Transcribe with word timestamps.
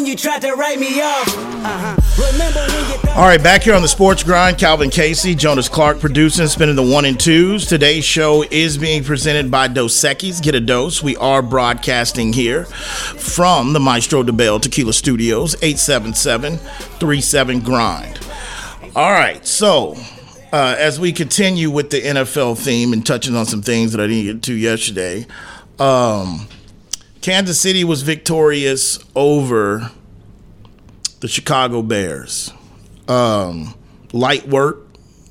when 0.00 0.08
you 0.08 0.16
tried 0.16 0.40
to 0.40 0.54
write 0.54 0.80
me 0.80 0.98
off. 1.02 1.28
Uh-huh. 1.28 1.96
All 3.16 3.26
right, 3.26 3.42
back 3.42 3.64
here 3.64 3.74
on 3.74 3.82
the 3.82 3.88
Sports 3.88 4.22
Grind, 4.22 4.56
Calvin 4.56 4.88
Casey, 4.88 5.34
Jonas 5.34 5.68
Clark 5.68 6.00
producing, 6.00 6.46
spinning 6.46 6.76
the 6.76 6.82
one 6.82 7.04
and 7.04 7.20
twos. 7.20 7.66
Today's 7.66 8.04
show 8.04 8.42
is 8.50 8.78
being 8.78 9.04
presented 9.04 9.50
by 9.50 9.68
Dos 9.68 9.92
Equis. 9.92 10.42
Get 10.42 10.54
a 10.54 10.60
dose. 10.60 11.02
We 11.02 11.18
are 11.18 11.42
broadcasting 11.42 12.32
here 12.32 12.64
from 12.64 13.74
the 13.74 13.80
Maestro 13.80 14.22
Dobel 14.22 14.62
Tequila 14.62 14.94
Studios, 14.94 15.54
877-37 15.56 17.62
Grind. 17.62 18.20
All 18.96 19.12
right, 19.12 19.46
so 19.46 19.96
uh, 20.50 20.76
as 20.78 20.98
we 20.98 21.12
continue 21.12 21.70
with 21.70 21.90
the 21.90 22.00
NFL 22.00 22.56
theme 22.56 22.94
and 22.94 23.04
touching 23.04 23.36
on 23.36 23.44
some 23.44 23.60
things 23.60 23.92
that 23.92 24.00
I 24.00 24.06
didn't 24.06 24.24
get 24.24 24.42
to 24.44 24.54
yesterday, 24.54 25.26
um, 25.78 26.48
Kansas 27.20 27.60
City 27.60 27.84
was 27.84 28.02
victorious 28.02 28.98
over 29.14 29.90
the 31.20 31.28
Chicago 31.28 31.82
Bears. 31.82 32.52
Um, 33.08 33.74
light 34.12 34.48
work. 34.48 34.86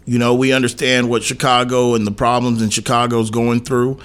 You 0.06 0.20
know, 0.20 0.36
we 0.36 0.54
understand 0.54 1.10
what 1.10 1.24
Chicago 1.24 1.96
and 1.96 2.06
the 2.06 2.12
problems 2.12 2.62
in 2.62 2.70
Chicago's 2.70 3.32
going 3.32 3.62
through. 3.62 4.00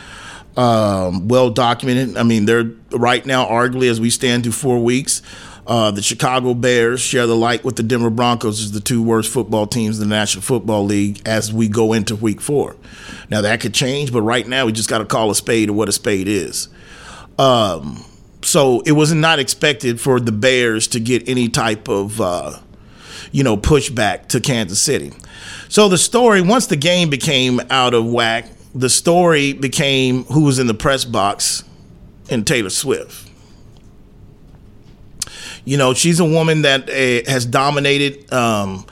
Um, 0.56 1.28
well 1.28 1.50
documented. 1.50 2.16
I 2.16 2.22
mean, 2.22 2.46
they're 2.46 2.70
right 2.92 3.24
now, 3.24 3.46
arguably, 3.46 3.90
as 3.90 4.00
we 4.00 4.08
stand 4.08 4.44
through 4.44 4.52
four 4.52 4.82
weeks, 4.82 5.20
uh, 5.66 5.90
the 5.90 6.02
Chicago 6.02 6.54
Bears 6.54 7.00
share 7.00 7.26
the 7.26 7.36
light 7.36 7.64
with 7.64 7.76
the 7.76 7.82
Denver 7.82 8.10
Broncos 8.10 8.60
as 8.60 8.72
the 8.72 8.80
two 8.80 9.02
worst 9.02 9.30
football 9.32 9.66
teams 9.66 9.98
in 9.98 10.08
the 10.08 10.14
National 10.14 10.42
Football 10.42 10.84
League 10.84 11.20
as 11.26 11.52
we 11.52 11.68
go 11.68 11.92
into 11.92 12.16
week 12.16 12.40
four. 12.40 12.76
Now, 13.30 13.40
that 13.42 13.60
could 13.60 13.74
change, 13.74 14.12
but 14.12 14.22
right 14.22 14.46
now, 14.46 14.66
we 14.66 14.72
just 14.72 14.88
got 14.88 14.98
to 14.98 15.06
call 15.06 15.30
a 15.30 15.34
spade 15.34 15.70
what 15.70 15.88
a 15.88 15.92
spade 15.92 16.28
is. 16.28 16.68
Um, 17.38 18.04
so 18.42 18.80
it 18.80 18.92
was 18.92 19.12
not 19.12 19.38
expected 19.38 20.00
for 20.00 20.20
the 20.20 20.32
Bears 20.32 20.86
to 20.88 21.00
get 21.00 21.28
any 21.28 21.48
type 21.48 21.88
of, 21.88 22.20
uh, 22.20 22.58
you 23.32 23.42
know, 23.42 23.56
pushback 23.56 24.28
to 24.28 24.40
Kansas 24.40 24.80
City. 24.80 25.12
So 25.68 25.88
the 25.88 25.98
story, 25.98 26.42
once 26.42 26.66
the 26.66 26.76
game 26.76 27.10
became 27.10 27.60
out 27.70 27.94
of 27.94 28.06
whack, 28.06 28.46
the 28.74 28.90
story 28.90 29.52
became 29.52 30.24
who 30.24 30.42
was 30.42 30.58
in 30.58 30.66
the 30.66 30.74
press 30.74 31.04
box 31.04 31.64
and 32.30 32.46
Taylor 32.46 32.70
Swift. 32.70 33.30
You 35.64 35.78
know, 35.78 35.94
she's 35.94 36.20
a 36.20 36.24
woman 36.24 36.62
that 36.62 36.90
uh, 36.90 37.30
has 37.30 37.46
dominated 37.46 38.30
um, 38.32 38.84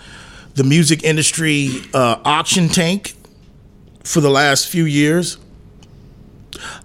the 0.54 0.64
music 0.64 1.04
industry 1.04 1.68
uh, 1.92 2.18
auction 2.24 2.68
tank 2.68 3.14
for 4.04 4.20
the 4.20 4.30
last 4.30 4.68
few 4.68 4.84
years. 4.84 5.38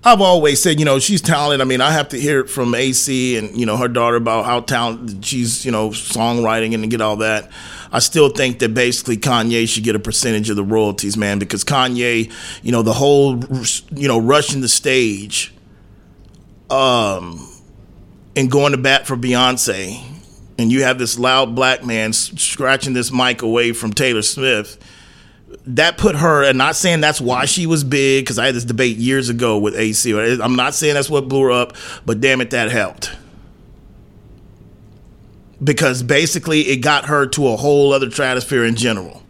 I've 0.03 0.21
always 0.21 0.61
said, 0.61 0.79
you 0.79 0.85
know, 0.85 0.99
she's 0.99 1.21
talented. 1.21 1.61
I 1.61 1.65
mean, 1.65 1.81
I 1.81 1.91
have 1.91 2.09
to 2.09 2.19
hear 2.19 2.39
it 2.39 2.49
from 2.49 2.73
AC 2.73 3.37
and, 3.37 3.57
you 3.57 3.65
know, 3.65 3.77
her 3.77 3.87
daughter 3.87 4.15
about 4.15 4.45
how 4.45 4.61
talented 4.61 5.25
she's, 5.25 5.65
you 5.65 5.71
know, 5.71 5.89
songwriting 5.89 6.73
and 6.73 6.89
get 6.89 7.01
all 7.01 7.17
that. 7.17 7.49
I 7.91 7.99
still 7.99 8.29
think 8.29 8.59
that 8.59 8.73
basically 8.73 9.17
Kanye 9.17 9.67
should 9.67 9.83
get 9.83 9.95
a 9.95 9.99
percentage 9.99 10.49
of 10.49 10.55
the 10.55 10.63
royalties, 10.63 11.17
man, 11.17 11.39
because 11.39 11.63
Kanye, 11.63 12.31
you 12.63 12.71
know, 12.71 12.81
the 12.81 12.93
whole, 12.93 13.39
you 13.91 14.07
know, 14.07 14.19
rushing 14.19 14.61
the 14.61 14.67
stage 14.67 15.53
um, 16.69 17.47
and 18.35 18.51
going 18.51 18.71
to 18.71 18.77
bat 18.77 19.07
for 19.07 19.15
Beyonce, 19.15 20.01
and 20.57 20.71
you 20.71 20.83
have 20.83 20.97
this 20.97 21.19
loud 21.19 21.55
black 21.55 21.85
man 21.85 22.13
scratching 22.13 22.93
this 22.93 23.11
mic 23.11 23.41
away 23.41 23.73
from 23.73 23.93
Taylor 23.93 24.21
Swift 24.21 24.81
that 25.65 25.97
put 25.97 26.15
her, 26.15 26.43
and 26.43 26.57
not 26.57 26.75
saying 26.75 27.01
that's 27.01 27.21
why 27.21 27.45
she 27.45 27.65
was 27.65 27.83
big, 27.83 28.25
because 28.25 28.37
I 28.37 28.47
had 28.47 28.55
this 28.55 28.65
debate 28.65 28.97
years 28.97 29.29
ago 29.29 29.57
with 29.57 29.75
AC. 29.75 30.11
I'm 30.41 30.55
not 30.55 30.73
saying 30.73 30.95
that's 30.95 31.09
what 31.09 31.27
blew 31.27 31.43
her 31.43 31.51
up, 31.51 31.75
but 32.05 32.21
damn 32.21 32.41
it, 32.41 32.51
that 32.51 32.71
helped. 32.71 33.11
Because 35.63 36.03
basically, 36.03 36.61
it 36.61 36.77
got 36.77 37.05
her 37.05 37.25
to 37.27 37.47
a 37.47 37.55
whole 37.55 37.93
other 37.93 38.11
stratosphere 38.11 38.63
in 38.63 38.75
general. 38.75 39.23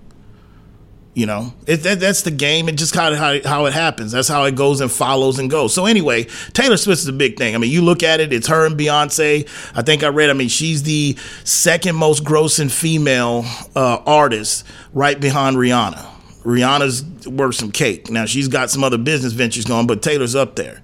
You 1.17 1.25
know, 1.25 1.51
it, 1.65 1.77
that, 1.77 1.99
that's 1.99 2.21
the 2.21 2.29
game. 2.29 2.69
It 2.69 2.75
just 2.75 2.93
kind 2.93 3.11
of 3.11 3.19
how, 3.19 3.41
how 3.43 3.65
it 3.65 3.73
happens. 3.73 4.11
That's 4.11 4.27
how 4.27 4.43
it 4.43 4.53
goes 4.53 4.81
and 4.81 4.91
follows 4.91 5.39
and 5.39 5.49
goes. 5.49 5.73
So 5.73 5.87
anyway, 5.87 6.25
Taylor 6.53 6.77
Swift 6.77 7.01
is 7.01 7.07
a 7.07 7.11
big 7.11 7.39
thing. 7.39 7.55
I 7.55 7.57
mean, 7.57 7.71
you 7.71 7.81
look 7.81 8.03
at 8.03 8.19
it; 8.19 8.31
it's 8.31 8.45
her 8.49 8.67
and 8.67 8.77
Beyonce. 8.77 9.49
I 9.75 9.81
think 9.81 10.03
I 10.03 10.09
read. 10.09 10.29
I 10.29 10.33
mean, 10.33 10.47
she's 10.47 10.83
the 10.83 11.17
second 11.43 11.95
most 11.95 12.23
grossing 12.23 12.69
female 12.69 13.45
uh, 13.75 13.97
artist, 14.05 14.63
right 14.93 15.19
behind 15.19 15.57
Rihanna. 15.57 16.05
Rihanna's 16.43 17.27
worth 17.27 17.55
some 17.55 17.71
cake. 17.71 18.11
Now 18.11 18.25
she's 18.25 18.47
got 18.47 18.69
some 18.69 18.83
other 18.83 18.99
business 18.99 19.33
ventures 19.33 19.65
going, 19.65 19.87
but 19.87 20.03
Taylor's 20.03 20.35
up 20.35 20.55
there. 20.55 20.83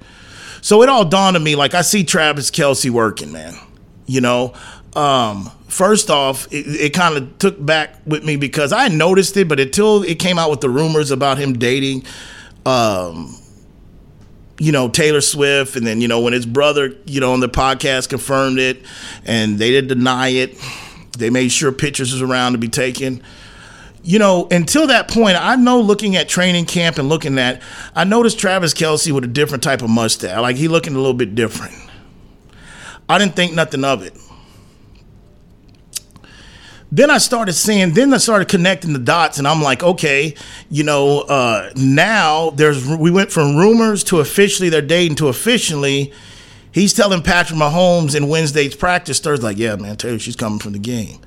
So 0.61 0.81
it 0.81 0.89
all 0.89 1.05
dawned 1.05 1.35
on 1.35 1.43
me 1.43 1.55
like 1.55 1.75
I 1.75 1.83
see 1.83 2.03
Travis 2.03 2.49
Kelce 2.49 2.89
working, 2.89 3.31
man. 3.31 3.53
You 4.07 4.21
know, 4.21 4.55
um, 4.95 5.51
first 5.67 6.09
off, 6.09 6.51
it, 6.51 6.65
it 6.67 6.93
kind 6.93 7.17
of 7.17 7.37
took 7.39 7.63
back 7.63 7.95
with 8.05 8.23
me 8.23 8.35
because 8.35 8.71
I 8.71 8.87
noticed 8.87 9.35
it, 9.37 9.47
but 9.47 9.59
until 9.59 10.03
it 10.03 10.19
came 10.19 10.37
out 10.37 10.49
with 10.49 10.61
the 10.61 10.69
rumors 10.69 11.11
about 11.11 11.37
him 11.37 11.53
dating, 11.53 12.05
um, 12.65 13.35
you 14.59 14.71
know, 14.71 14.87
Taylor 14.87 15.21
Swift, 15.21 15.75
and 15.75 15.85
then 15.85 15.99
you 15.99 16.07
know 16.07 16.21
when 16.21 16.33
his 16.33 16.45
brother, 16.45 16.95
you 17.05 17.19
know, 17.19 17.33
on 17.33 17.39
the 17.39 17.49
podcast 17.49 18.09
confirmed 18.09 18.59
it, 18.59 18.83
and 19.25 19.57
they 19.57 19.71
didn't 19.71 19.89
deny 19.89 20.29
it. 20.29 20.57
They 21.17 21.29
made 21.29 21.51
sure 21.51 21.71
pictures 21.71 22.11
was 22.11 22.21
around 22.21 22.53
to 22.53 22.57
be 22.57 22.69
taken 22.69 23.21
you 24.03 24.19
know, 24.19 24.47
until 24.51 24.87
that 24.87 25.07
point, 25.07 25.37
I 25.39 25.55
know 25.55 25.79
looking 25.79 26.17
at 26.17 26.27
training 26.27 26.65
camp 26.65 26.97
and 26.97 27.07
looking 27.07 27.39
at, 27.39 27.61
I 27.95 28.03
noticed 28.03 28.37
Travis 28.37 28.73
Kelce 28.73 29.11
with 29.11 29.23
a 29.23 29.27
different 29.27 29.63
type 29.63 29.81
of 29.81 29.89
mustache. 29.89 30.39
Like 30.39 30.57
he 30.57 30.67
looking 30.67 30.93
a 30.93 30.97
little 30.97 31.13
bit 31.13 31.35
different. 31.35 31.73
I 33.07 33.17
didn't 33.17 33.35
think 33.35 33.53
nothing 33.53 33.85
of 33.85 34.03
it. 34.03 34.13
Then 36.95 37.09
I 37.09 37.17
started 37.17 37.53
seeing, 37.53 37.93
then 37.95 38.13
I 38.13 38.17
started 38.17 38.49
connecting 38.49 38.93
the 38.93 38.99
dots, 38.99 39.39
and 39.39 39.47
I'm 39.47 39.63
like, 39.63 39.81
okay, 39.81 40.35
you 40.69 40.83
know, 40.83 41.21
uh, 41.21 41.71
now 41.75 42.51
there's, 42.51 42.87
we 42.87 43.09
went 43.09 43.31
from 43.31 43.57
rumors 43.57 44.03
to 44.05 44.19
officially 44.19 44.69
they're 44.69 44.83
dating 44.83 45.15
to 45.17 45.27
officially. 45.27 46.13
He's 46.71 46.93
telling 46.93 47.23
Patrick 47.23 47.59
Mahomes 47.59 48.15
in 48.15 48.27
Wednesday's 48.27 48.75
practice, 48.75 49.19
Thursday, 49.19 49.43
like, 49.43 49.57
yeah, 49.57 49.75
man, 49.75 49.97
you 50.03 50.19
she's 50.19 50.35
coming 50.35 50.59
from 50.59 50.73
the 50.73 50.79
game 50.79 51.19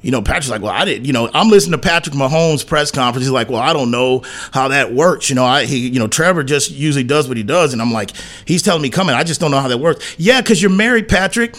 you 0.00 0.10
know, 0.10 0.22
Patrick's 0.22 0.50
like, 0.50 0.62
well, 0.62 0.72
I 0.72 0.84
didn't, 0.84 1.06
you 1.06 1.12
know, 1.12 1.28
I'm 1.34 1.48
listening 1.48 1.72
to 1.72 1.86
Patrick 1.86 2.14
Mahomes' 2.14 2.66
press 2.66 2.90
conference. 2.90 3.26
He's 3.26 3.32
like, 3.32 3.48
well, 3.48 3.60
I 3.60 3.72
don't 3.72 3.90
know 3.90 4.22
how 4.52 4.68
that 4.68 4.92
works. 4.92 5.28
You 5.28 5.34
know, 5.34 5.44
I, 5.44 5.64
he, 5.64 5.88
you 5.88 5.98
know, 5.98 6.06
Trevor 6.06 6.44
just 6.44 6.70
usually 6.70 7.04
does 7.04 7.26
what 7.26 7.36
he 7.36 7.42
does. 7.42 7.72
And 7.72 7.82
I'm 7.82 7.92
like, 7.92 8.12
he's 8.44 8.62
telling 8.62 8.82
me 8.82 8.90
coming. 8.90 9.14
I 9.14 9.24
just 9.24 9.40
don't 9.40 9.50
know 9.50 9.60
how 9.60 9.68
that 9.68 9.78
works. 9.78 10.14
Yeah, 10.18 10.40
because 10.40 10.62
you're 10.62 10.70
married, 10.70 11.08
Patrick. 11.08 11.56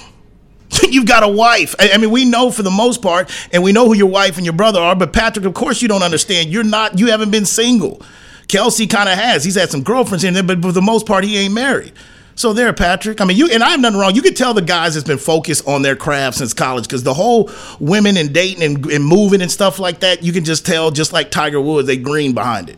You've 0.89 1.05
got 1.05 1.23
a 1.23 1.27
wife. 1.27 1.75
I, 1.79 1.97
mean, 1.97 2.11
we 2.11 2.25
know 2.25 2.51
for 2.51 2.63
the 2.63 2.71
most 2.71 3.01
part, 3.01 3.31
and 3.51 3.63
we 3.63 3.71
know 3.71 3.87
who 3.87 3.95
your 3.95 4.09
wife 4.09 4.37
and 4.37 4.45
your 4.45 4.53
brother 4.53 4.79
are. 4.79 4.95
But 4.95 5.13
Patrick, 5.13 5.45
of 5.45 5.53
course, 5.53 5.81
you 5.81 5.87
don't 5.87 6.03
understand. 6.03 6.49
You're 6.49 6.63
not. 6.63 6.99
You 6.99 7.07
haven't 7.07 7.31
been 7.31 7.45
single. 7.45 8.01
Kelce 8.47 8.89
kind 8.89 9.09
of 9.09 9.17
has. 9.17 9.43
He's 9.43 9.55
had 9.55 9.69
some 9.69 9.83
girlfriends 9.83 10.23
in 10.23 10.33
there, 10.33 10.43
but 10.43 10.61
for 10.61 10.71
the 10.71 10.81
most 10.81 11.05
part, 11.05 11.23
he 11.23 11.37
ain't 11.37 11.53
married. 11.53 11.93
So 12.35 12.53
there, 12.53 12.71
Patrick. 12.71 13.19
I 13.19 13.25
mean, 13.25 13.37
you 13.37 13.49
and 13.51 13.61
I 13.61 13.71
have 13.71 13.81
nothing 13.81 13.99
wrong. 13.99 14.15
You 14.15 14.21
could 14.21 14.37
tell 14.37 14.53
the 14.53 14.61
guys 14.61 14.93
that's 14.93 15.05
been 15.05 15.17
focused 15.17 15.67
on 15.67 15.81
their 15.81 15.95
craft 15.95 16.37
since 16.37 16.53
college 16.53 16.85
because 16.85 17.03
the 17.03 17.13
whole 17.13 17.51
women 17.79 18.15
and 18.15 18.33
dating 18.33 18.63
and, 18.63 18.85
and 18.85 19.03
moving 19.03 19.41
and 19.41 19.51
stuff 19.51 19.77
like 19.77 19.99
that, 19.99 20.23
you 20.23 20.31
can 20.31 20.45
just 20.45 20.65
tell, 20.65 20.89
just 20.89 21.11
like 21.11 21.31
Tiger 21.31 21.59
Woods, 21.59 21.85
they 21.85 21.97
green 21.97 22.33
behind 22.33 22.69
it. 22.69 22.77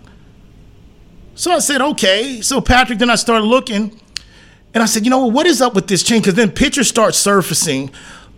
So 1.35 1.52
I 1.52 1.59
said, 1.59 1.79
okay. 1.79 2.41
So 2.41 2.59
Patrick, 2.59 3.00
then 3.00 3.12
I 3.12 3.16
started 3.16 3.46
looking, 3.46 4.00
and 4.74 4.82
I 4.82 4.86
said, 4.86 5.04
you 5.06 5.09
know 5.09 5.26
what? 5.26 5.46
Is 5.46 5.62
up 5.62 5.74
with 5.74 5.88
this 5.88 6.04
chain? 6.04 6.22
Because 6.22 6.36
then 6.36 6.52
pictures 6.52 6.88
start 6.88 7.16
surfacing 7.16 7.92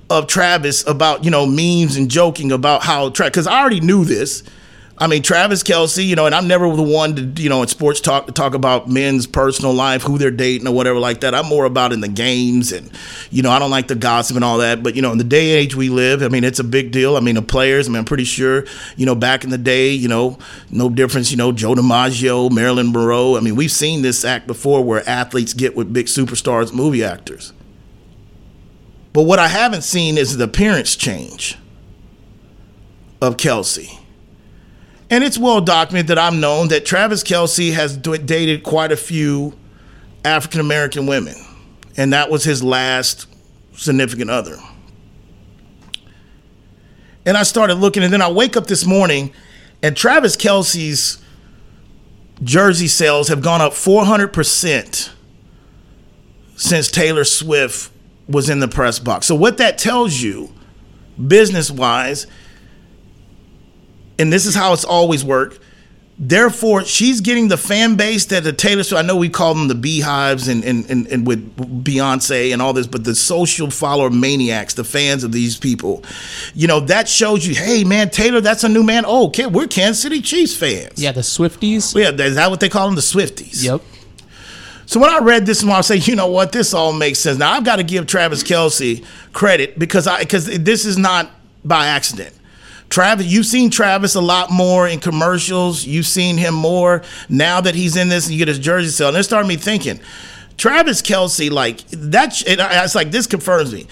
of 0.10 0.28
Travis 0.28 0.86
about 0.88 1.24
you 1.24 1.32
know 1.32 1.46
memes 1.46 1.96
and 1.96 2.10
joking 2.10 2.52
about 2.52 2.84
how 2.84 3.10
Travis. 3.10 3.32
Because 3.32 3.48
I 3.48 3.60
already 3.60 3.80
knew 3.82 4.06
this. 4.06 4.44
I 4.96 5.08
mean, 5.08 5.24
Travis 5.24 5.64
Kelce, 5.64 6.06
you 6.06 6.16
know, 6.16 6.28
and 6.28 6.36
I'm 6.36 6.48
never 6.48 6.74
the 6.76 6.84
one 6.84 7.16
to, 7.16 7.42
you 7.42 7.50
know, 7.50 7.64
in 7.64 7.68
sports 7.68 8.00
talk 8.00 8.28
to 8.28 8.32
talk 8.32 8.54
about 8.54 8.88
men's 8.88 9.26
personal 9.26 9.74
life, 9.74 10.04
who 10.04 10.20
they're 10.20 10.30
dating 10.30 10.68
or 10.68 10.74
whatever 10.74 11.00
like 11.00 11.22
that. 11.22 11.34
I'm 11.34 11.48
more 11.48 11.66
about 11.66 11.92
in 11.94 12.02
the 12.02 12.08
games 12.08 12.72
and, 12.72 12.92
you 13.32 13.42
know, 13.42 13.50
I 13.50 13.58
don't 13.58 13.72
like 13.72 13.88
the 13.88 13.96
gossip 13.96 14.36
and 14.36 14.46
all 14.46 14.60
that. 14.60 14.84
But, 14.84 14.96
you 14.96 15.02
know, 15.02 15.12
in 15.12 15.18
the 15.18 15.24
day 15.24 15.52
and 15.52 15.60
age 15.60 15.76
we 15.76 15.90
live, 15.90 16.22
I 16.22 16.28
mean, 16.28 16.44
it's 16.44 16.60
a 16.60 16.64
big 16.64 16.92
deal. 16.92 17.18
I 17.18 17.22
mean, 17.22 17.34
the 17.36 17.42
players, 17.42 17.88
I 17.88 17.92
mean, 17.92 18.00
I'm 18.00 18.06
pretty 18.06 18.24
sure, 18.24 18.66
you 18.96 19.08
know, 19.08 19.16
back 19.16 19.44
in 19.44 19.50
the 19.50 19.58
day, 19.58 19.90
you 19.90 20.08
know, 20.08 20.38
no 20.70 20.90
difference, 20.90 21.32
you 21.32 21.38
know, 21.38 21.52
Joe 21.52 21.74
DiMaggio, 21.74 22.52
Marilyn 22.52 22.92
Monroe. 22.92 23.36
I 23.36 23.40
mean, 23.40 23.56
we've 23.56 23.72
seen 23.72 24.04
this 24.04 24.24
act 24.24 24.46
before 24.46 24.84
where 24.84 25.08
athletes 25.10 25.56
get 25.56 25.76
with 25.76 25.92
big 25.92 26.06
superstars, 26.06 26.72
movie 26.72 27.04
actors. 27.04 27.52
But 29.12 29.24
what 29.24 29.40
I 29.40 29.48
haven't 29.48 29.82
seen 29.82 30.20
is 30.20 30.38
the 30.38 30.44
appearance 30.44 30.96
change 30.96 31.58
of 33.20 33.38
Kelce. 33.38 34.00
And 35.14 35.24
it's 35.24 35.38
well 35.38 35.62
documented 35.62 36.08
that 36.08 36.18
I'm 36.18 36.40
known 36.40 36.70
that 36.70 36.88
Travis 36.88 37.22
Kelce 37.22 37.72
has 37.72 37.96
dated 37.96 38.64
quite 38.64 38.92
a 38.92 38.98
few 38.98 39.54
African 40.26 40.60
American 40.60 41.06
women, 41.06 41.36
and 41.96 42.14
that 42.14 42.32
was 42.32 42.44
his 42.44 42.64
last 42.64 43.28
significant 43.74 44.32
other. 44.32 44.58
And 47.28 47.38
I 47.38 47.44
started 47.44 47.76
looking, 47.76 48.02
and 48.02 48.12
then 48.12 48.24
I 48.24 48.32
wake 48.32 48.58
up 48.58 48.66
this 48.66 48.88
morning, 48.88 49.32
and 49.84 49.96
Travis 49.96 50.36
Kelce's 50.36 51.22
jersey 52.42 52.88
sales 52.88 53.28
have 53.28 53.44
gone 53.44 53.62
up 53.62 53.74
400% 53.74 55.12
since 56.56 56.90
Taylor 56.90 57.24
Swift 57.24 57.92
was 58.28 58.50
in 58.50 58.62
the 58.62 58.68
press 58.68 58.98
box. 58.98 59.28
So 59.28 59.36
what 59.36 59.60
that 59.60 59.78
tells 59.78 60.20
you, 60.20 60.52
business 61.28 61.70
wise, 61.70 62.26
and 64.20 64.32
this 64.32 64.46
is 64.46 64.56
how 64.56 64.74
it's 64.74 64.86
always 64.86 65.24
worked. 65.24 65.60
Therefore, 66.20 66.86
she's 66.86 67.22
getting 67.22 67.48
the 67.48 67.58
fan 67.58 67.96
base 67.96 68.26
that 68.26 68.44
the 68.44 68.54
Taylor 68.54 68.84
Swift. 68.84 69.04
I 69.04 69.06
know 69.06 69.16
we 69.16 69.30
call 69.30 69.56
them 69.56 69.68
the 69.68 69.76
beehives 69.76 70.48
and, 70.48 70.64
and, 70.64 70.88
and, 70.90 71.08
and 71.08 71.26
with 71.26 71.58
Beyonce 71.84 72.54
and 72.54 72.62
all 72.62 72.72
this, 72.72 72.86
but 72.86 73.04
the 73.04 73.16
social 73.16 73.72
follower 73.72 74.12
maniacs, 74.12 74.76
the 74.76 74.84
fans 74.84 75.24
of 75.24 75.32
these 75.32 75.58
people, 75.58 76.04
you 76.54 76.68
know, 76.68 76.80
that 76.82 77.10
shows 77.10 77.48
you, 77.48 77.56
hey 77.56 77.84
man, 77.84 78.12
Taylor, 78.12 78.42
that's 78.42 78.64
a 78.64 78.70
new 78.70 78.84
man. 78.84 79.06
Oh, 79.08 79.28
okay, 79.28 79.48
we're 79.48 79.66
Kansas 79.66 80.04
City 80.04 80.22
Chiefs 80.22 80.56
fans. 80.56 81.02
Yeah, 81.02 81.14
the 81.14 81.22
Swifties. 81.22 81.96
Yeah, 81.96 82.12
is 82.24 82.36
that 82.36 82.52
what 82.52 82.60
they 82.60 82.70
call 82.70 82.86
them? 82.86 82.96
The 82.96 83.02
Swifties. 83.02 83.64
Yep. 83.64 83.82
So 84.86 85.00
when 85.00 85.10
I 85.10 85.18
read 85.18 85.48
this, 85.48 85.66
I 85.66 85.82
say, 85.82 85.96
you 85.96 86.16
know 86.16 86.28
what, 86.28 86.52
this 86.52 86.76
all 86.76 86.94
makes 86.94 87.18
sense. 87.18 87.40
Now 87.40 87.54
I've 87.54 87.64
got 87.64 87.78
to 87.78 87.84
give 87.84 88.06
Travis 88.06 88.44
Kelce 88.44 89.04
credit 89.32 89.80
because 89.80 90.06
I 90.06 90.20
because 90.20 90.46
this 90.46 90.86
is 90.86 90.98
not 90.98 91.32
by 91.66 91.88
accident. 91.88 92.36
Travis, 92.94 93.26
you've 93.26 93.48
seen 93.48 93.72
Travis 93.72 94.14
a 94.14 94.22
lot 94.22 94.52
more 94.52 94.88
in 94.88 95.00
commercials. 95.00 95.84
You've 95.84 96.06
seen 96.06 96.38
him 96.38 96.54
more 96.54 97.02
now 97.28 97.60
that 97.60 97.74
he's 97.74 97.96
in 97.96 98.08
this 98.08 98.28
and 98.28 98.34
you 98.34 98.38
get 98.38 98.48
his 98.48 98.60
jersey 98.60 98.90
sale. 98.90 99.08
And 99.08 99.18
it 99.18 99.24
started 99.24 99.48
me 99.48 99.56
thinking, 99.56 100.00
Travis 100.58 101.02
Kelce, 101.02 101.50
like 101.50 101.88
that's 101.88 102.44
it, 102.44 102.60
it's 102.62 102.94
like 102.94 103.10
this 103.10 103.26
confirms 103.26 103.74
me. 103.74 103.88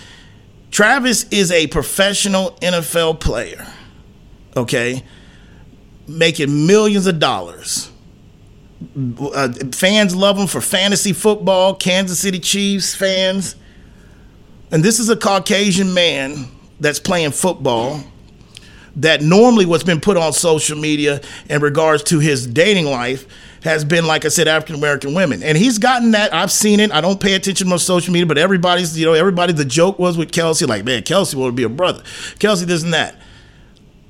Travis 0.70 1.24
is 1.32 1.52
a 1.52 1.66
professional 1.66 2.52
NFL 2.62 3.20
player, 3.20 3.66
okay, 4.56 5.04
making 6.08 6.68
millions 6.68 7.08
of 7.08 7.18
dollars. 7.18 7.90
Uh, 9.20 9.52
fans 9.72 10.16
love 10.16 10.38
him 10.38 10.46
for 10.46 10.62
fantasy 10.62 11.14
football, 11.14 11.74
Kansas 11.74 12.20
City 12.20 12.40
Chiefs 12.40 12.94
fans. 12.94 13.56
And 14.70 14.84
this 14.84 15.00
is 15.00 15.10
a 15.10 15.16
Caucasian 15.16 15.92
man 15.92 16.50
that's 16.80 17.00
playing 17.00 17.32
football 17.32 18.04
that 18.98 19.22
normally 19.22 19.66
what's 19.66 19.84
been 19.84 20.02
put 20.02 20.18
on 20.18 20.34
social 20.34 20.78
media 20.78 21.22
in 21.50 21.62
regards 21.62 22.04
to 22.04 22.20
his 22.20 22.46
dating 22.48 22.86
life 22.86 23.26
has 23.64 23.86
been, 23.86 24.08
like 24.08 24.26
I 24.26 24.30
said, 24.30 24.48
African 24.48 24.76
American 24.76 25.14
women. 25.14 25.44
And 25.44 25.58
he's 25.58 25.78
gotten 25.78 26.12
that. 26.12 26.34
I've 26.34 26.52
seen 26.52 26.80
it. 26.80 26.92
I 26.92 27.02
don't 27.02 27.20
pay 27.20 27.34
attention 27.34 27.70
to 27.70 27.80
social 27.80 28.12
media, 28.12 28.26
but 28.26 28.38
everybody's, 28.38 28.98
you 28.98 29.06
know, 29.06 29.14
everybody, 29.14 29.54
the 29.54 29.66
joke 29.66 30.00
was 30.00 30.18
with 30.18 30.32
Kelce, 30.32 30.68
like, 30.68 30.84
man, 30.84 31.04
Kelce 31.04 31.36
want 31.36 31.50
to 31.50 31.56
be 31.56 31.64
a 31.64 31.70
brother. 31.70 32.02
Kelce, 32.40 32.64
this 32.66 32.84
and 32.84 32.94
that. 32.94 33.16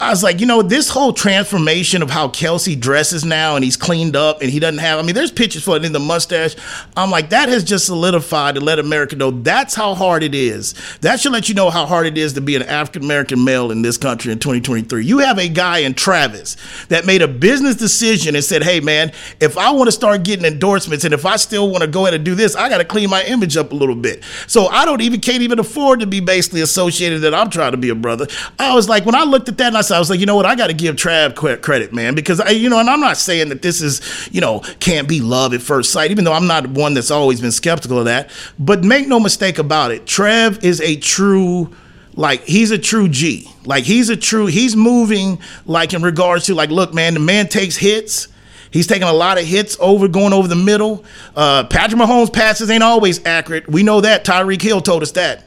I 0.01 0.09
was 0.09 0.23
like, 0.23 0.39
you 0.39 0.47
know, 0.47 0.63
this 0.63 0.89
whole 0.89 1.13
transformation 1.13 2.01
of 2.01 2.09
how 2.09 2.27
Kelce 2.27 2.77
dresses 2.77 3.23
now 3.23 3.55
and 3.55 3.63
he's 3.63 3.77
cleaned 3.77 4.15
up 4.15 4.41
and 4.41 4.49
he 4.49 4.59
doesn't 4.59 4.79
have, 4.79 4.97
I 4.97 5.03
mean, 5.03 5.13
there's 5.13 5.31
pictures 5.31 5.63
for 5.63 5.77
it 5.77 5.85
in 5.85 5.91
the 5.93 5.99
mustache. 5.99 6.55
I'm 6.97 7.11
like, 7.11 7.29
that 7.29 7.49
has 7.49 7.63
just 7.63 7.85
solidified 7.85 8.55
to 8.55 8.61
let 8.61 8.79
America 8.79 9.15
know 9.15 9.29
that's 9.29 9.75
how 9.75 9.93
hard 9.93 10.23
it 10.23 10.33
is. 10.33 10.73
That 11.01 11.19
should 11.19 11.31
let 11.31 11.49
you 11.49 11.53
know 11.55 11.69
how 11.69 11.85
hard 11.85 12.07
it 12.07 12.17
is 12.17 12.33
to 12.33 12.41
be 12.41 12.55
an 12.55 12.63
African 12.63 13.03
American 13.03 13.45
male 13.45 13.69
in 13.69 13.83
this 13.83 13.95
country 13.95 14.31
in 14.31 14.39
2023. 14.39 15.05
You 15.05 15.19
have 15.19 15.37
a 15.37 15.47
guy 15.47 15.79
in 15.79 15.93
Travis 15.93 16.57
that 16.87 17.05
made 17.05 17.21
a 17.21 17.27
business 17.27 17.75
decision 17.75 18.33
and 18.33 18.43
said, 18.43 18.63
hey, 18.63 18.79
man, 18.79 19.11
if 19.39 19.55
I 19.55 19.69
want 19.69 19.87
to 19.87 19.91
start 19.91 20.23
getting 20.23 20.45
endorsements 20.45 21.05
and 21.05 21.13
if 21.13 21.27
I 21.27 21.35
still 21.35 21.69
want 21.69 21.83
to 21.83 21.87
go 21.87 22.07
ahead 22.07 22.15
and 22.15 22.25
do 22.25 22.33
this, 22.33 22.55
I 22.55 22.69
got 22.69 22.79
to 22.79 22.85
clean 22.85 23.11
my 23.11 23.23
image 23.25 23.55
up 23.55 23.71
a 23.71 23.75
little 23.75 23.95
bit. 23.95 24.23
So 24.47 24.65
I 24.65 24.83
don't 24.83 25.01
even, 25.01 25.19
can't 25.19 25.43
even 25.43 25.59
afford 25.59 25.99
to 25.99 26.07
be 26.07 26.21
basically 26.21 26.61
associated 26.61 27.21
that 27.21 27.35
I'm 27.35 27.51
trying 27.51 27.71
to 27.71 27.77
be 27.77 27.89
a 27.89 27.95
brother. 27.95 28.25
I 28.57 28.73
was 28.73 28.89
like, 28.89 29.05
when 29.05 29.13
I 29.13 29.25
looked 29.25 29.47
at 29.47 29.59
that 29.59 29.67
and 29.67 29.77
I 29.77 29.81
said, 29.81 29.90
I 29.91 29.99
was 29.99 30.09
like, 30.09 30.19
you 30.19 30.25
know 30.25 30.35
what? 30.35 30.45
I 30.45 30.55
got 30.55 30.67
to 30.67 30.73
give 30.73 30.95
Trav 30.95 31.35
credit, 31.61 31.93
man, 31.93 32.15
because 32.15 32.39
I, 32.39 32.49
you 32.49 32.69
know, 32.69 32.79
and 32.79 32.89
I'm 32.89 32.99
not 32.99 33.17
saying 33.17 33.49
that 33.49 33.61
this 33.61 33.81
is, 33.81 34.01
you 34.31 34.41
know, 34.41 34.59
can't 34.79 35.07
be 35.07 35.21
love 35.21 35.53
at 35.53 35.61
first 35.61 35.91
sight, 35.91 36.11
even 36.11 36.23
though 36.23 36.33
I'm 36.33 36.47
not 36.47 36.67
one 36.67 36.93
that's 36.93 37.11
always 37.11 37.41
been 37.41 37.51
skeptical 37.51 37.99
of 37.99 38.05
that. 38.05 38.29
But 38.57 38.83
make 38.83 39.07
no 39.07 39.19
mistake 39.19 39.57
about 39.57 39.91
it, 39.91 40.05
Trev 40.05 40.63
is 40.63 40.81
a 40.81 40.95
true 40.95 41.75
like 42.13 42.43
he's 42.43 42.71
a 42.71 42.77
true 42.77 43.07
G. 43.07 43.49
Like 43.65 43.83
he's 43.83 44.09
a 44.09 44.17
true 44.17 44.47
he's 44.47 44.75
moving 44.75 45.39
like 45.65 45.93
in 45.93 46.01
regards 46.01 46.45
to 46.47 46.55
like 46.55 46.69
look 46.69 46.93
man, 46.93 47.13
the 47.13 47.19
man 47.19 47.47
takes 47.47 47.75
hits. 47.77 48.27
He's 48.71 48.87
taking 48.87 49.07
a 49.07 49.13
lot 49.13 49.37
of 49.37 49.45
hits 49.45 49.77
over 49.81 50.07
going 50.07 50.31
over 50.31 50.47
the 50.47 50.55
middle. 50.55 51.03
Uh, 51.35 51.65
Patrick 51.65 51.99
Mahomes 51.99 52.31
passes 52.31 52.69
ain't 52.69 52.83
always 52.83 53.23
accurate. 53.25 53.67
We 53.67 53.83
know 53.83 53.99
that. 53.99 54.23
Tyreek 54.23 54.61
Hill 54.61 54.79
told 54.79 55.03
us 55.03 55.11
that. 55.11 55.43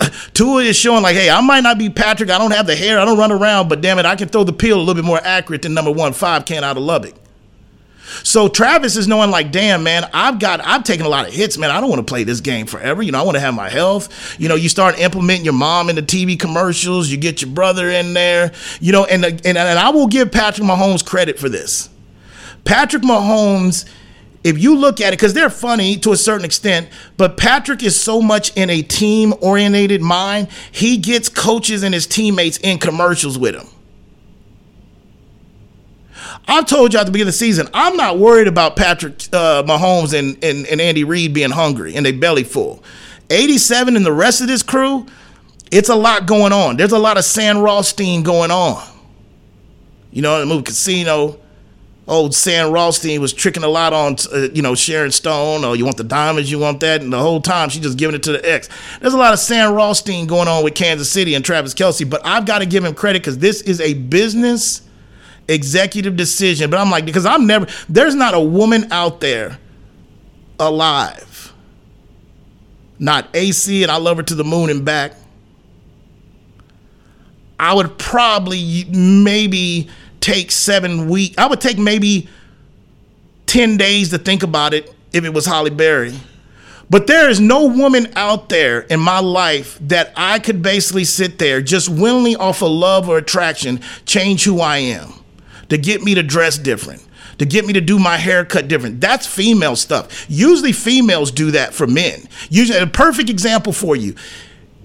Tua 0.34 0.62
is 0.62 0.76
showing 0.76 1.02
like, 1.02 1.16
hey, 1.16 1.30
I 1.30 1.40
might 1.40 1.62
not 1.62 1.78
be 1.78 1.90
Patrick. 1.90 2.30
I 2.30 2.38
don't 2.38 2.52
have 2.52 2.66
the 2.66 2.76
hair. 2.76 2.98
I 2.98 3.04
don't 3.04 3.18
run 3.18 3.32
around, 3.32 3.68
but 3.68 3.80
damn 3.80 3.98
it, 3.98 4.06
I 4.06 4.16
can 4.16 4.28
throw 4.28 4.44
the 4.44 4.52
peel 4.52 4.76
a 4.76 4.80
little 4.80 4.94
bit 4.94 5.04
more 5.04 5.20
accurate 5.22 5.62
than 5.62 5.74
number 5.74 5.90
one 5.90 6.12
five 6.12 6.44
can 6.44 6.64
out 6.64 6.76
of 6.76 6.82
Lubbock. 6.82 7.14
So 8.22 8.48
Travis 8.48 8.96
is 8.96 9.08
knowing 9.08 9.30
like, 9.30 9.50
damn, 9.50 9.82
man, 9.82 10.08
I've 10.12 10.38
got, 10.38 10.60
I've 10.64 10.84
taken 10.84 11.06
a 11.06 11.08
lot 11.08 11.26
of 11.26 11.34
hits, 11.34 11.58
man. 11.58 11.70
I 11.70 11.80
don't 11.80 11.88
want 11.88 12.06
to 12.06 12.10
play 12.10 12.22
this 12.24 12.40
game 12.40 12.66
forever. 12.66 13.02
You 13.02 13.12
know, 13.12 13.18
I 13.18 13.22
want 13.22 13.36
to 13.36 13.40
have 13.40 13.54
my 13.54 13.68
health. 13.68 14.38
You 14.38 14.48
know, 14.48 14.54
you 14.54 14.68
start 14.68 14.98
implementing 14.98 15.44
your 15.44 15.54
mom 15.54 15.88
in 15.88 15.96
the 15.96 16.02
TV 16.02 16.38
commercials. 16.38 17.10
You 17.10 17.16
get 17.16 17.42
your 17.42 17.50
brother 17.50 17.88
in 17.90 18.14
there. 18.14 18.52
You 18.80 18.92
know, 18.92 19.04
and 19.06 19.24
and 19.24 19.46
and 19.46 19.78
I 19.78 19.90
will 19.90 20.06
give 20.06 20.30
Patrick 20.30 20.66
Mahomes 20.66 21.04
credit 21.04 21.38
for 21.38 21.48
this. 21.48 21.88
Patrick 22.64 23.02
Mahomes 23.02 23.88
if 24.44 24.58
you 24.58 24.76
look 24.76 25.00
at 25.00 25.08
it, 25.08 25.18
because 25.18 25.32
they're 25.32 25.50
funny 25.50 25.96
to 25.96 26.12
a 26.12 26.16
certain 26.16 26.44
extent, 26.44 26.88
but 27.16 27.38
Patrick 27.38 27.82
is 27.82 27.98
so 27.98 28.20
much 28.20 28.54
in 28.56 28.68
a 28.68 28.82
team 28.82 29.32
orientated 29.40 30.02
mind, 30.02 30.48
he 30.70 30.98
gets 30.98 31.30
coaches 31.30 31.82
and 31.82 31.94
his 31.94 32.06
teammates 32.06 32.58
in 32.58 32.78
commercials 32.78 33.38
with 33.38 33.54
him. 33.54 33.66
I've 36.46 36.66
told 36.66 36.92
you 36.92 37.00
at 37.00 37.06
the 37.06 37.12
beginning 37.12 37.28
of 37.28 37.34
the 37.34 37.38
season, 37.38 37.68
I'm 37.72 37.96
not 37.96 38.18
worried 38.18 38.46
about 38.46 38.76
Patrick 38.76 39.14
uh, 39.32 39.62
Mahomes 39.62 40.16
and, 40.16 40.42
and, 40.44 40.66
and 40.66 40.78
Andy 40.78 41.04
Reid 41.04 41.32
being 41.32 41.50
hungry 41.50 41.96
and 41.96 42.04
they 42.04 42.12
belly 42.12 42.44
full. 42.44 42.84
87 43.30 43.96
and 43.96 44.04
the 44.04 44.12
rest 44.12 44.42
of 44.42 44.46
this 44.46 44.62
crew, 44.62 45.06
it's 45.70 45.88
a 45.88 45.94
lot 45.94 46.26
going 46.26 46.52
on. 46.52 46.76
There's 46.76 46.92
a 46.92 46.98
lot 46.98 47.16
of 47.16 47.24
Sam 47.24 47.58
Rothstein 47.58 48.22
going 48.22 48.50
on. 48.50 48.86
You 50.10 50.20
know, 50.20 50.38
the 50.38 50.46
movie 50.46 50.64
Casino, 50.64 51.40
old 52.06 52.34
Sam 52.34 52.70
Rothstein 52.70 53.20
was 53.20 53.32
tricking 53.32 53.64
a 53.64 53.68
lot 53.68 53.92
on, 53.92 54.16
uh, 54.32 54.48
you 54.52 54.62
know, 54.62 54.74
Sharon 54.74 55.10
Stone. 55.10 55.64
or 55.64 55.74
you 55.74 55.84
want 55.84 55.96
the 55.96 56.04
diamonds, 56.04 56.50
you 56.50 56.58
want 56.58 56.80
that, 56.80 57.00
and 57.00 57.12
the 57.12 57.18
whole 57.18 57.40
time 57.40 57.70
she's 57.70 57.82
just 57.82 57.98
giving 57.98 58.14
it 58.14 58.22
to 58.24 58.32
the 58.32 58.50
ex. 58.50 58.68
There's 59.00 59.14
a 59.14 59.18
lot 59.18 59.32
of 59.32 59.38
Sam 59.38 59.72
Rothstein 59.72 60.26
going 60.26 60.48
on 60.48 60.64
with 60.64 60.74
Kansas 60.74 61.10
City 61.10 61.34
and 61.34 61.44
Travis 61.44 61.74
Kelce, 61.74 62.08
but 62.08 62.20
I've 62.24 62.46
got 62.46 62.58
to 62.58 62.66
give 62.66 62.84
him 62.84 62.94
credit 62.94 63.22
because 63.22 63.38
this 63.38 63.62
is 63.62 63.80
a 63.80 63.94
business 63.94 64.82
executive 65.48 66.16
decision. 66.16 66.70
But 66.70 66.80
I'm 66.80 66.90
like, 66.90 67.04
because 67.06 67.26
I'm 67.26 67.46
never, 67.46 67.66
there's 67.88 68.14
not 68.14 68.34
a 68.34 68.40
woman 68.40 68.92
out 68.92 69.20
there 69.20 69.58
alive, 70.58 71.52
not 72.98 73.28
AC, 73.34 73.82
and 73.82 73.90
I 73.90 73.96
love 73.96 74.18
her 74.18 74.22
to 74.24 74.34
the 74.34 74.44
moon 74.44 74.70
and 74.70 74.84
back. 74.84 75.14
I 77.58 77.72
would 77.72 77.98
probably 77.98 78.84
maybe 78.90 79.88
take 80.24 80.50
seven 80.50 81.10
weeks. 81.10 81.36
I 81.36 81.46
would 81.46 81.60
take 81.60 81.76
maybe 81.76 82.28
10 83.44 83.76
days 83.76 84.08
to 84.08 84.18
think 84.18 84.42
about 84.42 84.72
it 84.72 84.90
if 85.12 85.22
it 85.22 85.34
was 85.34 85.44
Halle 85.44 85.68
Berry. 85.68 86.14
But 86.88 87.06
there 87.06 87.28
is 87.28 87.40
no 87.40 87.66
woman 87.66 88.10
out 88.16 88.48
there 88.48 88.80
in 88.80 89.00
my 89.00 89.20
life 89.20 89.78
that 89.82 90.14
I 90.16 90.38
could 90.38 90.62
basically 90.62 91.04
sit 91.04 91.38
there 91.38 91.60
just 91.60 91.90
willingly 91.90 92.36
off 92.36 92.62
of 92.62 92.70
love 92.70 93.06
or 93.06 93.18
attraction 93.18 93.80
change 94.06 94.44
who 94.44 94.60
I 94.60 94.78
am 94.78 95.12
to 95.68 95.76
get 95.76 96.02
me 96.02 96.14
to 96.14 96.22
dress 96.22 96.56
different 96.56 97.06
to 97.38 97.44
get 97.44 97.66
me 97.66 97.72
to 97.72 97.80
do 97.80 97.98
my 97.98 98.16
haircut 98.16 98.68
different. 98.68 99.00
That's 99.00 99.26
female 99.26 99.74
stuff. 99.74 100.24
Usually 100.28 100.70
females 100.70 101.32
do 101.32 101.50
that 101.50 101.74
for 101.74 101.84
men. 101.84 102.28
Usually 102.48 102.78
a 102.78 102.86
perfect 102.86 103.28
example 103.28 103.72
for 103.72 103.96
you. 103.96 104.14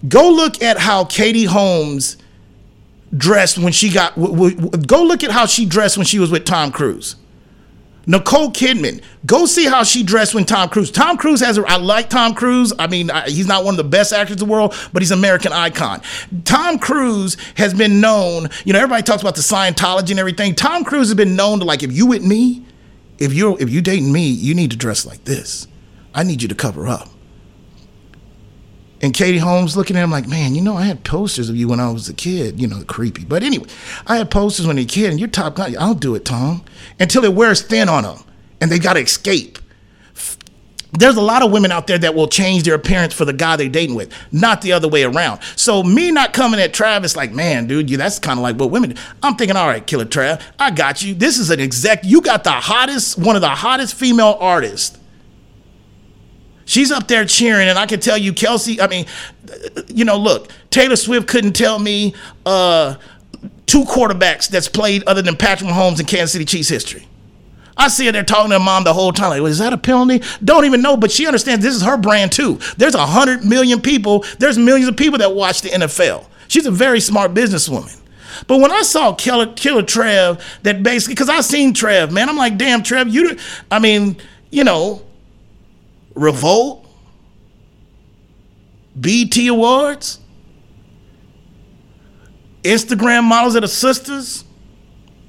Go 0.07 0.31
look 0.31 0.63
at 0.63 0.79
how 0.79 1.05
Katie 1.05 1.43
Holmes 1.43 2.17
dressed 3.15 3.57
when 3.57 3.73
she 3.73 3.91
got. 3.91 4.15
W- 4.15 4.55
w- 4.55 4.85
go 4.85 5.03
look 5.03 5.23
at 5.23 5.31
how 5.31 5.45
she 5.45 5.65
dressed 5.65 5.97
when 5.97 6.05
she 6.05 6.19
was 6.19 6.31
with 6.31 6.45
Tom 6.45 6.71
Cruise. 6.71 7.15
Nicole 8.07 8.49
Kidman, 8.49 9.03
go 9.27 9.45
see 9.45 9.65
how 9.65 9.83
she 9.83 10.01
dressed 10.01 10.33
when 10.33 10.43
Tom 10.43 10.69
Cruise. 10.69 10.89
Tom 10.89 11.15
Cruise 11.15 11.41
has. 11.41 11.59
A, 11.59 11.63
I 11.67 11.77
like 11.77 12.09
Tom 12.09 12.33
Cruise. 12.33 12.73
I 12.79 12.87
mean, 12.87 13.11
I, 13.11 13.29
he's 13.29 13.47
not 13.47 13.63
one 13.63 13.73
of 13.73 13.77
the 13.77 13.83
best 13.83 14.13
actors 14.13 14.41
in 14.41 14.47
the 14.47 14.51
world, 14.51 14.73
but 14.91 15.03
he's 15.03 15.11
an 15.11 15.19
American 15.19 15.53
icon. 15.53 16.01
Tom 16.43 16.79
Cruise 16.79 17.37
has 17.55 17.73
been 17.73 18.01
known. 18.01 18.49
You 18.65 18.73
know, 18.73 18.79
everybody 18.79 19.03
talks 19.03 19.21
about 19.21 19.35
the 19.35 19.41
Scientology 19.41 20.09
and 20.09 20.19
everything. 20.19 20.55
Tom 20.55 20.83
Cruise 20.83 21.09
has 21.09 21.15
been 21.15 21.35
known 21.35 21.59
to 21.59 21.65
like, 21.65 21.83
if 21.83 21.91
you 21.91 22.07
with 22.07 22.23
me, 22.23 22.65
if 23.19 23.33
you're 23.33 23.61
if 23.61 23.69
you 23.69 23.81
dating 23.81 24.11
me, 24.11 24.27
you 24.27 24.55
need 24.55 24.71
to 24.71 24.77
dress 24.77 25.05
like 25.05 25.25
this. 25.25 25.67
I 26.15 26.23
need 26.23 26.41
you 26.41 26.47
to 26.47 26.55
cover 26.55 26.87
up. 26.87 27.09
And 29.01 29.13
Katie 29.13 29.37
Holmes 29.37 29.77
looking 29.77 29.95
at 29.95 30.03
him 30.03 30.11
like, 30.11 30.27
man, 30.27 30.55
you 30.55 30.61
know, 30.61 30.75
I 30.75 30.83
had 30.83 31.03
posters 31.03 31.49
of 31.49 31.55
you 31.55 31.67
when 31.69 31.79
I 31.79 31.89
was 31.91 32.09
a 32.09 32.13
kid, 32.13 32.59
you 32.59 32.67
know, 32.67 32.83
creepy. 32.83 33.23
But 33.23 33.43
anyway, 33.43 33.67
I 34.07 34.17
had 34.17 34.29
posters 34.29 34.67
when 34.67 34.77
a 34.77 34.85
kid, 34.85 35.09
and 35.09 35.19
you're 35.19 35.29
top 35.29 35.55
guy. 35.55 35.73
I'll 35.79 35.93
do 35.93 36.15
it, 36.15 36.25
Tom. 36.25 36.65
Until 36.99 37.23
it 37.23 37.33
wears 37.33 37.61
thin 37.61 37.87
on 37.87 38.03
them, 38.03 38.17
and 38.59 38.69
they 38.69 38.79
got 38.79 38.93
to 38.93 39.01
escape. 39.01 39.57
There's 40.91 41.17
a 41.17 41.21
lot 41.21 41.43
of 41.43 41.51
women 41.51 41.71
out 41.71 41.85
there 41.87 41.99
that 41.99 42.15
will 42.15 42.27
change 42.27 42.63
their 42.63 42.73
appearance 42.73 43.13
for 43.13 43.23
the 43.23 43.31
guy 43.31 43.55
they're 43.55 43.69
dating 43.69 43.95
with, 43.95 44.11
not 44.31 44.61
the 44.61 44.73
other 44.73 44.87
way 44.87 45.03
around. 45.03 45.39
So 45.55 45.83
me 45.83 46.11
not 46.11 46.33
coming 46.33 46.59
at 46.59 46.73
Travis 46.73 47.15
like, 47.15 47.31
man, 47.31 47.67
dude, 47.67 47.89
you 47.89 47.95
that's 47.95 48.17
kind 48.17 48.39
of 48.39 48.43
like 48.43 48.55
what 48.57 48.71
women 48.71 48.91
do. 48.91 49.01
I'm 49.21 49.35
thinking, 49.35 49.55
all 49.55 49.67
right, 49.67 49.85
Killer 49.85 50.05
Trav, 50.05 50.41
I 50.57 50.71
got 50.71 51.03
you. 51.03 51.13
This 51.13 51.37
is 51.37 51.51
an 51.51 51.59
exec. 51.59 52.01
You 52.03 52.21
got 52.21 52.43
the 52.43 52.51
hottest, 52.51 53.19
one 53.19 53.35
of 53.35 53.41
the 53.41 53.49
hottest 53.49 53.93
female 53.93 54.35
artists 54.39 54.98
She's 56.69 56.91
up 56.91 57.07
there 57.07 57.25
cheering, 57.25 57.67
and 57.67 57.79
I 57.79 57.87
can 57.87 57.99
tell 57.99 58.15
you, 58.15 58.31
Kelce. 58.31 58.79
I 58.79 58.85
mean, 58.85 59.07
you 59.87 60.05
know, 60.05 60.17
look, 60.17 60.51
Taylor 60.69 60.95
Swift 60.95 61.27
couldn't 61.27 61.53
tell 61.53 61.79
me 61.79 62.13
uh, 62.45 62.93
two 63.65 63.85
quarterbacks 63.85 64.47
that's 64.47 64.67
played 64.67 65.03
other 65.05 65.23
than 65.23 65.35
Patrick 65.35 65.67
Mahomes 65.67 65.99
in 65.99 66.05
Kansas 66.05 66.33
City 66.33 66.45
Chiefs 66.45 66.69
history. 66.69 67.07
I 67.75 67.87
see 67.87 68.05
her 68.05 68.11
there 68.11 68.23
talking 68.23 68.51
to 68.51 68.59
her 68.59 68.63
mom 68.63 68.83
the 68.83 68.93
whole 68.93 69.11
time. 69.11 69.31
Like, 69.31 69.41
well, 69.41 69.51
is 69.51 69.57
that 69.57 69.73
a 69.73 69.79
penalty? 69.79 70.21
Don't 70.43 70.65
even 70.65 70.83
know, 70.83 70.95
but 70.95 71.09
she 71.09 71.25
understands 71.25 71.65
this 71.65 71.73
is 71.73 71.81
her 71.81 71.97
brand 71.97 72.31
too. 72.31 72.59
There's 72.77 72.93
a 72.93 73.03
hundred 73.03 73.43
million 73.43 73.81
people. 73.81 74.23
There's 74.37 74.59
millions 74.59 74.87
of 74.87 74.95
people 74.95 75.17
that 75.17 75.33
watch 75.33 75.63
the 75.63 75.69
NFL. 75.69 76.27
She's 76.49 76.67
a 76.67 76.71
very 76.71 76.99
smart 76.99 77.33
businesswoman. 77.33 77.99
But 78.45 78.59
when 78.59 78.71
I 78.71 78.83
saw 78.83 79.15
Killer, 79.15 79.51
Killer 79.53 79.81
Trev, 79.81 80.45
that 80.61 80.83
basically, 80.83 81.15
because 81.15 81.29
I 81.29 81.41
seen 81.41 81.73
Trev, 81.73 82.11
man, 82.11 82.29
I'm 82.29 82.37
like, 82.37 82.57
damn, 82.57 82.83
Trev, 82.83 83.07
you, 83.07 83.37
I 83.71 83.79
mean, 83.79 84.17
you 84.51 84.63
know, 84.63 85.01
Revolt, 86.19 86.85
BT 88.99 89.47
Awards, 89.47 90.19
Instagram 92.63 93.23
models 93.23 93.53
that 93.53 93.63
are 93.63 93.67
sisters, 93.67 94.43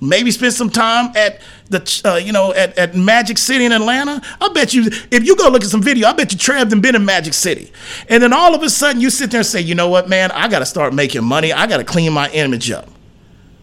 maybe 0.01 0.31
spend 0.31 0.53
some 0.53 0.71
time 0.71 1.13
at 1.17 1.41
the 1.69 2.03
uh, 2.05 2.17
you 2.17 2.33
know 2.33 2.53
at, 2.53 2.77
at 2.77 2.97
Magic 2.97 3.39
City 3.39 3.65
in 3.65 3.73
Atlanta. 3.73 4.21
I 4.41 4.49
bet 4.53 4.75
you 4.75 4.87
if 5.11 5.25
you 5.25 5.37
go 5.37 5.49
look 5.49 5.63
at 5.63 5.71
some 5.71 5.83
video, 5.83 6.09
I 6.09 6.13
bet 6.13 6.33
you 6.33 6.39
Trev 6.39 6.69
done 6.69 6.81
been 6.81 6.97
in 6.97 7.05
Magic 7.05 7.35
City. 7.35 7.71
And 8.09 8.21
then 8.21 8.33
all 8.33 8.55
of 8.55 8.63
a 8.63 8.71
sudden 8.71 9.01
you 9.01 9.11
sit 9.11 9.31
there 9.31 9.41
and 9.41 9.47
say, 9.47 9.61
you 9.61 9.77
know 9.77 9.89
what, 9.89 10.09
man, 10.09 10.33
I 10.33 10.49
gotta 10.49 10.67
start 10.67 10.93
making 10.93 11.23
money. 11.23 11.53
I 11.53 11.67
gotta 11.69 11.85
clean 11.85 12.13
my 12.13 12.29
image 12.31 12.71
up. 12.71 12.89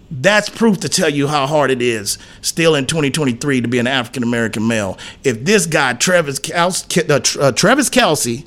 That's 0.10 0.48
proof 0.50 0.80
to 0.82 0.90
tell 0.90 1.10
you 1.10 1.28
how 1.28 1.48
hard 1.48 1.70
it 1.70 1.82
is 1.82 2.18
still 2.42 2.76
in 2.76 2.86
2023 2.86 3.62
to 3.62 3.68
be 3.68 3.80
an 3.80 3.88
African 3.88 4.24
American 4.24 4.68
male. 4.68 4.98
If 5.24 5.44
this 5.44 5.66
guy, 5.66 5.94
Travis, 5.94 6.40
Kelce, 6.40 7.10
uh, 7.10 7.42
uh, 7.42 7.52
Travis 7.52 7.90
Kelce, 7.90 8.46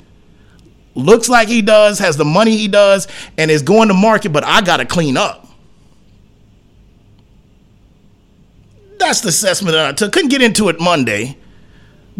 looks 0.95 1.29
like 1.29 1.47
he 1.47 1.61
does, 1.61 1.99
has 1.99 2.17
the 2.17 2.25
money 2.25 2.57
he 2.57 2.67
does, 2.67 3.07
and 3.37 3.51
is 3.51 3.61
going 3.61 3.89
to 3.89 3.93
market, 3.93 4.33
but 4.33 4.43
I 4.43 4.61
got 4.61 4.77
to 4.77 4.85
clean 4.85 5.17
up. 5.17 5.47
That's 8.97 9.21
the 9.21 9.29
assessment 9.29 9.73
that 9.73 9.85
I 9.85 9.91
took. 9.93 10.13
Couldn't 10.13 10.29
get 10.29 10.41
into 10.41 10.69
it 10.69 10.79
Monday 10.79 11.37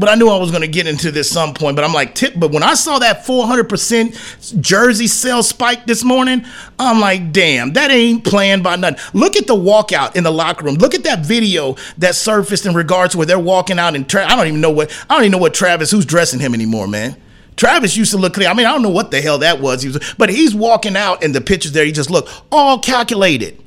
but 0.02 0.10
I 0.10 0.16
knew 0.16 0.28
I 0.28 0.38
was 0.38 0.50
going 0.50 0.64
to 0.64 0.68
get 0.68 0.88
into 0.88 1.12
this 1.12 1.30
some 1.30 1.54
point. 1.54 1.76
But 1.76 1.86
I'm 1.86 1.94
like, 1.94 2.16
tip. 2.16 2.34
But 2.36 2.52
when 2.52 2.64
I 2.64 2.74
saw 2.74 2.98
that 3.00 3.24
400% 3.24 4.60
jersey 4.60 5.06
sale 5.06 5.44
spike 5.44 5.86
this 5.86 6.04
morning, 6.04 6.44
I'm 6.80 7.00
like, 7.00 7.32
damn, 7.32 7.74
that 7.74 7.92
ain't 7.92 8.26
planned 8.26 8.64
by 8.64 8.78
nothing. 8.78 9.00
Look 9.14 9.38
at 9.38 9.46
the 9.46 9.56
walkout 9.56 10.16
in 10.16 10.24
the 10.24 10.32
locker 10.32 10.66
room. 10.66 10.76
Look 10.76 10.96
at 10.96 11.04
that 11.04 11.24
video 11.24 11.76
that 12.00 12.16
surfaced 12.16 12.66
in 12.66 12.74
regards 12.74 13.12
to 13.12 13.20
where 13.20 13.28
they're 13.28 13.40
walking 13.40 13.78
out 13.78 13.96
and 13.96 14.10
Tra- 14.10 14.26
I 14.26 14.36
don't 14.36 14.48
even 14.48 14.60
know 14.60 14.72
what 14.72 14.92
I 15.08 15.14
don't 15.14 15.24
even 15.26 15.32
know 15.34 15.38
what 15.38 15.54
Travis 15.54 15.92
who's 15.92 16.06
dressing 16.06 16.40
him 16.40 16.56
anymore, 16.56 16.88
man. 16.88 17.16
Travis 17.56 17.96
used 17.96 18.10
to 18.10 18.18
look 18.18 18.34
clear. 18.34 18.50
I 18.50 18.56
mean, 18.56 18.66
I 18.66 18.72
don't 18.72 18.82
know 18.82 18.90
what 18.90 19.12
the 19.12 19.22
hell 19.22 19.38
that 19.38 19.62
was. 19.62 19.84
He 19.84 19.90
was, 19.90 20.16
but 20.18 20.32
he's 20.32 20.56
walking 20.56 20.98
out 20.98 21.22
in 21.22 21.32
the 21.32 21.42
pictures 21.42 21.74
there. 21.74 21.86
He 21.86 21.92
just 21.92 22.10
looked 22.10 22.30
all 22.52 22.80
calculated. 22.80 23.62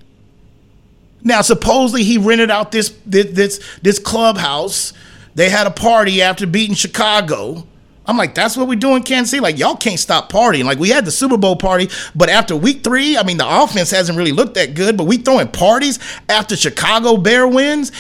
Now, 1.23 1.43
supposedly 1.43 2.03
he 2.03 2.19
rented 2.19 2.51
out 2.51 2.73
this 2.73 2.93
this 3.07 3.31
this, 3.31 3.79
this 3.83 3.99
clubhouse 4.01 4.93
they 5.35 5.51
had 5.51 5.67
a 5.67 5.71
party 5.71 6.23
after 6.23 6.47
beating 6.47 6.75
Chicago. 6.75 7.67
I'm 8.07 8.19
like, 8.19 8.35
that's 8.35 8.57
what 8.57 8.69
we 8.69 8.77
do 8.77 8.97
in 8.97 9.03
Kansas 9.03 9.31
City. 9.31 9.41
Like, 9.41 9.59
y'all 9.59 9.77
can't 9.77 9.99
stop 9.99 10.31
partying. 10.31 10.65
Like, 10.65 10.79
we 10.79 10.91
had 10.91 11.07
the 11.07 11.11
Super 11.11 11.39
Bowl 11.39 11.57
party, 11.57 11.89
but 12.15 12.29
after 12.29 12.55
week 12.55 12.85
three, 12.85 13.17
I 13.17 13.23
mean, 13.23 13.39
the 13.39 13.63
offense 13.63 13.91
hasn't 13.91 14.19
really 14.19 14.33
looked 14.33 14.55
that 14.55 14.75
good, 14.75 14.97
but 14.97 15.05
we 15.05 15.17
throwing 15.17 15.49
parties 15.49 15.99
after 16.29 16.55
Chicago 16.55 17.17
Bear 17.17 17.49
wins. 17.49 17.93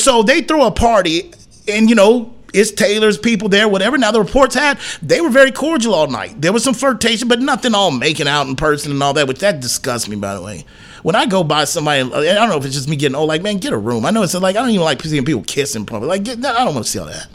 So 0.00 0.22
they 0.22 0.40
throw 0.40 0.66
a 0.66 0.70
party, 0.70 1.32
and, 1.68 1.90
you 1.90 1.94
know, 1.94 2.34
it's 2.54 2.70
Taylor's 2.70 3.18
people 3.18 3.50
there, 3.50 3.68
whatever. 3.68 3.98
Now, 3.98 4.12
the 4.12 4.20
reports 4.20 4.54
had, 4.54 4.78
they 5.02 5.20
were 5.20 5.30
very 5.30 5.52
cordial 5.52 5.94
all 5.94 6.08
night. 6.08 6.40
There 6.40 6.52
was 6.52 6.64
some 6.64 6.74
flirtation, 6.74 7.28
but 7.28 7.40
nothing 7.40 7.74
all 7.74 7.90
making 7.90 8.28
out 8.28 8.46
in 8.46 8.56
person 8.56 8.90
and 8.92 9.02
all 9.02 9.12
that, 9.12 9.28
which 9.28 9.40
that 9.40 9.60
disgusts 9.60 10.08
me, 10.08 10.16
by 10.16 10.34
the 10.34 10.42
way 10.42 10.64
when 11.02 11.16
I 11.16 11.26
go 11.26 11.42
by 11.42 11.64
somebody, 11.64 12.00
I 12.00 12.34
don't 12.34 12.48
know 12.48 12.56
if 12.56 12.64
it's 12.64 12.74
just 12.74 12.88
me 12.88 12.96
getting 12.96 13.16
old. 13.16 13.28
Like, 13.28 13.42
man, 13.42 13.58
get 13.58 13.72
a 13.72 13.78
room. 13.78 14.04
I 14.04 14.10
know 14.10 14.22
it's 14.22 14.34
like 14.34 14.56
I 14.56 14.60
don't 14.60 14.70
even 14.70 14.84
like 14.84 15.02
seeing 15.02 15.24
people 15.24 15.42
kiss 15.42 15.74
in 15.76 15.86
public. 15.86 16.08
Like, 16.08 16.24
get, 16.24 16.44
I 16.44 16.64
don't 16.64 16.74
want 16.74 16.86
to 16.86 16.90
see 16.90 16.98
all 16.98 17.06
that. 17.06 17.28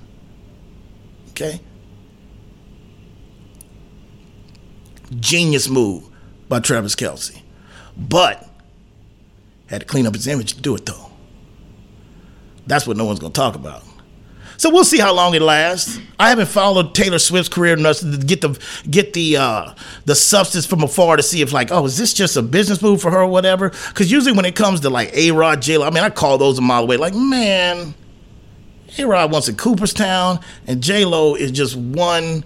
Okay. 1.32 1.60
Genius 5.20 5.70
move 5.70 6.04
by 6.50 6.60
Travis 6.60 6.96
Kelce, 6.96 7.42
but 7.98 8.48
had 9.68 9.82
to 9.82 9.88
clean 9.88 10.08
up 10.08 10.14
his 10.14 10.28
image 10.28 10.54
to 10.54 10.62
do 10.62 10.76
it 10.76 10.86
though. 10.86 11.12
That's 12.68 12.88
what 12.88 12.98
no 12.98 13.06
one's 13.06 13.20
gonna 13.20 13.34
talk 13.34 13.56
about. 13.56 13.84
So 14.58 14.70
we'll 14.70 14.84
see 14.84 15.00
how 15.00 15.14
long 15.14 15.36
it 15.36 15.42
lasts. 15.42 16.00
I 16.20 16.30
haven't 16.30 16.48
followed 16.48 16.96
Taylor 16.96 17.20
Swift's 17.20 17.50
career 17.50 17.74
enough 17.74 18.00
to 18.00 18.18
get 18.18 18.42
the 18.42 18.60
get 18.90 19.14
the 19.14 19.38
uh, 19.38 19.76
the 20.06 20.16
substance 20.16 20.66
from 20.66 20.84
afar 20.84 21.18
to 21.18 21.24
see 21.24 21.42
if 21.42 21.52
like, 21.52 21.72
oh, 21.72 21.86
is 21.86 21.98
this 21.98 22.14
just 22.14 22.38
a 22.38 22.42
business 22.42 22.82
move 22.82 23.02
for 23.02 23.12
her 23.12 23.22
or 23.22 23.28
whatever? 23.28 23.70
Because 23.70 24.12
usually 24.12 24.36
when 24.36 24.46
it 24.46 24.56
comes 24.56 24.80
to 24.82 24.90
like 24.90 25.14
A 25.14 25.32
Rod, 25.32 25.62
J 25.62 25.78
Lo, 25.78 25.86
I 25.86 25.90
mean, 25.90 26.04
I 26.04 26.10
call 26.10 26.38
those 26.38 26.58
a 26.58 26.62
mile 26.62 26.84
away. 26.84 26.98
Like, 26.98 27.14
man, 27.14 27.94
A 28.98 29.06
Rod 29.06 29.32
wants 29.32 29.50
in 29.50 29.56
Cooperstown, 29.56 30.40
and 30.68 30.82
J 30.82 31.06
Lo 31.06 31.36
is 31.36 31.52
just 31.52 31.76
one 31.76 32.46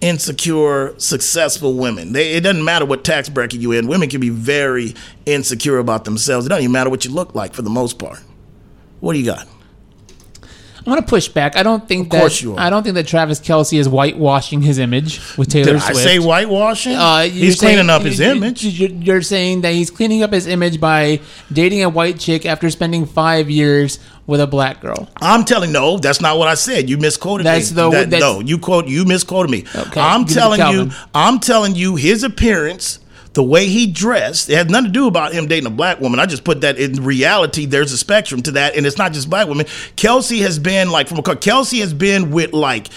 insecure, 0.00 0.94
successful 0.98 1.74
women. 1.74 2.12
They, 2.12 2.32
it 2.34 2.42
doesn't 2.42 2.64
matter 2.64 2.84
what 2.84 3.02
tax 3.02 3.28
bracket 3.28 3.60
you 3.60 3.72
in. 3.72 3.86
Women 3.86 4.08
can 4.08 4.20
be 4.20 4.28
very 4.28 4.94
insecure 5.24 5.78
about 5.78 6.04
themselves. 6.04 6.46
It 6.46 6.50
doesn't 6.50 6.64
even 6.64 6.72
matter 6.72 6.90
what 6.90 7.04
you 7.04 7.12
look 7.12 7.34
like 7.34 7.54
for 7.54 7.62
the 7.62 7.70
most 7.70 7.98
part. 7.98 8.20
What 9.00 9.14
do 9.14 9.18
you 9.18 9.24
got? 9.24 9.48
I'm 10.86 10.92
gonna 10.92 11.02
push 11.02 11.26
back. 11.26 11.56
I 11.56 11.64
don't 11.64 11.86
think 11.88 12.12
Of 12.14 12.20
course 12.20 12.38
that 12.38 12.42
you 12.44 12.54
are. 12.54 12.60
I 12.60 12.70
don't 12.70 12.84
think 12.84 12.94
that 12.94 13.08
Travis 13.08 13.40
Kelce 13.40 13.76
is 13.76 13.88
whitewashing 13.88 14.62
his 14.62 14.78
image 14.78 15.20
with 15.36 15.48
Taylor 15.48 15.72
Did 15.72 15.82
I 15.82 15.92
Swift. 15.92 15.98
say 16.00 16.18
whitewashing? 16.18 16.94
Uh, 16.94 17.22
He's 17.22 17.58
saying- 17.58 17.74
cleaning 17.76 17.90
up 17.90 18.02
his 18.02 18.20
you- 18.20 18.26
image. 18.30 18.62
you- 18.62 18.96
You're 19.02 19.22
saying 19.22 19.62
that 19.62 19.72
he's 19.74 19.90
cleaning 19.90 20.22
up 20.22 20.32
his 20.32 20.46
image 20.46 20.78
by 20.80 21.18
dating 21.52 21.82
a 21.82 21.88
white 21.88 22.20
chick 22.20 22.46
after 22.46 22.70
spending 22.70 23.04
five 23.04 23.50
years 23.50 23.98
with 24.28 24.40
a 24.40 24.46
black 24.46 24.80
girl. 24.80 25.08
I'm 25.20 25.44
telling 25.44 25.72
no, 25.72 25.98
that's 25.98 26.20
not 26.20 26.38
what 26.38 26.46
I 26.48 26.54
said. 26.54 26.88
You 26.88 26.98
misquoted 26.98 27.46
That's 27.46 27.70
me. 27.72 27.74
the- 27.76 27.90
That- 27.90 28.10
that's- 28.10 28.20
no, 28.20 28.40
you 28.40 28.56
quote 28.58 28.86
you 28.86 29.04
misquoted 29.04 29.50
me. 29.50 29.64
Okay, 29.74 30.00
I'm 30.00 30.24
telling 30.24 30.60
you, 30.72 30.90
I'm 31.14 31.40
telling 31.40 31.74
you 31.74 31.96
his 31.96 32.22
appearance, 32.22 33.00
the 33.36 33.42
way 33.42 33.66
he 33.66 33.86
dressed, 33.86 34.48
it 34.48 34.56
has 34.56 34.66
nothing 34.68 34.86
to 34.86 34.92
do 34.92 35.06
about 35.06 35.34
him 35.34 35.46
dating 35.46 35.66
a 35.66 35.70
black 35.70 36.00
woman. 36.00 36.18
I 36.18 36.24
just 36.24 36.42
put 36.42 36.62
that 36.62 36.78
in 36.78 37.04
reality. 37.04 37.66
There's 37.66 37.92
a 37.92 37.98
spectrum 37.98 38.42
to 38.44 38.52
that, 38.52 38.74
and 38.74 38.86
it's 38.86 38.96
not 38.96 39.12
just 39.12 39.28
black 39.28 39.46
women. 39.46 39.66
Kelce 39.94 40.40
has 40.40 40.58
been 40.58 40.90
like 40.90 41.06
from 41.06 41.18
a 41.18 41.22
Kelce 41.22 41.80
has 41.80 41.92
been 41.92 42.30
with 42.30 42.54
like 42.54 42.88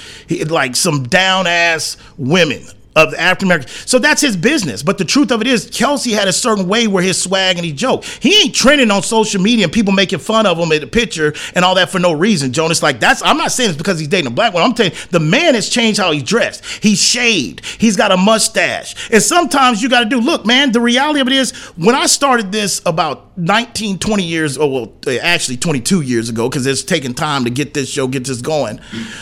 like 0.48 0.78
some 0.78 1.04
down 1.04 1.46
ass 1.46 1.98
women 2.18 2.64
of 2.96 3.12
the 3.12 3.20
African 3.20 3.48
American. 3.48 3.70
So 3.86 4.00
that's 4.00 4.22
his 4.22 4.36
business. 4.36 4.84
But 4.84 4.98
the 4.98 5.06
truth 5.06 5.32
of 5.32 5.42
it 5.42 5.48
is, 5.48 5.70
Kelce 5.70 6.14
had 6.14 6.28
a 6.28 6.34
certain 6.34 6.68
way 6.68 6.88
where 6.88 7.04
his 7.04 7.22
swag 7.22 7.58
and 7.58 7.66
he 7.66 7.72
joke. 7.72 8.04
He 8.04 8.42
ain't 8.42 8.56
trending 8.56 8.92
on 8.92 9.04
social 9.04 9.42
media 9.42 9.66
and 9.66 9.74
people 9.74 9.94
making 9.94 10.20
fun 10.20 10.46
of 10.46 10.58
him 10.58 10.72
in 10.72 10.82
the 10.82 10.88
picture 10.88 11.34
and 11.56 11.64
all 11.64 11.76
that 11.76 11.90
for 11.90 12.00
no 12.00 12.12
reason. 12.12 12.52
Jonas, 12.52 12.82
like 12.82 13.00
that's 13.00 13.24
I'm 13.24 13.38
not 13.38 13.52
saying 13.52 13.70
it's 13.70 13.78
because 13.78 14.00
he's 14.00 14.08
dating 14.08 14.28
a 14.28 14.34
black 14.34 14.54
one. 14.54 14.64
I'm 14.64 14.76
saying 14.76 14.94
the 15.12 15.20
man 15.20 15.54
has 15.54 15.70
changed 15.70 16.00
how 16.00 16.12
he's 16.12 16.24
dressed. 16.24 16.66
He's 16.84 17.02
shaved. 17.02 17.66
He's 17.66 17.96
got 17.96 18.12
a 18.12 18.18
mustache. 18.18 19.12
And 19.12 19.22
sometimes 19.22 19.82
you 19.82 19.90
got 19.90 20.02
to 20.02 20.10
do. 20.10 20.20
Look, 20.20 20.46
man. 20.46 20.72
The 20.72 20.82
reality 20.82 21.20
of 21.20 21.28
it 21.28 21.34
is, 21.34 21.52
when 21.78 21.96
I 21.96 22.06
started 22.06 22.52
this 22.52 22.82
about 22.86 23.38
19, 23.38 24.00
20 24.00 24.24
years, 24.24 24.58
or 24.58 24.72
well, 24.72 24.94
uh, 25.08 25.18
actually 25.22 25.58
22 25.58 26.02
years 26.02 26.30
ago, 26.30 26.50
because 26.50 26.66
it's 26.66 26.84
taken 26.84 27.14
time 27.14 27.44
to 27.46 27.50
get 27.50 27.74
this 27.74 27.90
show, 27.90 28.08
get 28.08 28.26
this 28.26 28.42
going. 28.42 28.80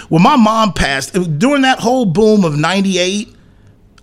When 0.09 0.21
my 0.24 0.36
mom 0.36 0.74
passed, 0.74 1.13
during 1.39 1.62
that 1.62 1.79
whole 1.79 2.05
boom 2.05 2.43
of 2.43 2.57
'98 2.57 3.37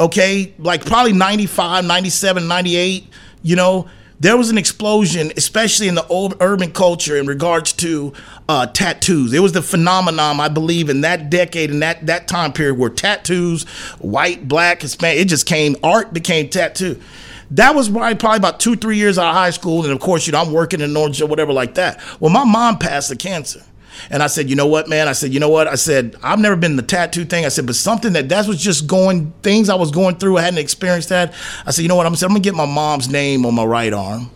okay? 0.00 0.54
Like 0.58 0.84
probably 0.84 1.12
95 1.12 1.84
97 1.84 2.48
98 2.48 3.08
you 3.42 3.56
know? 3.56 3.88
There 4.20 4.36
was 4.36 4.48
an 4.48 4.56
explosion 4.56 5.32
especially 5.36 5.88
in 5.88 5.96
the 5.96 6.06
old 6.06 6.36
urban 6.40 6.72
culture 6.72 7.16
in 7.16 7.26
regards 7.26 7.72
to 7.74 8.14
uh, 8.48 8.66
tattoos. 8.66 9.32
It 9.34 9.40
was 9.40 9.52
the 9.52 9.60
phenomenon 9.60 10.40
i 10.40 10.48
believe 10.48 10.88
in 10.88 11.02
that 11.02 11.30
decade 11.30 11.70
and 11.70 11.82
that 11.82 12.06
that 12.06 12.26
time 12.26 12.52
period 12.52 12.78
where 12.78 12.90
tattoos 12.90 13.64
white 13.98 14.48
black 14.48 14.82
hispanic 14.82 15.18
it 15.18 15.24
just 15.26 15.46
came 15.46 15.76
art 15.82 16.14
became 16.14 16.48
tattoo. 16.48 17.00
That 17.50 17.74
was 17.74 17.90
right, 17.90 18.18
probably 18.18 18.38
about 18.38 18.60
two 18.60 18.76
three 18.76 18.96
years 18.96 19.18
out 19.18 19.28
of 19.28 19.34
high 19.34 19.50
school 19.50 19.82
and 19.84 19.92
of 19.92 20.00
course 20.00 20.26
you 20.26 20.32
know 20.32 20.40
i'm 20.40 20.52
working 20.52 20.80
in 20.80 20.96
orange 20.96 21.20
or 21.20 21.26
whatever 21.26 21.52
like 21.52 21.74
that. 21.74 22.00
Well 22.20 22.30
my 22.30 22.44
mom 22.44 22.78
passed 22.78 23.10
the 23.10 23.16
cancer 23.16 23.62
and 24.10 24.22
I 24.22 24.26
said, 24.26 24.50
you 24.50 24.56
know 24.56 24.66
what, 24.66 24.88
man? 24.88 25.08
I 25.08 25.12
said, 25.12 25.32
you 25.32 25.40
know 25.40 25.48
what? 25.48 25.66
I 25.66 25.74
said, 25.74 26.16
I've 26.22 26.38
never 26.38 26.56
been 26.56 26.72
in 26.72 26.76
the 26.76 26.82
tattoo 26.82 27.24
thing. 27.24 27.44
I 27.44 27.48
said, 27.48 27.66
but 27.66 27.74
something 27.74 28.12
that 28.14 28.28
that 28.28 28.46
was 28.46 28.62
just 28.62 28.86
going 28.86 29.32
things 29.42 29.68
I 29.68 29.74
was 29.74 29.90
going 29.90 30.16
through. 30.16 30.38
I 30.38 30.42
hadn't 30.42 30.58
experienced 30.58 31.08
that. 31.08 31.34
I 31.66 31.70
said, 31.70 31.82
you 31.82 31.88
know 31.88 31.96
what? 31.96 32.06
I'm, 32.06 32.14
I'm 32.14 32.28
gonna 32.28 32.40
get 32.40 32.54
my 32.54 32.66
mom's 32.66 33.08
name 33.08 33.46
on 33.46 33.54
my 33.54 33.64
right 33.64 33.92
arm. 33.92 34.30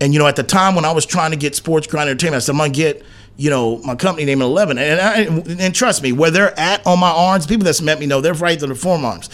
And 0.00 0.12
you 0.12 0.18
know, 0.18 0.26
at 0.26 0.36
the 0.36 0.42
time 0.42 0.74
when 0.74 0.84
I 0.84 0.92
was 0.92 1.04
trying 1.04 1.30
to 1.30 1.36
get 1.36 1.54
Sports 1.54 1.86
Grind 1.86 2.08
Entertainment, 2.08 2.42
I 2.42 2.44
said, 2.44 2.52
I'm 2.52 2.58
gonna 2.58 2.70
get 2.70 3.04
you 3.36 3.50
know 3.50 3.78
my 3.78 3.94
company 3.94 4.24
name 4.26 4.42
at 4.42 4.46
11. 4.46 4.78
And 4.78 5.00
I, 5.00 5.14
and 5.62 5.74
trust 5.74 6.02
me, 6.02 6.12
where 6.12 6.30
they're 6.30 6.58
at 6.58 6.86
on 6.86 6.98
my 6.98 7.10
arms, 7.10 7.46
people 7.46 7.64
that's 7.64 7.82
met 7.82 7.98
me 7.98 8.06
know 8.06 8.20
they're 8.20 8.34
right 8.34 8.58
to 8.58 8.66
the 8.66 8.74
forearms 8.74 9.30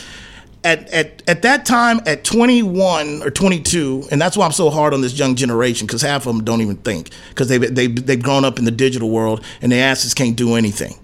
at, 0.65 0.89
at, 0.91 1.23
at 1.29 1.43
that 1.43 1.65
time, 1.65 2.01
at 2.07 2.25
21 2.25 3.23
or 3.23 3.31
22, 3.31 4.09
and 4.11 4.21
that's 4.21 4.37
why 4.37 4.45
I'm 4.45 4.53
so 4.53 4.71
hard 4.71 4.95
on 4.95 5.01
this 5.01 5.19
young 5.19 5.35
generation, 5.37 5.87
because 5.87 6.03
half 6.03 6.27
of 6.27 6.35
them 6.35 6.45
don't 6.45 6.61
even 6.61 6.77
think, 6.77 7.11
because 7.29 7.49
they've, 7.49 7.75
they, 7.75 7.87
they've 7.87 8.23
grown 8.23 8.45
up 8.45 8.59
in 8.59 8.65
the 8.65 8.71
digital 8.71 9.11
world 9.11 9.45
and 9.63 9.71
their 9.71 9.89
asses 9.89 10.15
can't 10.15 10.37
do 10.37 10.55
anything. 10.55 10.95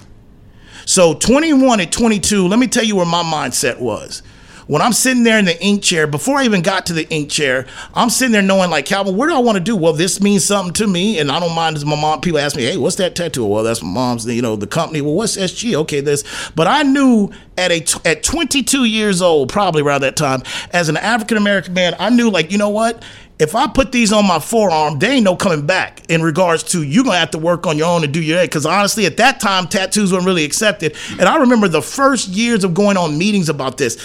So 0.85 1.15
21 1.15 1.81
at 1.81 1.93
22, 1.93 2.49
let 2.49 2.59
me 2.59 2.67
tell 2.67 2.85
you 2.85 2.97
where 2.97 3.07
my 3.07 3.23
mindset 3.23 3.79
was. 3.79 4.23
When 4.67 4.81
I'm 4.81 4.93
sitting 4.93 5.23
there 5.25 5.39
in 5.39 5.45
the 5.45 5.61
ink 5.63 5.83
chair, 5.83 6.07
before 6.07 6.39
I 6.39 6.45
even 6.45 6.63
got 6.63 6.87
to 6.87 6.93
the 6.93 7.09
ink 7.11 7.31
chair, 7.31 7.67
I'm 7.95 8.11
sitting 8.11 8.33
there 8.33 8.43
knowing 8.43 8.71
like, 8.71 8.87
Calvin, 8.87 9.17
what 9.17 9.27
do 9.27 9.35
I 9.35 9.39
want 9.39 9.59
to 9.59 9.63
do? 9.63 9.77
Well, 9.77 9.93
this 9.93 10.21
means 10.21 10.45
something 10.45 10.73
to 10.75 10.87
me, 10.87 11.19
and 11.19 11.31
I 11.31 11.41
don't 11.41 11.55
mind 11.55 11.77
as 11.77 11.85
my 11.85 12.01
mom. 12.01 12.21
People 12.21 12.39
ask 12.39 12.57
me, 12.57 12.63
hey, 12.63 12.77
what's 12.77 12.97
that 12.97 13.15
tattoo? 13.17 13.45
Well, 13.45 13.65
that's 13.65 13.83
my 13.83 13.91
mom's. 13.91 14.25
You 14.27 14.41
know, 14.41 14.57
the 14.57 14.67
company. 14.67 15.01
Well, 15.01 15.15
what's 15.15 15.37
SG? 15.37 15.75
Okay, 15.75 16.01
this. 16.01 16.25
But 16.55 16.69
I 16.69 16.85
knew 16.85 17.31
at 17.57 17.71
a 17.71 18.09
at 18.09 18.23
22 18.23 18.85
years 18.85 19.23
old, 19.23 19.49
probably 19.49 19.83
around 19.83 20.03
that 20.03 20.17
time, 20.17 20.43
as 20.73 20.89
an 20.89 20.97
African 20.97 21.37
American 21.37 21.75
man, 21.75 21.95
I 21.99 22.11
knew 22.11 22.31
like, 22.31 22.51
you 22.51 22.59
know 22.59 22.71
what? 22.71 23.03
if 23.43 23.57
I 23.57 23.67
put 23.67 23.91
these 23.91 24.13
on 24.13 24.25
my 24.25 24.39
forearm, 24.39 25.01
they 25.01 25.15
ain't 25.15 25.25
no 25.25 25.35
coming 25.35 25.67
back 25.67 26.09
in 26.09 26.23
regards 26.23 26.63
to 26.65 26.85
you're 26.85 27.03
gonna 27.03 27.19
have 27.19 27.33
to 27.33 27.39
work 27.39 27.67
on 27.67 27.77
your 27.77 27.89
own 27.89 28.05
and 28.05 28.15
do 28.15 28.23
your 28.23 28.39
head. 28.39 28.49
Because 28.49 28.65
honestly, 28.65 29.05
at 29.05 29.17
that 29.17 29.41
time, 29.41 29.67
tattoos 29.67 30.13
weren't 30.13 30.25
really 30.25 30.45
accepted. 30.45 30.97
And 31.19 31.23
I 31.23 31.39
remember 31.39 31.67
the 31.67 31.83
first 31.83 32.29
years 32.29 32.63
of 32.63 32.73
going 32.73 32.97
on 32.97 33.19
meetings 33.19 33.49
about 33.49 33.79
this. 33.79 34.01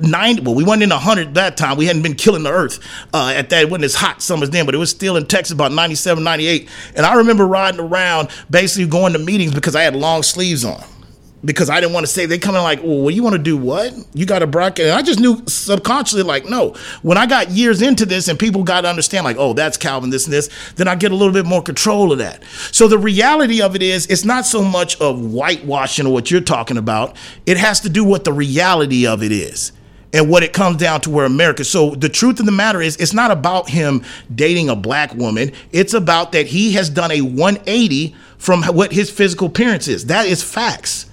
90, 0.00 0.42
well, 0.42 0.54
we 0.54 0.62
went 0.62 0.82
in 0.82 0.90
100 0.90 1.34
that 1.34 1.56
time. 1.56 1.76
We 1.76 1.86
hadn't 1.86 2.02
been 2.02 2.14
killing 2.14 2.44
the 2.44 2.52
earth 2.52 2.78
uh, 3.12 3.32
at 3.34 3.50
that. 3.50 3.62
It 3.62 3.70
wasn't 3.70 3.86
as 3.86 3.96
hot 3.96 4.22
summers 4.22 4.50
then, 4.50 4.64
but 4.64 4.76
it 4.76 4.78
was 4.78 4.90
still 4.90 5.16
in 5.16 5.26
Texas 5.26 5.52
about 5.52 5.72
97, 5.72 6.22
98. 6.22 6.68
And 6.94 7.04
I 7.04 7.14
remember 7.14 7.44
riding 7.44 7.80
around 7.80 8.28
basically 8.48 8.86
going 8.86 9.12
to 9.14 9.18
meetings 9.18 9.52
because 9.52 9.74
I 9.74 9.82
had 9.82 9.96
long 9.96 10.22
sleeves 10.22 10.64
on 10.64 10.84
because 11.44 11.68
I 11.68 11.80
didn't 11.80 11.92
want 11.92 12.06
to 12.06 12.12
say 12.12 12.26
they 12.26 12.38
come 12.38 12.54
in 12.54 12.62
like, 12.62 12.80
well, 12.82 13.10
you 13.10 13.22
want 13.22 13.34
to 13.34 13.42
do 13.42 13.56
what? 13.56 13.92
You 14.14 14.26
got 14.26 14.42
a 14.42 14.46
bracket. 14.46 14.86
And 14.86 14.94
I 14.94 15.02
just 15.02 15.18
knew 15.18 15.42
subconsciously, 15.46 16.22
like, 16.22 16.46
no. 16.46 16.74
When 17.02 17.18
I 17.18 17.26
got 17.26 17.50
years 17.50 17.82
into 17.82 18.06
this 18.06 18.28
and 18.28 18.38
people 18.38 18.62
got 18.62 18.82
to 18.82 18.88
understand, 18.88 19.24
like, 19.24 19.36
oh, 19.38 19.52
that's 19.52 19.76
Calvin, 19.76 20.10
this 20.10 20.24
and 20.24 20.32
this, 20.32 20.48
then 20.76 20.86
I 20.88 20.94
get 20.94 21.10
a 21.10 21.16
little 21.16 21.32
bit 21.32 21.46
more 21.46 21.62
control 21.62 22.12
of 22.12 22.18
that. 22.18 22.44
So 22.70 22.86
the 22.86 22.98
reality 22.98 23.60
of 23.60 23.74
it 23.74 23.82
is, 23.82 24.06
it's 24.06 24.24
not 24.24 24.46
so 24.46 24.62
much 24.62 25.00
of 25.00 25.18
whitewashing 25.18 26.06
or 26.06 26.12
what 26.12 26.30
you're 26.30 26.40
talking 26.40 26.76
about. 26.76 27.16
It 27.44 27.56
has 27.56 27.80
to 27.80 27.88
do 27.88 28.04
with 28.04 28.24
the 28.24 28.32
reality 28.32 29.06
of 29.06 29.22
it 29.22 29.32
is 29.32 29.72
and 30.12 30.28
what 30.28 30.42
it 30.42 30.52
comes 30.52 30.76
down 30.76 31.00
to 31.00 31.10
where 31.10 31.24
America. 31.24 31.64
So 31.64 31.90
the 31.90 32.08
truth 32.08 32.38
of 32.38 32.46
the 32.46 32.52
matter 32.52 32.80
is, 32.80 32.96
it's 32.96 33.14
not 33.14 33.30
about 33.30 33.68
him 33.68 34.04
dating 34.32 34.68
a 34.68 34.76
black 34.76 35.14
woman. 35.14 35.52
It's 35.72 35.94
about 35.94 36.32
that 36.32 36.46
he 36.46 36.72
has 36.72 36.90
done 36.90 37.10
a 37.10 37.22
180 37.22 38.14
from 38.38 38.62
what 38.64 38.92
his 38.92 39.10
physical 39.10 39.48
appearance 39.48 39.88
is. 39.88 40.06
That 40.06 40.26
is 40.26 40.42
facts. 40.42 41.06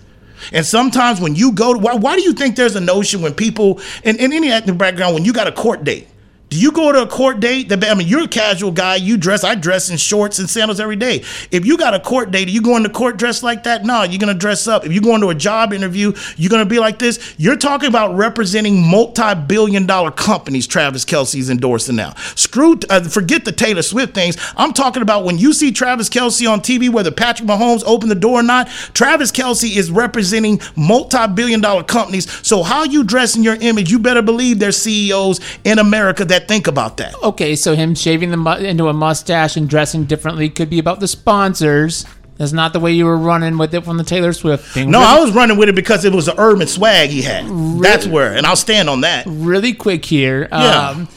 And 0.51 0.65
sometimes 0.65 1.19
when 1.19 1.35
you 1.35 1.51
go 1.51 1.73
to, 1.73 1.79
why, 1.79 1.95
why 1.95 2.15
do 2.15 2.21
you 2.21 2.33
think 2.33 2.55
there's 2.55 2.75
a 2.75 2.81
notion 2.81 3.21
when 3.21 3.33
people, 3.33 3.79
in, 4.03 4.17
in 4.17 4.33
any 4.33 4.51
acting 4.51 4.77
background, 4.77 5.13
when 5.13 5.25
you 5.25 5.33
got 5.33 5.47
a 5.47 5.51
court 5.51 5.83
date, 5.83 6.07
do 6.49 6.59
you 6.59 6.71
go 6.71 6.91
to 6.91 7.03
a 7.03 7.07
court 7.07 7.39
date? 7.39 7.71
I 7.71 7.93
mean, 7.93 8.07
you're 8.07 8.23
a 8.23 8.27
casual 8.27 8.71
guy. 8.71 8.95
You 8.95 9.17
dress. 9.17 9.43
I 9.43 9.53
dress 9.53 9.89
in 9.91 9.97
shorts 9.97 10.39
and 10.39 10.49
sandals 10.49 10.79
every 10.79 10.95
day. 10.95 11.23
If 11.51 11.65
you 11.65 11.77
got 11.77 11.93
a 11.93 11.99
court 11.99 12.31
date, 12.31 12.47
are 12.47 12.51
you 12.51 12.61
going 12.61 12.83
to 12.83 12.89
court 12.89 13.17
dressed 13.17 13.43
like 13.43 13.63
that? 13.63 13.85
No, 13.85 14.01
you're 14.03 14.19
gonna 14.19 14.33
dress 14.33 14.67
up. 14.67 14.85
If 14.85 14.91
you're 14.91 15.03
going 15.03 15.21
to 15.21 15.29
a 15.29 15.35
job 15.35 15.73
interview, 15.73 16.13
you're 16.37 16.49
gonna 16.49 16.65
be 16.65 16.79
like 16.79 16.97
this. 16.97 17.35
You're 17.37 17.55
talking 17.55 17.87
about 17.87 18.15
representing 18.15 18.81
multi-billion-dollar 18.81 20.11
companies. 20.11 20.65
Travis 20.65 21.05
Kelce's 21.05 21.49
endorsing 21.49 21.95
now. 21.95 22.13
Screw. 22.35 22.79
Uh, 22.89 23.03
forget 23.03 23.45
the 23.45 23.51
Taylor 23.51 23.83
Swift 23.83 24.15
things. 24.15 24.35
I'm 24.57 24.73
talking 24.73 25.03
about 25.03 25.25
when 25.25 25.37
you 25.37 25.53
see 25.53 25.71
Travis 25.71 26.09
Kelce 26.09 26.49
on 26.51 26.61
TV, 26.61 26.89
whether 26.89 27.11
Patrick 27.11 27.47
Mahomes 27.47 27.83
opened 27.85 28.09
the 28.09 28.15
door 28.15 28.39
or 28.39 28.43
not. 28.43 28.67
Travis 28.95 29.31
Kelce 29.31 29.75
is 29.75 29.91
representing 29.91 30.59
multi-billion-dollar 30.75 31.83
companies. 31.83 32.29
So 32.47 32.63
how 32.63 32.85
you 32.85 33.03
dress 33.03 33.35
in 33.35 33.43
your 33.43 33.55
image, 33.55 33.91
you 33.91 33.99
better 33.99 34.23
believe 34.23 34.57
there's 34.57 34.77
CEOs 34.77 35.39
in 35.63 35.77
America 35.77 36.25
that 36.25 36.38
think 36.39 36.67
about 36.67 36.97
that. 36.97 37.15
Okay, 37.21 37.55
so 37.55 37.75
him 37.75 37.95
shaving 37.95 38.31
the 38.31 38.37
mu- 38.37 38.51
into 38.55 38.87
a 38.87 38.93
mustache 38.93 39.57
and 39.57 39.69
dressing 39.69 40.05
differently 40.05 40.49
could 40.49 40.69
be 40.69 40.79
about 40.79 40.99
the 40.99 41.07
sponsors. 41.07 42.05
That's 42.37 42.53
not 42.53 42.71
the 42.71 42.79
way 42.79 42.93
you 42.93 43.05
were 43.05 43.17
running 43.17 43.57
with 43.57 43.73
it 43.73 43.83
from 43.83 43.97
the 43.97 44.03
Taylor 44.03 44.31
Swift 44.31 44.65
thing. 44.73 44.89
No, 44.89 44.99
really, 44.99 45.11
I 45.11 45.19
was 45.19 45.35
running 45.35 45.57
with 45.57 45.67
it 45.67 45.75
because 45.75 46.05
it 46.05 46.13
was 46.13 46.29
an 46.29 46.35
urban 46.37 46.67
swag 46.67 47.09
he 47.09 47.21
had. 47.21 47.43
Really, 47.45 47.81
That's 47.81 48.07
where, 48.07 48.33
and 48.33 48.45
I'll 48.45 48.55
stand 48.55 48.89
on 48.89 49.01
that. 49.01 49.25
Really 49.27 49.73
quick 49.73 50.05
here. 50.05 50.47
Yeah. 50.49 50.89
Um, 50.89 51.07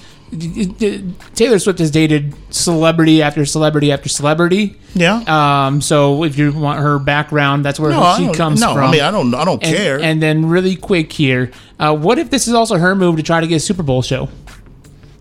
Taylor 1.35 1.58
Swift 1.58 1.78
has 1.78 1.90
dated 1.90 2.35
celebrity 2.52 3.20
after 3.20 3.44
celebrity 3.44 3.92
after 3.92 4.08
celebrity. 4.08 4.76
Yeah. 4.94 5.22
Um. 5.26 5.82
So 5.82 6.24
if 6.24 6.38
you 6.38 6.52
want 6.52 6.80
her 6.80 6.98
background, 6.98 7.64
that's 7.64 7.78
where 7.78 7.90
no, 7.90 8.16
she 8.16 8.32
comes 8.32 8.61
no, 8.61 8.72
from. 8.72 8.80
No, 8.80 8.87
I 8.88 8.90
mean 8.90 9.02
I 9.02 9.11
don't. 9.11 9.35
I 9.35 9.44
don't 9.44 9.62
and, 9.62 9.76
care. 9.76 10.00
And 10.00 10.22
then 10.22 10.46
really 10.46 10.74
quick 10.74 11.12
here, 11.12 11.50
uh, 11.78 11.94
what 11.94 12.18
if 12.18 12.30
this 12.30 12.48
is 12.48 12.54
also 12.54 12.78
her 12.78 12.94
move 12.94 13.16
to 13.16 13.22
try 13.22 13.40
to 13.40 13.46
get 13.46 13.56
a 13.56 13.61
Super 13.61 13.82
Bowl 13.82 14.00
show? 14.00 14.28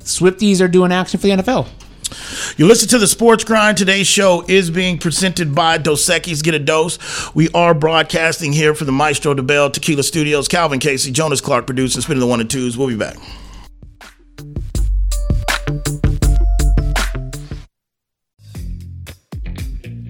Swifties 0.03 0.61
are 0.61 0.67
doing 0.67 0.91
action 0.91 1.19
for 1.19 1.27
the 1.27 1.33
NFL. 1.33 1.67
You 2.57 2.67
listen 2.67 2.89
to 2.89 2.97
the 2.97 3.07
Sports 3.07 3.43
Grind. 3.43 3.77
Today's 3.77 4.07
show 4.07 4.43
is 4.47 4.69
being 4.69 4.97
presented 4.97 5.55
by 5.55 5.77
Dos 5.77 6.05
Equis 6.09 6.43
Get 6.43 6.53
a 6.53 6.59
Dose. 6.59 6.99
We 7.33 7.49
are 7.49 7.73
broadcasting 7.73 8.51
here 8.51 8.75
for 8.75 8.83
the 8.83 8.91
Maestro 8.91 9.33
Dobel 9.33 9.71
Tequila 9.71 10.03
Studios. 10.03 10.47
Calvin 10.47 10.79
Casey, 10.79 11.11
Jonas 11.11 11.39
Clark 11.39 11.65
producing, 11.65 12.01
spinning 12.01 12.19
the 12.19 12.27
one 12.27 12.41
and 12.41 12.49
twos. 12.49 12.77
We'll 12.77 12.89
be 12.89 12.97
back. 12.97 13.17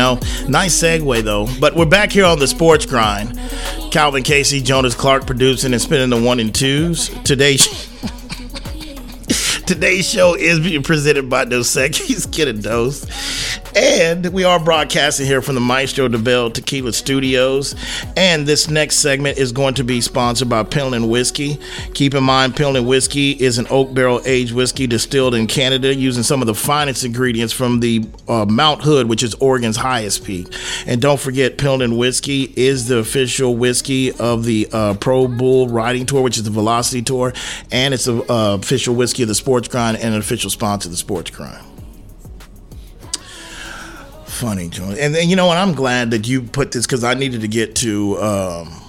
Know, 0.00 0.18
nice 0.48 0.82
segue 0.82 1.22
though. 1.22 1.46
But 1.60 1.76
we're 1.76 1.84
back 1.84 2.10
here 2.10 2.24
on 2.24 2.38
the 2.38 2.48
sports 2.48 2.86
grind. 2.86 3.38
Calvin 3.92 4.22
Casey, 4.22 4.60
Jonas 4.60 4.94
Clark 4.94 5.26
producing 5.26 5.72
and 5.72 5.82
spinning 5.82 6.10
the 6.10 6.20
one 6.20 6.40
and 6.40 6.54
twos. 6.54 7.08
Today, 7.24 7.56
Today's 9.66 10.08
show 10.08 10.34
is 10.34 10.58
being 10.58 10.82
presented 10.82 11.28
by 11.28 11.44
Dos 11.44 11.76
Equis 11.76 12.30
Kid 12.32 12.48
and 12.48 12.62
Dose. 12.62 13.04
And 13.76 14.26
we 14.32 14.42
are 14.42 14.58
broadcasting 14.58 15.26
here 15.26 15.40
from 15.40 15.54
the 15.54 15.60
Maestro 15.60 16.08
Dobel 16.08 16.52
Tequila 16.52 16.92
Studios. 16.92 17.76
And 18.16 18.44
this 18.46 18.68
next 18.68 18.96
segment 18.96 19.38
is 19.38 19.52
going 19.52 19.74
to 19.74 19.84
be 19.84 20.00
sponsored 20.00 20.48
by 20.48 20.64
Pendleton 20.64 21.08
Whiskey. 21.08 21.58
Keep 21.94 22.14
in 22.14 22.24
mind, 22.24 22.56
Pendleton 22.56 22.86
Whiskey 22.86 23.32
is 23.32 23.58
an 23.58 23.66
oak 23.70 23.94
barrel 23.94 24.20
aged 24.24 24.52
whiskey 24.52 24.88
distilled 24.88 25.34
in 25.34 25.46
Canada 25.46 25.94
using 25.94 26.24
some 26.24 26.40
of 26.40 26.46
the 26.46 26.54
finest 26.54 27.04
ingredients 27.04 27.52
from 27.52 27.78
the 27.78 28.04
uh, 28.26 28.44
Mount 28.44 28.82
Hood, 28.82 29.08
which 29.08 29.22
is 29.22 29.34
Oregon's 29.34 29.76
highest 29.76 30.24
peak. 30.24 30.52
And 30.86 31.00
don't 31.00 31.20
forget, 31.20 31.56
Pendleton 31.56 31.96
Whiskey 31.96 32.52
is 32.56 32.88
the 32.88 32.98
official 32.98 33.56
whiskey 33.56 34.12
of 34.12 34.44
the 34.44 34.68
uh, 34.72 34.94
Pro 34.94 35.28
Bull 35.28 35.68
Riding 35.68 36.06
Tour, 36.06 36.22
which 36.22 36.36
is 36.36 36.42
the 36.42 36.50
Velocity 36.50 37.02
Tour. 37.02 37.32
And 37.70 37.94
it's 37.94 38.06
the 38.06 38.20
uh, 38.30 38.54
official 38.54 38.96
whiskey 38.96 39.22
of 39.22 39.28
the 39.28 39.34
Sports 39.34 39.68
Grind 39.68 39.96
and 39.98 40.14
an 40.14 40.20
official 40.20 40.50
sponsor 40.50 40.88
of 40.88 40.92
the 40.92 40.96
Sports 40.96 41.30
Grind 41.30 41.69
funny, 44.40 44.70
John. 44.70 44.96
And, 44.98 45.14
and 45.14 45.28
you 45.28 45.36
know 45.36 45.46
what? 45.46 45.58
I'm 45.58 45.74
glad 45.74 46.12
that 46.12 46.26
you 46.26 46.42
put 46.42 46.72
this 46.72 46.86
because 46.86 47.04
I 47.04 47.12
needed 47.12 47.42
to 47.42 47.48
get 47.48 47.74
to 47.76 48.18
um, 48.18 48.82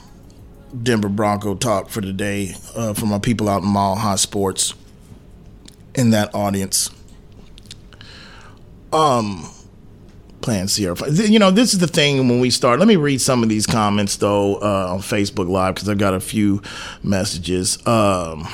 Denver 0.81 1.09
Bronco 1.09 1.55
talk 1.55 1.89
for 1.89 1.99
today 1.99 2.55
uh, 2.73 2.93
from 2.93 3.11
our 3.11 3.19
people 3.19 3.49
out 3.49 3.61
in 3.61 3.67
Mile 3.67 3.95
High 3.95 4.15
Sports 4.15 4.73
in 5.93 6.11
that 6.11 6.33
audience. 6.33 6.89
Um, 8.93 9.49
playing 10.41 10.69
Sierra. 10.69 10.95
You 11.11 11.39
know, 11.39 11.51
this 11.51 11.73
is 11.73 11.79
the 11.79 11.87
thing 11.87 12.29
when 12.29 12.39
we 12.39 12.49
start. 12.49 12.79
Let 12.79 12.87
me 12.87 12.95
read 12.95 13.19
some 13.19 13.43
of 13.43 13.49
these 13.49 13.67
comments 13.67 14.15
though 14.17 14.55
uh, 14.55 14.93
on 14.93 14.99
Facebook 14.99 15.49
Live 15.49 15.75
because 15.75 15.89
I've 15.89 15.97
got 15.97 16.13
a 16.13 16.21
few 16.21 16.61
messages. 17.03 17.85
Um, 17.85 18.47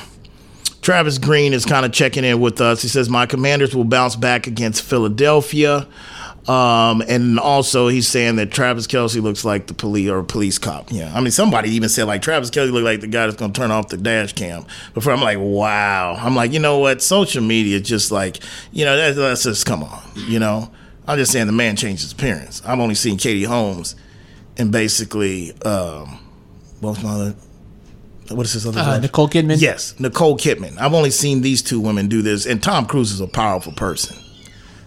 Travis 0.82 1.18
Green 1.18 1.52
is 1.52 1.64
kind 1.64 1.84
of 1.86 1.92
checking 1.92 2.24
in 2.24 2.40
with 2.40 2.60
us. 2.60 2.82
He 2.82 2.88
says, 2.88 3.08
My 3.08 3.26
commanders 3.26 3.74
will 3.74 3.84
bounce 3.84 4.16
back 4.16 4.46
against 4.46 4.82
Philadelphia. 4.82 5.86
Um, 6.48 7.02
and 7.06 7.38
also 7.38 7.88
he's 7.88 8.08
saying 8.08 8.36
that 8.36 8.50
Travis 8.50 8.86
Kelce 8.86 9.20
looks 9.20 9.44
like 9.44 9.66
the 9.66 9.74
police 9.74 10.08
or 10.08 10.18
a 10.18 10.24
police 10.24 10.56
cop. 10.56 10.90
Yeah. 10.90 11.12
I 11.14 11.20
mean, 11.20 11.30
somebody 11.30 11.70
even 11.70 11.90
said 11.90 12.04
like 12.04 12.22
Travis 12.22 12.50
Kelce 12.50 12.72
looked 12.72 12.84
like 12.84 13.00
the 13.00 13.06
guy 13.06 13.26
that's 13.26 13.36
going 13.36 13.52
to 13.52 13.60
turn 13.60 13.70
off 13.70 13.88
the 13.88 13.98
dash 13.98 14.32
cam. 14.32 14.64
Before 14.94 15.12
I'm 15.12 15.20
like, 15.20 15.38
wow. 15.38 16.14
I'm 16.18 16.34
like, 16.34 16.52
you 16.52 16.58
know 16.58 16.78
what? 16.78 17.02
Social 17.02 17.42
media 17.42 17.80
just 17.80 18.10
like, 18.10 18.38
you 18.72 18.86
know, 18.86 18.96
that's, 18.96 19.16
that's 19.16 19.42
just 19.42 19.66
come 19.66 19.82
on. 19.82 20.02
You 20.14 20.38
know, 20.38 20.70
I'm 21.06 21.18
just 21.18 21.32
saying 21.32 21.46
the 21.46 21.52
man 21.52 21.76
changed 21.76 22.02
his 22.02 22.12
appearance. 22.12 22.62
I've 22.64 22.80
only 22.80 22.94
seen 22.94 23.18
Katie 23.18 23.44
Holmes 23.44 23.94
and 24.56 24.72
basically, 24.72 25.52
um, 25.62 26.18
what's 26.80 27.02
my 27.02 27.10
other? 27.10 27.34
What 28.30 28.44
is 28.44 28.52
this 28.52 28.66
other? 28.66 28.80
Uh, 28.80 28.98
Nicole 28.98 29.28
Kidman. 29.28 29.60
Yes, 29.60 29.98
Nicole 29.98 30.36
Kidman. 30.36 30.78
I've 30.78 30.92
only 30.92 31.10
seen 31.10 31.40
these 31.40 31.62
two 31.62 31.80
women 31.80 32.08
do 32.08 32.20
this, 32.20 32.44
and 32.44 32.62
Tom 32.62 32.84
Cruise 32.84 33.10
is 33.10 33.20
a 33.20 33.26
powerful 33.26 33.72
person. 33.72 34.18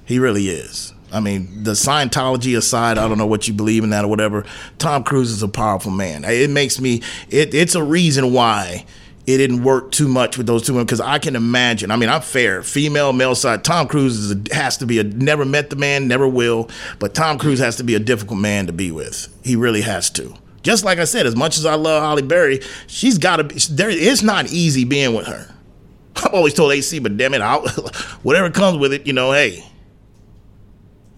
He 0.06 0.20
really 0.20 0.50
is. 0.50 0.91
I 1.12 1.20
mean, 1.20 1.64
the 1.64 1.72
Scientology 1.72 2.58
aside, 2.58 2.98
I 2.98 3.08
don't 3.08 3.18
know 3.18 3.26
what 3.28 3.48
you 3.48 3.54
believe 3.54 3.84
in 3.84 3.90
that 3.90 4.06
or 4.06 4.08
whatever. 4.08 4.46
Tom 4.78 5.04
Cruise 5.04 5.32
is 5.32 5.44
a 5.44 5.48
powerful 5.48 5.92
man. 5.92 6.24
It 6.24 6.50
makes 6.50 6.80
me. 6.80 7.02
It, 7.30 7.54
it's 7.54 7.76
a 7.76 7.84
reason 7.84 8.34
why 8.34 8.86
it 9.28 9.38
didn't 9.38 9.64
work 9.64 9.92
too 9.92 10.08
much 10.08 10.38
with 10.38 10.48
those 10.48 10.66
two 10.66 10.74
women 10.74 10.86
because 10.86 11.02
I 11.02 11.20
can 11.20 11.36
imagine. 11.36 11.92
I 11.92 11.96
mean, 11.96 12.10
I'm 12.10 12.22
fair, 12.22 12.64
female, 12.64 13.14
male 13.14 13.36
side. 13.36 13.64
Tom 13.64 13.88
Cruise 13.88 14.18
is 14.18 14.32
a, 14.32 14.56
has 14.56 14.78
to 14.78 14.86
be 14.86 15.00
a 15.00 15.04
never 15.04 15.46
met 15.46 15.70
the 15.70 15.76
man, 15.76 16.08
never 16.08 16.28
will, 16.28 16.70
but 17.00 17.14
Tom 17.14 17.38
Cruise 17.38 17.60
has 17.60 17.76
to 17.78 17.84
be 17.84 17.96
a 17.96 18.00
difficult 18.00 18.40
man 18.40 18.68
to 18.68 18.74
be 18.74 18.92
with. 18.92 19.28
He 19.44 19.56
really 19.56 19.82
has 19.82 20.10
to. 20.12 20.34
Just 20.64 20.86
like 20.86 21.00
I 21.00 21.06
said, 21.06 21.26
as 21.26 21.36
much 21.36 21.58
as 21.58 21.66
I 21.66 21.76
love 21.76 22.04
Halle 22.04 22.22
Berry, 22.22 22.62
she's 22.88 23.18
got 23.18 23.38
to 23.38 23.44
be. 23.44 23.56
There, 23.70 23.90
it's 23.90 24.22
not 24.22 24.52
easy 24.52 24.86
being 24.86 25.14
with 25.14 25.28
her. 25.28 25.54
I've 26.16 26.34
always 26.34 26.54
told 26.54 26.72
AC, 26.72 27.00
but 27.00 27.18
damn 27.18 27.34
it, 27.34 27.42
I'll, 27.42 27.68
whatever 28.24 28.50
comes 28.50 28.78
with 28.78 28.94
it, 28.94 29.08
you 29.08 29.14
know, 29.14 29.32
hey, 29.32 29.66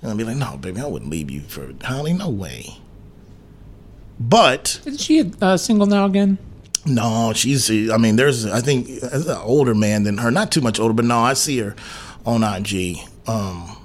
and 0.03 0.11
I'd 0.11 0.17
be 0.17 0.23
like, 0.23 0.35
no, 0.37 0.57
baby, 0.57 0.79
I 0.81 0.85
wouldn't 0.85 1.09
leave 1.09 1.31
you 1.31 1.41
for 1.41 1.71
Halle. 1.81 2.13
No 2.13 2.29
way. 2.29 2.77
But 4.19 4.79
Isn't 4.85 4.99
she 4.99 5.31
uh, 5.41 5.57
single 5.57 5.87
now 5.87 6.05
again? 6.05 6.37
no, 6.85 7.31
she's. 7.33 7.69
I 7.89 7.97
mean, 7.97 8.17
there's. 8.17 8.45
I 8.45 8.59
think 8.61 8.87
there's 8.99 9.27
an 9.27 9.37
older 9.37 9.73
man 9.73 10.03
than 10.03 10.17
her. 10.19 10.29
Not 10.29 10.51
too 10.51 10.61
much 10.61 10.79
older, 10.79 10.93
but 10.93 11.05
no, 11.05 11.19
I 11.19 11.33
see 11.33 11.57
her 11.59 11.75
on 12.25 12.43
IG 12.43 12.97
um, 13.25 13.77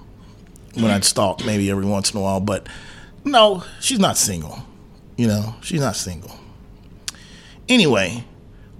when 0.75 0.91
I'd 0.91 1.05
stalk 1.05 1.45
maybe 1.47 1.71
every 1.71 1.87
once 1.87 2.11
in 2.11 2.19
a 2.19 2.21
while. 2.21 2.41
But 2.41 2.69
no, 3.25 3.63
she's 3.81 3.99
not 4.01 4.17
single. 4.19 4.59
You 5.17 5.29
know, 5.29 5.55
she's 5.63 5.81
not 5.81 5.97
single. 5.97 6.33
Anyway, 7.69 8.25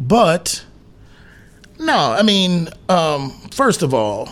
but 0.01 0.65
no, 1.79 1.97
I 1.97 2.23
mean, 2.23 2.69
um, 2.89 3.31
first 3.53 3.83
of 3.83 3.95
all, 3.95 4.29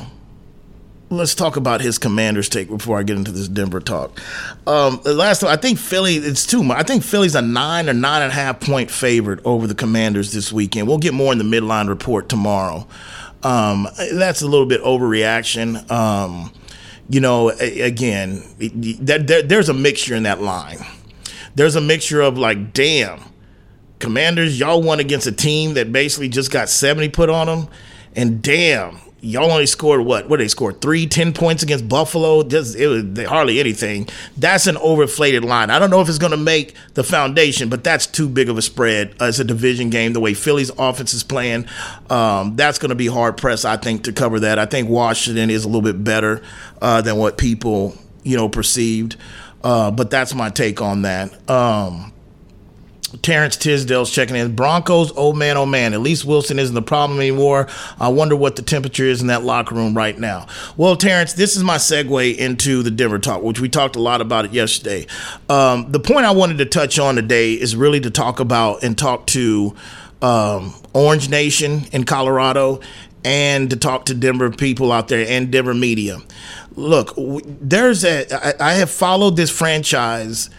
let's 1.11 1.35
talk 1.35 1.57
about 1.57 1.81
his 1.81 1.99
commander's 1.99 2.49
take 2.49 2.69
before 2.69 2.99
I 2.99 3.03
get 3.03 3.17
into 3.17 3.31
this 3.31 3.49
Denver 3.49 3.81
talk. 3.81 4.21
Um, 4.67 5.01
last 5.05 5.41
time, 5.41 5.51
I 5.51 5.57
think 5.57 5.79
Philly, 5.79 6.17
it's 6.17 6.47
too 6.47 6.63
much. 6.65 6.79
I 6.79 6.83
think 6.83 7.03
Philly's 7.03 7.35
a 7.35 7.43
nine 7.43 7.89
or 7.89 7.93
nine 7.93 8.23
and 8.23 8.33
a 8.33 8.35
half 8.35 8.61
point 8.61 8.91
favorite 8.91 9.41
over 9.45 9.67
the 9.67 9.75
commanders 9.75 10.33
this 10.33 10.53
weekend. 10.53 10.89
We'll 10.89 10.99
get 10.99 11.15
more 11.15 11.33
in 11.33 11.39
the 11.39 11.45
midline 11.45 11.89
report 11.89 12.29
tomorrow. 12.29 12.87
Um, 13.43 13.87
that's 14.15 14.43
a 14.43 14.47
little 14.47 14.67
bit 14.67 14.83
overreaction. 14.83 15.89
Um, 15.91 16.53
you 17.09 17.21
know, 17.21 17.51
again, 17.51 18.43
there's 18.59 19.69
a 19.69 19.75
mixture 19.75 20.17
in 20.17 20.25
that 20.25 20.43
line. 20.43 20.79
There's 21.55 21.77
a 21.77 21.81
mixture 21.81 22.21
of 22.21 22.37
like, 22.37 22.73
damn, 22.73 23.21
commanders, 24.01 24.59
y'all 24.59 24.83
won 24.83 24.99
against 24.99 25.27
a 25.27 25.33
team 25.33 25.75
that 25.75 25.93
basically 25.93 26.29
just 26.29 26.51
got 26.51 26.69
70 26.69 27.11
put 27.11 27.31
on 27.31 27.47
them. 27.47 27.69
And 28.17 28.43
damn, 28.43 28.99
y'all 29.21 29.51
only 29.51 29.67
scored 29.67 30.03
what? 30.03 30.29
What 30.29 30.39
they 30.39 30.49
scored 30.49 30.81
three, 30.81 31.07
ten 31.07 31.33
points 31.33 31.63
against 31.63 31.89
Buffalo. 31.89 32.43
Just 32.43 32.77
it 32.77 32.87
was 32.87 33.27
hardly 33.27 33.61
anything. 33.61 34.09
That's 34.37 34.67
an 34.67 34.77
overflated 34.77 35.45
line. 35.45 35.71
I 35.71 35.79
don't 35.79 35.91
know 35.91 36.01
if 36.01 36.09
it's 36.09 36.19
going 36.19 36.33
to 36.33 36.37
make 36.37 36.75
the 36.95 37.05
foundation, 37.05 37.69
but 37.69 37.85
that's 37.85 38.07
too 38.07 38.29
big 38.29 38.49
of 38.49 38.59
a 38.59 38.63
spread. 38.63 39.15
Uh, 39.21 39.27
it's 39.27 39.39
a 39.39 39.45
division 39.45 39.91
game. 39.91 40.13
The 40.13 40.21
way 40.21 40.35
Philly's 40.35 40.71
offense 40.79 41.15
is 41.15 41.23
playing, 41.23 41.67
um, 42.11 42.57
that's 42.57 42.79
going 42.79 42.91
to 42.91 42.95
be 42.97 43.07
hard 43.07 43.37
pressed. 43.37 43.65
I 43.65 43.77
think 43.77 44.05
to 44.05 44.13
cover 44.13 44.41
that. 44.41 44.59
I 44.59 44.67
think 44.67 44.89
Washington 44.89 45.51
is 45.51 45.65
a 45.65 45.69
little 45.69 45.83
bit 45.83 46.03
better 46.03 46.43
uh, 46.81 47.01
than 47.03 47.17
what 47.17 47.39
people 47.39 47.97
you 48.23 48.37
know 48.37 48.49
perceived. 48.49 49.17
Uh, 49.65 49.91
but 49.91 50.11
that's 50.11 50.35
my 50.35 50.51
take 50.51 50.81
on 50.81 51.03
that. 51.03 51.51
Um, 51.51 52.13
Terrence 53.23 53.57
Tisdale's 53.57 54.11
checking 54.11 54.37
in. 54.37 54.55
Broncos, 54.55 55.13
oh 55.17 55.33
man, 55.33 55.57
oh 55.57 55.67
man. 55.67 55.95
At 55.95 56.01
least 56.01 56.25
Wilson 56.25 56.59
isn't 56.59 56.75
the 56.75 56.83
problem 56.83 57.19
anymore. 57.19 57.69
I 57.99 58.09
wonder 58.09 58.37
what 58.37 58.57
the 58.57 58.63
temperature 58.63 59.05
is 59.05 59.21
in 59.21 59.29
that 59.29 59.43
locker 59.43 59.75
room 59.75 59.97
right 59.97 60.19
now. 60.19 60.47
Well, 60.77 60.97
Terrence, 60.97 61.33
this 61.33 61.57
is 61.57 61.65
my 61.65 61.77
segue 61.77 62.37
into 62.37 62.83
the 62.83 62.91
Denver 62.91 63.19
talk, 63.19 63.43
which 63.43 63.61
we 63.61 63.69
talked 63.69 63.97
a 63.97 64.01
lot 64.01 64.21
about 64.21 64.45
it 64.45 64.53
yesterday. 64.53 65.07
Um, 65.49 65.91
the 65.93 66.01
point 66.01 66.27
I 66.27 66.33
wanted 66.33 66.59
to 66.59 66.67
touch 66.67 66.99
on 66.99 67.17
today 67.17 67.55
is 67.55 67.77
really 67.77 68.01
to 68.01 68.11
talk 68.11 68.41
about 68.41 68.83
and 68.83 68.97
talk 68.97 69.27
to 69.29 69.75
um, 70.23 70.75
Orange 70.93 71.29
Nation 71.29 71.83
in 71.93 72.05
Colorado 72.05 72.81
and 73.25 73.71
to 73.71 73.77
talk 73.77 74.05
to 74.07 74.15
Denver 74.15 74.51
people 74.51 74.93
out 74.93 75.09
there 75.09 75.27
and 75.29 75.51
Denver 75.51 75.75
media. 75.75 76.19
Look, 76.77 77.15
there's 77.17 78.05
a. 78.05 78.61
I, 78.61 78.71
I 78.71 78.75
have 78.75 78.91
followed 78.91 79.37
this 79.37 79.51
franchise 79.51 80.51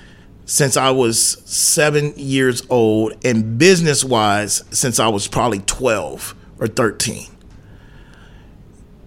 since 0.47 0.77
I 0.77 0.91
was 0.91 1.41
seven 1.45 2.13
years 2.15 2.63
old, 2.69 3.13
and 3.23 3.59
business 3.59 4.03
wise, 4.03 4.63
since 4.71 4.97
I 4.97 5.09
was 5.09 5.27
probably 5.27 5.59
12 5.59 6.33
or 6.59 6.67
13. 6.67 7.27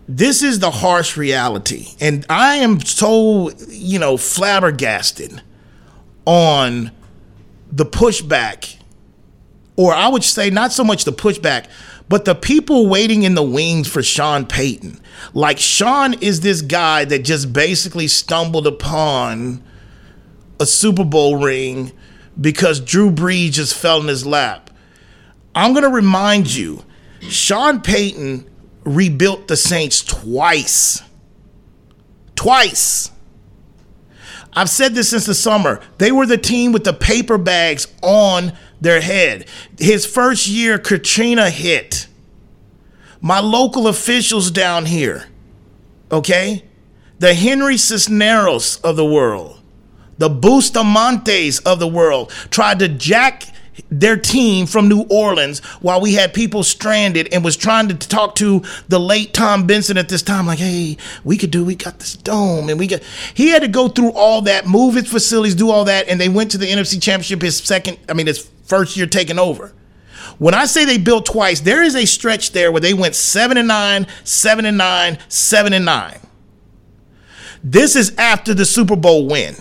This 0.07 0.43
is 0.43 0.59
the 0.59 0.71
harsh 0.71 1.17
reality. 1.17 1.89
And 1.99 2.27
I 2.29 2.57
am 2.57 2.81
so, 2.81 3.51
you 3.69 3.99
know, 3.99 4.19
flabbergasted 4.19 5.41
on 6.27 6.91
the 7.73 7.87
pushback, 7.87 8.77
or 9.77 9.95
I 9.95 10.09
would 10.09 10.25
say 10.25 10.51
not 10.51 10.73
so 10.73 10.85
much 10.85 11.05
the 11.05 11.13
pushback, 11.13 11.69
but 12.11 12.27
the 12.27 12.35
people 12.35 12.87
waiting 12.87 13.23
in 13.23 13.35
the 13.35 13.43
wings 13.43 13.89
for 13.89 14.03
Sean 14.03 14.45
Payton. 14.45 15.01
Like, 15.33 15.59
Sean 15.59 16.13
is 16.21 16.43
this 16.43 16.61
guy 16.61 17.07
that 17.07 17.25
just 17.25 17.55
basically 17.55 18.09
stumbled 18.09 18.67
upon 18.67 19.63
a 20.61 20.67
Super 20.67 21.05
Bowl 21.05 21.37
ring 21.37 21.91
because 22.41 22.79
Drew 22.79 23.11
Brees 23.11 23.53
just 23.53 23.75
fell 23.75 24.01
in 24.01 24.09
his 24.09 24.27
lap. 24.27 24.71
I'm 25.55 25.73
going 25.73 25.85
to 25.85 25.91
remind 25.91 26.55
you 26.55 26.85
Sean 27.23 27.81
Payton 27.81 28.49
rebuilt 28.85 29.49
the 29.49 29.57
Saints 29.57 30.03
twice. 30.03 31.03
Twice. 32.37 33.11
I've 34.53 34.71
said 34.71 34.95
this 34.95 35.11
since 35.11 35.27
the 35.27 35.35
summer. 35.35 35.81
They 35.99 36.13
were 36.13 36.27
the 36.27 36.39
team 36.39 36.73
with 36.73 36.85
the 36.85 36.93
paper 36.93 37.39
bags 37.39 37.87
on 38.03 38.53
their 38.81 39.01
head. 39.01 39.47
His 39.79 40.07
first 40.07 40.47
year, 40.47 40.79
Katrina 40.79 41.51
hit. 41.51 42.07
My 43.21 43.39
local 43.39 43.87
officials 43.87 44.51
down 44.51 44.87
here, 44.87 45.27
okay? 46.11 46.65
The 47.19 47.35
Henry 47.35 47.77
Cisneros 47.77 48.81
of 48.81 48.97
the 48.97 49.05
world 49.05 49.60
the 50.21 50.29
Bustamantes 50.29 51.63
of 51.65 51.79
the 51.79 51.89
world 51.89 52.31
tried 52.51 52.79
to 52.81 52.89
jack 52.89 53.45
their 53.91 54.19
team 54.19 54.67
from 54.67 54.87
New 54.87 55.07
Orleans 55.09 55.61
while 55.81 55.99
we 55.99 56.13
had 56.13 56.35
people 56.35 56.63
stranded 56.63 57.33
and 57.33 57.43
was 57.43 57.57
trying 57.57 57.89
to 57.89 57.95
talk 57.95 58.35
to 58.35 58.63
the 58.89 59.01
late 59.01 59.33
Tom 59.33 59.67
Benson 59.67 59.97
at 59.97 60.11
this 60.11 60.21
time, 60.21 60.47
like, 60.47 60.59
hey, 60.59 60.99
we 61.25 61.39
could 61.39 61.51
do, 61.51 61.65
we 61.65 61.75
got 61.75 61.99
this 62.01 62.17
dome 62.17 62.69
and 62.69 62.79
we 62.79 62.87
got, 62.87 63.03
he 63.33 63.49
had 63.49 63.63
to 63.63 63.69
go 63.69 63.89
through 63.89 64.11
all 64.11 64.43
that, 64.43 64.67
move 64.67 64.95
his 64.95 65.09
facilities, 65.09 65.55
do 65.55 65.71
all 65.71 65.87
that, 65.87 66.07
and 66.07 66.21
they 66.21 66.29
went 66.29 66.51
to 66.51 66.59
the 66.59 66.67
NFC 66.67 67.01
Championship 67.01 67.41
his 67.41 67.57
second, 67.57 67.99
I 68.07 68.13
mean, 68.13 68.27
his 68.27 68.47
first 68.65 68.99
year 68.99 69.07
taking 69.07 69.39
over. 69.39 69.73
When 70.37 70.53
I 70.53 70.67
say 70.67 70.85
they 70.85 70.99
built 70.99 71.25
twice, 71.25 71.61
there 71.61 71.83
is 71.83 71.97
a 71.97 72.05
stretch 72.05 72.53
there 72.53 72.71
where 72.71 72.83
they 72.83 72.93
went 72.93 73.15
seven 73.15 73.57
and 73.57 73.69
nine, 73.69 74.07
seven 74.25 74.67
and 74.67 74.77
nine, 74.77 75.19
seven 75.31 75.73
and 75.73 75.87
nine. 75.87 76.21
This 77.65 77.97
is 77.97 78.15
after 78.17 78.53
the 78.53 78.67
Super 78.67 78.97
Bowl 78.97 79.27
win. 79.27 79.57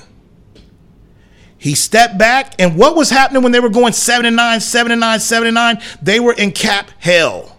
He 1.59 1.75
stepped 1.75 2.17
back, 2.17 2.55
and 2.57 2.77
what 2.77 2.95
was 2.95 3.09
happening 3.09 3.43
when 3.43 3.51
they 3.51 3.59
were 3.59 3.69
going 3.69 3.91
seven 3.91 4.25
and 4.25 4.35
nine, 4.35 4.61
seven 4.61 4.93
and 4.93 5.01
nine, 5.01 5.19
seven 5.19 5.47
and 5.47 5.55
nine? 5.55 5.81
They 6.01 6.19
were 6.19 6.33
in 6.33 6.53
cap 6.53 6.89
hell. 6.99 7.57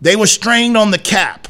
They 0.00 0.16
were 0.16 0.26
strained 0.26 0.76
on 0.76 0.90
the 0.90 0.98
cap. 0.98 1.46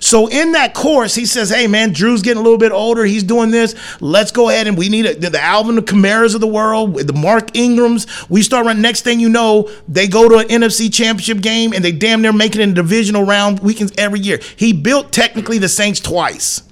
So 0.00 0.28
in 0.28 0.52
that 0.52 0.74
course, 0.74 1.14
he 1.14 1.26
says, 1.26 1.50
"Hey 1.50 1.66
man, 1.66 1.92
Drew's 1.92 2.22
getting 2.22 2.40
a 2.40 2.42
little 2.42 2.58
bit 2.58 2.72
older. 2.72 3.04
He's 3.04 3.22
doing 3.22 3.50
this. 3.50 3.74
Let's 4.00 4.30
go 4.30 4.48
ahead 4.48 4.66
and 4.66 4.76
we 4.76 4.88
need 4.88 5.06
a, 5.06 5.14
the 5.14 5.40
Alvin 5.40 5.74
the 5.76 6.32
of 6.34 6.40
the 6.40 6.46
world, 6.46 6.94
the 6.94 7.12
Mark 7.12 7.56
Ingrams. 7.56 8.06
We 8.28 8.42
start 8.42 8.66
running. 8.66 8.82
Next 8.82 9.02
thing 9.02 9.20
you 9.20 9.28
know, 9.28 9.70
they 9.88 10.08
go 10.08 10.28
to 10.28 10.38
an 10.38 10.48
NFC 10.48 10.92
Championship 10.92 11.40
game 11.40 11.72
and 11.72 11.84
they 11.84 11.92
damn 11.92 12.22
near 12.22 12.32
make 12.32 12.54
it 12.54 12.60
in 12.60 12.70
a 12.70 12.74
divisional 12.74 13.24
round 13.24 13.60
weekends 13.60 13.92
every 13.98 14.20
year. 14.20 14.40
He 14.56 14.72
built 14.72 15.12
technically 15.12 15.58
the 15.58 15.68
Saints 15.68 16.00
twice. 16.00 16.62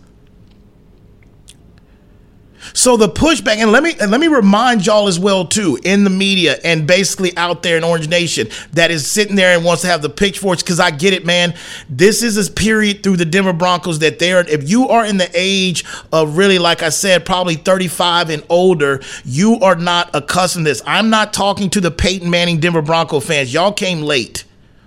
So 2.72 2.96
the 2.96 3.08
pushback, 3.08 3.56
and 3.56 3.72
let 3.72 3.82
me 3.82 3.94
and 4.00 4.10
let 4.10 4.20
me 4.20 4.28
remind 4.28 4.86
y'all 4.86 5.08
as 5.08 5.18
well 5.18 5.44
too, 5.44 5.78
in 5.84 6.04
the 6.04 6.10
media 6.10 6.58
and 6.64 6.86
basically 6.86 7.36
out 7.36 7.62
there 7.62 7.76
in 7.76 7.84
Orange 7.84 8.08
Nation 8.08 8.48
that 8.72 8.90
is 8.90 9.08
sitting 9.08 9.36
there 9.36 9.56
and 9.56 9.64
wants 9.64 9.82
to 9.82 9.88
have 9.88 10.02
the 10.02 10.10
pitchforks, 10.10 10.62
because 10.62 10.80
I 10.80 10.90
get 10.90 11.12
it, 11.12 11.24
man. 11.24 11.54
This 11.88 12.22
is 12.22 12.36
a 12.48 12.50
period 12.50 13.02
through 13.02 13.16
the 13.16 13.24
Denver 13.24 13.52
Broncos 13.52 13.98
that 14.00 14.18
they're 14.18 14.40
if 14.48 14.68
you 14.68 14.88
are 14.88 15.04
in 15.04 15.16
the 15.16 15.30
age 15.34 15.84
of 16.12 16.36
really, 16.36 16.58
like 16.58 16.82
I 16.82 16.88
said, 16.88 17.24
probably 17.24 17.54
35 17.56 18.30
and 18.30 18.44
older, 18.48 19.02
you 19.24 19.58
are 19.60 19.76
not 19.76 20.10
accustomed 20.14 20.66
to 20.66 20.70
this. 20.70 20.82
I'm 20.86 21.10
not 21.10 21.32
talking 21.32 21.70
to 21.70 21.80
the 21.80 21.90
Peyton 21.90 22.30
Manning 22.30 22.60
Denver 22.60 22.82
Bronco 22.82 23.20
fans. 23.20 23.52
Y'all 23.52 23.72
came 23.72 24.02
late. 24.02 24.44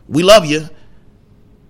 We 0.07 0.23
love 0.23 0.45
you. 0.45 0.69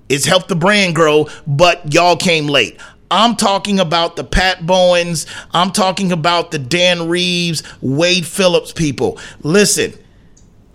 It's 0.09 0.25
helped 0.25 0.47
the 0.49 0.55
brand 0.55 0.95
grow, 0.95 1.27
but 1.47 1.93
y'all 1.93 2.17
came 2.17 2.47
late. 2.47 2.79
I'm 3.13 3.35
talking 3.35 3.79
about 3.79 4.15
the 4.15 4.23
Pat 4.23 4.65
Bowlen. 4.65 5.15
I'm 5.51 5.69
talking 5.69 6.11
about 6.11 6.49
the 6.49 6.57
Dan 6.57 7.09
Reeves, 7.09 7.61
Wade 7.79 8.25
Phillips 8.25 8.73
people. 8.73 9.19
Listen, 9.43 9.93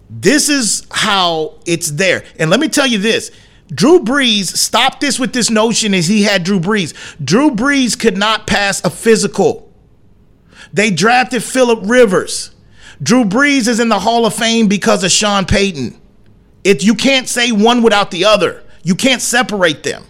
this 0.09 0.49
is 0.49 0.87
how 0.93 1.59
it's 1.67 1.91
there. 1.91 2.25
And 2.39 2.49
let 2.49 2.61
me 2.61 2.69
tell 2.69 2.87
you 2.87 2.99
this. 2.99 3.33
Drew 3.75 3.99
Brees 3.99 4.57
stopped 4.57 5.01
this 5.01 5.19
with 5.19 5.33
this 5.33 5.51
notion 5.51 5.93
as 5.95 6.07
he 6.07 6.23
had 6.23 6.45
Drew 6.45 6.61
Brees. 6.61 6.95
Drew 7.23 7.51
Brees 7.51 7.99
could 7.99 8.17
not 8.17 8.47
pass 8.47 8.85
a 8.85 8.91
physical. 8.91 9.73
They 10.73 10.93
drafted 10.93 11.43
Philip 11.43 11.81
Rivers. 11.83 12.53
Drew 13.03 13.25
Brees 13.25 13.67
is 13.67 13.81
in 13.81 13.89
the 13.89 13.99
Hall 13.99 14.25
of 14.27 14.35
Fame 14.35 14.69
because 14.69 15.03
of 15.03 15.11
Sean 15.11 15.45
Payton. 15.45 16.01
It, 16.63 16.85
you 16.85 16.95
can't 16.95 17.29
say 17.29 17.51
one 17.51 17.83
without 17.83 18.13
the 18.13 18.27
other. 18.27 18.63
You 18.85 18.95
can't 18.95 19.21
separate 19.21 19.83
them. 19.83 20.05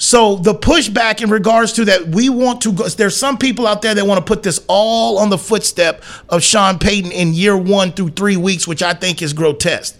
So 0.00 0.36
the 0.36 0.54
pushback 0.54 1.20
in 1.22 1.28
regards 1.28 1.74
to 1.74 1.84
that, 1.84 2.08
we 2.08 2.30
want 2.30 2.62
to 2.62 2.72
go. 2.72 2.88
There's 2.88 3.14
some 3.14 3.36
people 3.36 3.66
out 3.66 3.82
there 3.82 3.94
that 3.94 4.06
want 4.06 4.18
to 4.18 4.24
put 4.24 4.42
this 4.42 4.64
all 4.66 5.18
on 5.18 5.28
the 5.28 5.36
footstep 5.36 6.02
of 6.30 6.42
Sean 6.42 6.78
Payton 6.78 7.12
in 7.12 7.34
year 7.34 7.54
one 7.54 7.92
through 7.92 8.10
three 8.10 8.38
weeks, 8.38 8.66
which 8.66 8.82
I 8.82 8.94
think 8.94 9.20
is 9.20 9.34
grotesque. 9.34 9.98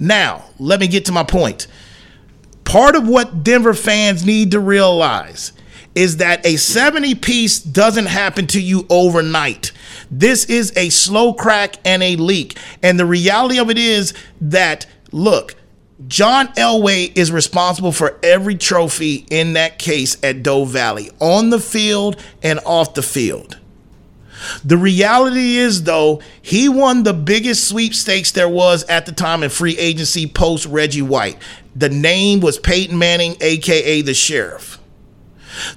Now, 0.00 0.46
let 0.58 0.80
me 0.80 0.88
get 0.88 1.04
to 1.04 1.12
my 1.12 1.22
point. 1.22 1.68
Part 2.64 2.96
of 2.96 3.06
what 3.06 3.44
Denver 3.44 3.72
fans 3.72 4.26
need 4.26 4.50
to 4.50 4.58
realize 4.58 5.52
is 5.94 6.16
that 6.16 6.44
a 6.44 6.56
70 6.56 7.14
piece 7.14 7.60
doesn't 7.60 8.06
happen 8.06 8.48
to 8.48 8.60
you 8.60 8.84
overnight. 8.90 9.70
This 10.10 10.44
is 10.46 10.72
a 10.76 10.88
slow 10.90 11.34
crack 11.34 11.76
and 11.84 12.02
a 12.02 12.16
leak. 12.16 12.58
And 12.82 12.98
the 12.98 13.06
reality 13.06 13.60
of 13.60 13.70
it 13.70 13.78
is 13.78 14.12
that, 14.40 14.86
look, 15.12 15.54
John 16.08 16.48
Elway 16.54 17.16
is 17.16 17.30
responsible 17.30 17.92
for 17.92 18.18
every 18.22 18.56
trophy 18.56 19.26
in 19.30 19.52
that 19.52 19.78
case 19.78 20.16
at 20.22 20.42
Dove 20.42 20.70
Valley, 20.70 21.10
on 21.20 21.50
the 21.50 21.60
field 21.60 22.16
and 22.42 22.58
off 22.64 22.94
the 22.94 23.02
field. 23.02 23.58
The 24.64 24.78
reality 24.78 25.56
is, 25.56 25.82
though, 25.82 26.22
he 26.40 26.68
won 26.68 27.02
the 27.02 27.12
biggest 27.12 27.68
sweepstakes 27.68 28.30
there 28.30 28.48
was 28.48 28.84
at 28.84 29.04
the 29.04 29.12
time 29.12 29.42
in 29.42 29.50
free 29.50 29.76
agency 29.76 30.26
post 30.26 30.64
Reggie 30.66 31.02
White. 31.02 31.36
The 31.76 31.90
name 31.90 32.40
was 32.40 32.58
Peyton 32.58 32.98
Manning, 32.98 33.36
aka 33.42 34.00
the 34.00 34.14
Sheriff. 34.14 34.79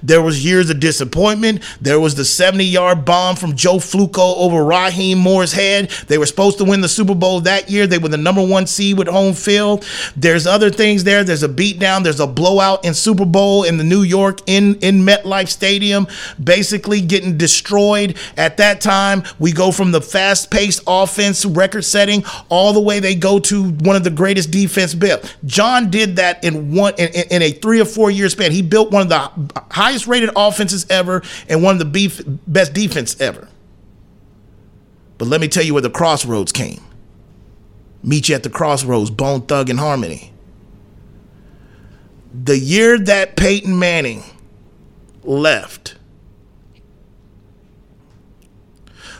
There 0.02 0.22
was 0.22 0.44
years 0.44 0.70
of 0.70 0.80
disappointment. 0.80 1.62
There 1.80 2.00
was 2.00 2.14
the 2.14 2.22
70-yard 2.22 3.04
bomb 3.04 3.36
from 3.36 3.56
Joe 3.56 3.76
Flacco 3.76 4.36
over 4.36 4.64
Rahim 4.64 5.18
Moore's 5.18 5.52
head. 5.52 5.90
They 6.08 6.18
were 6.18 6.26
supposed 6.26 6.58
to 6.58 6.64
win 6.64 6.80
the 6.80 6.88
Super 6.88 7.14
Bowl 7.14 7.40
that 7.40 7.70
year. 7.70 7.86
They 7.86 7.98
were 7.98 8.08
the 8.08 8.16
number 8.16 8.44
one 8.44 8.66
seed 8.66 8.98
with 8.98 9.08
home 9.08 9.34
field. 9.34 9.84
There's 10.16 10.46
other 10.46 10.70
things 10.70 11.04
there. 11.04 11.24
There's 11.24 11.42
a 11.42 11.48
beatdown. 11.48 12.02
There's 12.02 12.20
a 12.20 12.26
blowout 12.26 12.84
in 12.84 12.94
Super 12.94 13.24
Bowl 13.24 13.64
in 13.64 13.76
the 13.76 13.84
New 13.84 14.02
York 14.02 14.40
in 14.46 14.76
in 14.76 15.00
MetLife 15.04 15.48
Stadium, 15.48 16.06
basically 16.42 17.00
getting 17.00 17.36
destroyed. 17.36 18.16
At 18.36 18.56
that 18.58 18.80
time, 18.80 19.22
we 19.38 19.52
go 19.52 19.70
from 19.70 19.92
the 19.92 20.00
fast-paced 20.00 20.82
offense 20.86 21.44
record 21.44 21.82
setting 21.84 22.24
all 22.48 22.72
the 22.72 22.80
way 22.80 23.00
they 23.00 23.14
go 23.14 23.38
to 23.40 23.70
one 23.70 23.96
of 23.96 24.04
the 24.04 24.10
greatest 24.10 24.50
defense 24.50 24.94
built. 24.94 25.36
John 25.44 25.90
did 25.90 26.16
that 26.16 26.42
in 26.44 26.74
one 26.74 26.94
in, 26.98 27.08
in 27.30 27.42
a 27.42 27.52
three 27.52 27.80
or 27.80 27.84
four 27.84 28.10
year 28.10 28.28
span. 28.28 28.52
He 28.52 28.62
built 28.62 28.90
one 28.90 29.02
of 29.02 29.08
the 29.08 29.62
highest 29.70 30.06
rated 30.06 30.30
offenses 30.36 30.86
ever 30.90 31.22
and 31.48 31.62
one 31.62 31.74
of 31.74 31.78
the 31.78 31.84
beef, 31.84 32.22
best 32.46 32.72
defense 32.72 33.20
ever. 33.20 33.48
But 35.18 35.28
let 35.28 35.40
me 35.40 35.48
tell 35.48 35.64
you 35.64 35.74
where 35.74 35.82
the 35.82 35.90
crossroads 35.90 36.52
came. 36.52 36.82
Meet 38.02 38.28
you 38.28 38.34
at 38.34 38.42
the 38.42 38.50
crossroads, 38.50 39.10
Bone 39.10 39.42
Thugs-n-Harmony. 39.42 40.32
The 42.34 42.58
year 42.58 42.98
that 42.98 43.36
Peyton 43.36 43.78
Manning 43.78 44.24
left, 45.22 45.96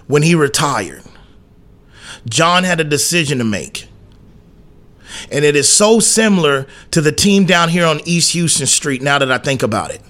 when 0.07 0.23
he 0.23 0.35
retired, 0.35 1.03
John 2.29 2.65
had 2.65 2.81
a 2.81 2.85
decision 2.85 3.39
to 3.39 3.45
make. 3.45 3.89
And 5.31 5.45
it 5.45 5.55
is 5.55 5.73
so 5.73 6.01
similar 6.01 6.67
to 6.91 7.01
the 7.01 7.13
team 7.13 7.45
down 7.45 7.69
here 7.69 7.87
on 7.87 8.01
East 8.05 8.33
Houston 8.33 8.67
Street 8.67 9.01
now 9.01 9.19
that 9.19 9.31
I 9.31 9.39
think 9.39 9.63
about 9.63 9.93
it. 9.93 10.03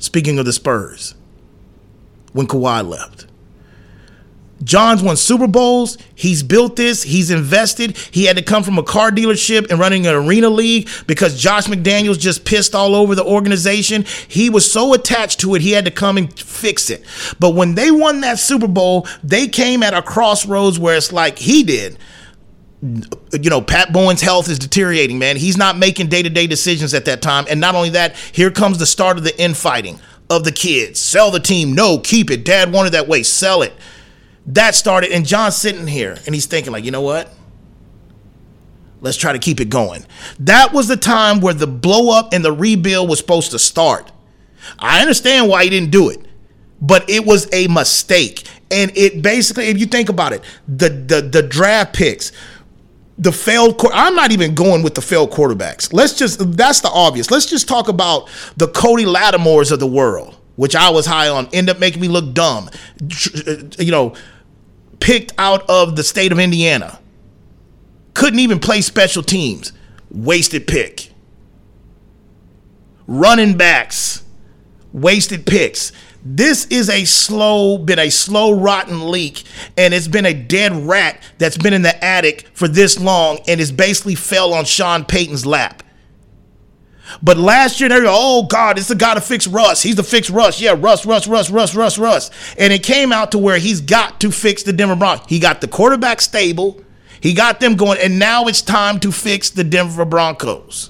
Speaking 0.00 0.38
of 0.38 0.46
the 0.46 0.52
Spurs, 0.52 1.14
when 2.32 2.46
Kawhi 2.46 2.86
left. 2.88 3.26
John's 4.64 5.02
won 5.02 5.16
Super 5.16 5.46
Bowls. 5.46 5.98
He's 6.14 6.42
built 6.42 6.76
this. 6.76 7.02
He's 7.02 7.30
invested. 7.30 7.96
He 8.10 8.24
had 8.24 8.36
to 8.36 8.42
come 8.42 8.62
from 8.62 8.78
a 8.78 8.82
car 8.82 9.10
dealership 9.10 9.70
and 9.70 9.78
running 9.78 10.06
an 10.06 10.14
arena 10.14 10.48
league 10.48 10.88
because 11.06 11.40
Josh 11.40 11.66
McDaniels 11.66 12.18
just 12.18 12.44
pissed 12.44 12.74
all 12.74 12.94
over 12.94 13.14
the 13.14 13.24
organization. 13.24 14.04
He 14.26 14.50
was 14.50 14.70
so 14.70 14.94
attached 14.94 15.40
to 15.40 15.54
it, 15.54 15.62
he 15.62 15.72
had 15.72 15.84
to 15.84 15.90
come 15.90 16.16
and 16.16 16.32
fix 16.38 16.90
it. 16.90 17.04
But 17.38 17.50
when 17.50 17.74
they 17.74 17.90
won 17.90 18.22
that 18.22 18.38
Super 18.38 18.68
Bowl, 18.68 19.06
they 19.22 19.48
came 19.48 19.82
at 19.82 19.94
a 19.94 20.02
crossroads 20.02 20.78
where 20.78 20.96
it's 20.96 21.12
like 21.12 21.38
he 21.38 21.62
did 21.62 21.98
you 22.82 23.50
know, 23.50 23.60
Pat 23.60 23.92
Bowlen's 23.92 24.22
health 24.22 24.48
is 24.48 24.58
deteriorating, 24.58 25.18
man. 25.18 25.36
He's 25.36 25.56
not 25.56 25.76
making 25.76 26.08
day 26.08 26.22
to 26.22 26.30
day 26.30 26.46
decisions 26.46 26.94
at 26.94 27.04
that 27.04 27.20
time. 27.20 27.44
And 27.50 27.60
not 27.60 27.74
only 27.74 27.90
that, 27.90 28.16
here 28.16 28.50
comes 28.50 28.78
the 28.78 28.86
start 28.86 29.18
of 29.18 29.24
the 29.24 29.38
infighting 29.40 30.00
of 30.30 30.44
the 30.44 30.52
kids. 30.52 30.98
Sell 30.98 31.30
the 31.30 31.40
team. 31.40 31.74
No, 31.74 31.98
keep 31.98 32.30
it. 32.30 32.44
Dad 32.44 32.72
wanted 32.72 32.92
that 32.92 33.06
way. 33.06 33.22
Sell 33.22 33.62
it. 33.62 33.74
That 34.46 34.74
started. 34.74 35.12
And 35.12 35.26
John's 35.26 35.56
sitting 35.56 35.86
here 35.86 36.18
and 36.24 36.34
he's 36.34 36.46
thinking, 36.46 36.72
like, 36.72 36.84
you 36.84 36.90
know 36.90 37.02
what? 37.02 37.30
Let's 39.02 39.16
try 39.16 39.32
to 39.32 39.38
keep 39.38 39.60
it 39.60 39.68
going. 39.68 40.04
That 40.38 40.72
was 40.72 40.88
the 40.88 40.96
time 40.96 41.40
where 41.40 41.54
the 41.54 41.66
blow 41.66 42.16
up 42.16 42.32
and 42.32 42.44
the 42.44 42.52
rebuild 42.52 43.08
was 43.08 43.18
supposed 43.18 43.50
to 43.50 43.58
start. 43.58 44.10
I 44.78 45.00
understand 45.00 45.48
why 45.48 45.64
he 45.64 45.70
didn't 45.70 45.90
do 45.90 46.10
it, 46.10 46.20
but 46.80 47.08
it 47.08 47.24
was 47.24 47.48
a 47.52 47.66
mistake. 47.68 48.46
And 48.70 48.92
it 48.96 49.22
basically, 49.22 49.66
if 49.66 49.78
you 49.78 49.86
think 49.86 50.10
about 50.10 50.32
it, 50.32 50.44
the 50.68 50.90
the 50.90 51.22
the 51.22 51.42
draft 51.42 51.94
picks 51.96 52.30
the 53.20 53.30
failed 53.30 53.80
I'm 53.92 54.16
not 54.16 54.32
even 54.32 54.54
going 54.54 54.82
with 54.82 54.94
the 54.94 55.02
failed 55.02 55.30
quarterbacks. 55.30 55.92
Let's 55.92 56.14
just 56.14 56.56
that's 56.56 56.80
the 56.80 56.88
obvious. 56.88 57.30
Let's 57.30 57.46
just 57.46 57.68
talk 57.68 57.88
about 57.88 58.28
the 58.56 58.66
Cody 58.68 59.04
Latimers 59.04 59.70
of 59.70 59.78
the 59.78 59.86
world, 59.86 60.36
which 60.56 60.74
I 60.74 60.90
was 60.90 61.04
high 61.04 61.28
on, 61.28 61.46
end 61.52 61.68
up 61.68 61.78
making 61.78 62.00
me 62.00 62.08
look 62.08 62.32
dumb. 62.32 62.70
Uh, 63.46 63.56
you 63.78 63.90
know, 63.90 64.14
picked 65.00 65.34
out 65.36 65.68
of 65.68 65.96
the 65.96 66.02
state 66.02 66.32
of 66.32 66.38
Indiana. 66.38 66.98
Couldn't 68.14 68.40
even 68.40 68.58
play 68.58 68.80
special 68.80 69.22
teams. 69.22 69.72
Wasted 70.10 70.66
pick. 70.66 71.12
Running 73.06 73.56
backs. 73.56 74.24
Wasted 74.92 75.44
picks. 75.46 75.92
This 76.22 76.66
is 76.66 76.90
a 76.90 77.04
slow, 77.06 77.78
been 77.78 77.98
a 77.98 78.10
slow, 78.10 78.52
rotten 78.52 79.10
leak, 79.10 79.44
and 79.78 79.94
it's 79.94 80.08
been 80.08 80.26
a 80.26 80.34
dead 80.34 80.72
rat 80.86 81.22
that's 81.38 81.56
been 81.56 81.72
in 81.72 81.82
the 81.82 82.04
attic 82.04 82.48
for 82.52 82.68
this 82.68 83.00
long, 83.00 83.38
and 83.48 83.60
it's 83.60 83.70
basically 83.70 84.14
fell 84.14 84.52
on 84.52 84.66
Sean 84.66 85.04
Payton's 85.04 85.46
lap. 85.46 85.82
But 87.22 87.38
last 87.38 87.80
year, 87.80 87.88
they 87.88 88.00
were, 88.00 88.06
oh 88.06 88.44
God, 88.44 88.78
it's 88.78 88.88
the 88.88 88.94
guy 88.94 89.14
to 89.14 89.20
fix 89.20 89.46
Russ. 89.46 89.82
He's 89.82 89.96
the 89.96 90.02
fix 90.02 90.30
Russ. 90.30 90.60
Yeah, 90.60 90.76
Russ, 90.78 91.04
Russ, 91.04 91.26
Russ, 91.26 91.50
Russ, 91.50 91.74
Russ, 91.74 91.98
Russ. 91.98 92.30
And 92.56 92.72
it 92.72 92.84
came 92.84 93.12
out 93.12 93.32
to 93.32 93.38
where 93.38 93.58
he's 93.58 93.80
got 93.80 94.20
to 94.20 94.30
fix 94.30 94.62
the 94.62 94.72
Denver 94.72 94.94
Broncos. 94.96 95.26
He 95.28 95.38
got 95.38 95.60
the 95.60 95.68
quarterback 95.68 96.20
stable. 96.20 96.84
He 97.20 97.34
got 97.34 97.60
them 97.60 97.76
going, 97.76 97.98
and 97.98 98.18
now 98.18 98.46
it's 98.46 98.62
time 98.62 99.00
to 99.00 99.10
fix 99.12 99.50
the 99.50 99.64
Denver 99.64 100.04
Broncos. 100.04 100.89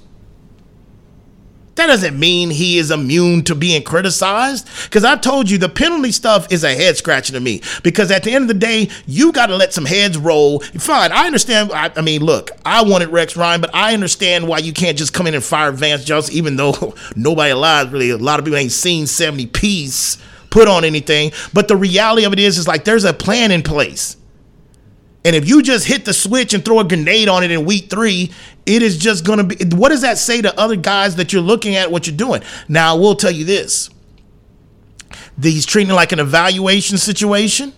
That 1.76 1.86
doesn't 1.86 2.18
mean 2.18 2.50
he 2.50 2.78
is 2.78 2.90
immune 2.90 3.44
to 3.44 3.54
being 3.54 3.82
criticized. 3.82 4.68
Because 4.84 5.04
I 5.04 5.16
told 5.16 5.48
you 5.48 5.56
the 5.56 5.68
penalty 5.68 6.12
stuff 6.12 6.50
is 6.52 6.64
a 6.64 6.74
head 6.74 6.96
scratcher 6.96 7.32
to 7.32 7.40
me. 7.40 7.62
Because 7.82 8.10
at 8.10 8.24
the 8.24 8.32
end 8.32 8.42
of 8.42 8.48
the 8.48 8.54
day, 8.54 8.90
you 9.06 9.32
got 9.32 9.46
to 9.46 9.56
let 9.56 9.72
some 9.72 9.84
heads 9.84 10.18
roll. 10.18 10.60
Fine, 10.60 11.12
I 11.12 11.26
understand. 11.26 11.72
I, 11.72 11.90
I, 11.96 12.00
mean, 12.00 12.22
look, 12.22 12.50
I 12.64 12.82
wanted 12.82 13.08
Rex 13.10 13.36
Ryan, 13.36 13.60
but 13.60 13.74
I 13.74 13.94
understand 13.94 14.48
why 14.48 14.58
you 14.58 14.72
can't 14.72 14.98
just 14.98 15.14
come 15.14 15.26
in 15.26 15.34
and 15.34 15.44
fire 15.44 15.72
Vance 15.72 16.04
Joseph, 16.04 16.34
even 16.34 16.56
though 16.56 16.94
nobody 17.16 17.52
alive 17.52 17.92
really, 17.92 18.10
a 18.10 18.18
lot 18.18 18.38
of 18.38 18.44
people 18.44 18.58
ain't 18.58 18.72
seen 18.72 19.06
70 19.06 19.46
piece 19.46 20.18
put 20.50 20.66
on 20.66 20.84
anything. 20.84 21.32
But 21.54 21.68
the 21.68 21.76
reality 21.76 22.24
of 22.24 22.32
it 22.32 22.40
is, 22.40 22.58
is 22.58 22.66
like 22.68 22.84
there's 22.84 23.04
a 23.04 23.14
plan 23.14 23.52
in 23.52 23.62
place. 23.62 24.16
And 25.24 25.36
if 25.36 25.46
you 25.46 25.62
just 25.62 25.86
hit 25.86 26.04
the 26.04 26.14
switch 26.14 26.54
and 26.54 26.64
throw 26.64 26.80
a 26.80 26.84
grenade 26.84 27.28
on 27.28 27.44
it 27.44 27.50
in 27.50 27.66
week 27.66 27.90
three, 27.90 28.32
it 28.70 28.82
is 28.82 28.96
just 28.96 29.24
going 29.24 29.38
to 29.38 29.44
be. 29.56 29.76
What 29.76 29.88
does 29.88 30.02
that 30.02 30.16
say 30.16 30.40
to 30.42 30.58
other 30.58 30.76
guys 30.76 31.16
that 31.16 31.32
you're 31.32 31.42
looking 31.42 31.74
at 31.74 31.90
what 31.90 32.06
you're 32.06 32.16
doing? 32.16 32.42
Now, 32.68 32.94
I 32.94 32.98
will 32.98 33.16
tell 33.16 33.30
you 33.30 33.44
this 33.44 33.90
he's 35.42 35.66
treating 35.66 35.92
like 35.92 36.12
an 36.12 36.20
evaluation 36.20 36.98
situation 36.98 37.72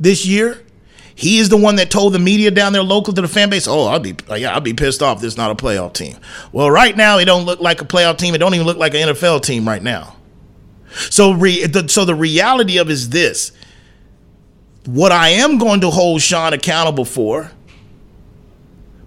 this 0.00 0.26
year. 0.26 0.62
He 1.14 1.38
is 1.38 1.48
the 1.48 1.56
one 1.56 1.76
that 1.76 1.90
told 1.90 2.12
the 2.12 2.18
media 2.18 2.50
down 2.50 2.72
there 2.72 2.82
local 2.82 3.12
to 3.12 3.20
the 3.20 3.28
fan 3.28 3.50
base, 3.50 3.66
"Oh, 3.66 3.86
I'll 3.86 3.98
be 3.98 4.14
yeah, 4.36 4.54
I'll 4.54 4.60
be 4.60 4.74
pissed 4.74 5.02
off. 5.02 5.20
This 5.20 5.34
is 5.34 5.36
not 5.36 5.50
a 5.50 5.54
playoff 5.54 5.92
team." 5.92 6.16
Well, 6.52 6.70
right 6.70 6.96
now 6.96 7.18
it 7.18 7.24
don't 7.24 7.44
look 7.44 7.60
like 7.60 7.80
a 7.80 7.84
playoff 7.84 8.18
team. 8.18 8.34
It 8.34 8.38
don't 8.38 8.54
even 8.54 8.66
look 8.66 8.76
like 8.76 8.94
an 8.94 9.08
NFL 9.08 9.42
team 9.42 9.66
right 9.66 9.82
now. 9.82 10.16
So, 11.10 11.32
re, 11.32 11.66
the, 11.66 11.88
so 11.88 12.04
the 12.04 12.14
reality 12.14 12.78
of 12.78 12.88
is 12.88 13.10
this: 13.10 13.52
what 14.86 15.10
I 15.10 15.30
am 15.30 15.58
going 15.58 15.80
to 15.80 15.90
hold 15.90 16.22
Sean 16.22 16.52
accountable 16.52 17.04
for 17.04 17.50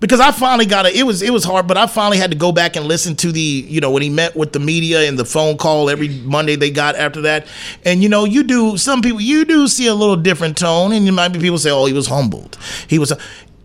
because 0.01 0.19
I 0.19 0.31
finally 0.31 0.65
got 0.65 0.87
it. 0.87 0.95
It 0.95 1.03
was 1.03 1.21
it 1.21 1.31
was 1.31 1.45
hard, 1.45 1.67
but 1.67 1.77
I 1.77 1.85
finally 1.85 2.17
had 2.17 2.31
to 2.31 2.37
go 2.37 2.51
back 2.51 2.75
and 2.75 2.85
listen 2.87 3.15
to 3.17 3.31
the 3.31 3.39
you 3.39 3.79
know 3.79 3.91
when 3.91 4.01
he 4.01 4.09
met 4.09 4.35
with 4.35 4.51
the 4.51 4.59
media 4.59 5.07
and 5.07 5.17
the 5.17 5.23
phone 5.23 5.57
call 5.57 5.89
every 5.89 6.09
Monday 6.09 6.57
they 6.57 6.71
got 6.71 6.95
after 6.95 7.21
that. 7.21 7.47
And 7.85 8.03
you 8.03 8.09
know 8.09 8.25
you 8.25 8.43
do 8.43 8.77
some 8.77 9.01
people 9.01 9.21
you 9.21 9.45
do 9.45 9.67
see 9.67 9.87
a 9.87 9.93
little 9.93 10.17
different 10.17 10.57
tone, 10.57 10.91
and 10.91 11.05
you 11.05 11.13
might 11.13 11.29
be 11.29 11.39
people 11.39 11.59
say 11.59 11.69
oh 11.69 11.85
he 11.85 11.93
was 11.93 12.07
humbled. 12.07 12.57
He 12.87 12.99
was. 12.99 13.13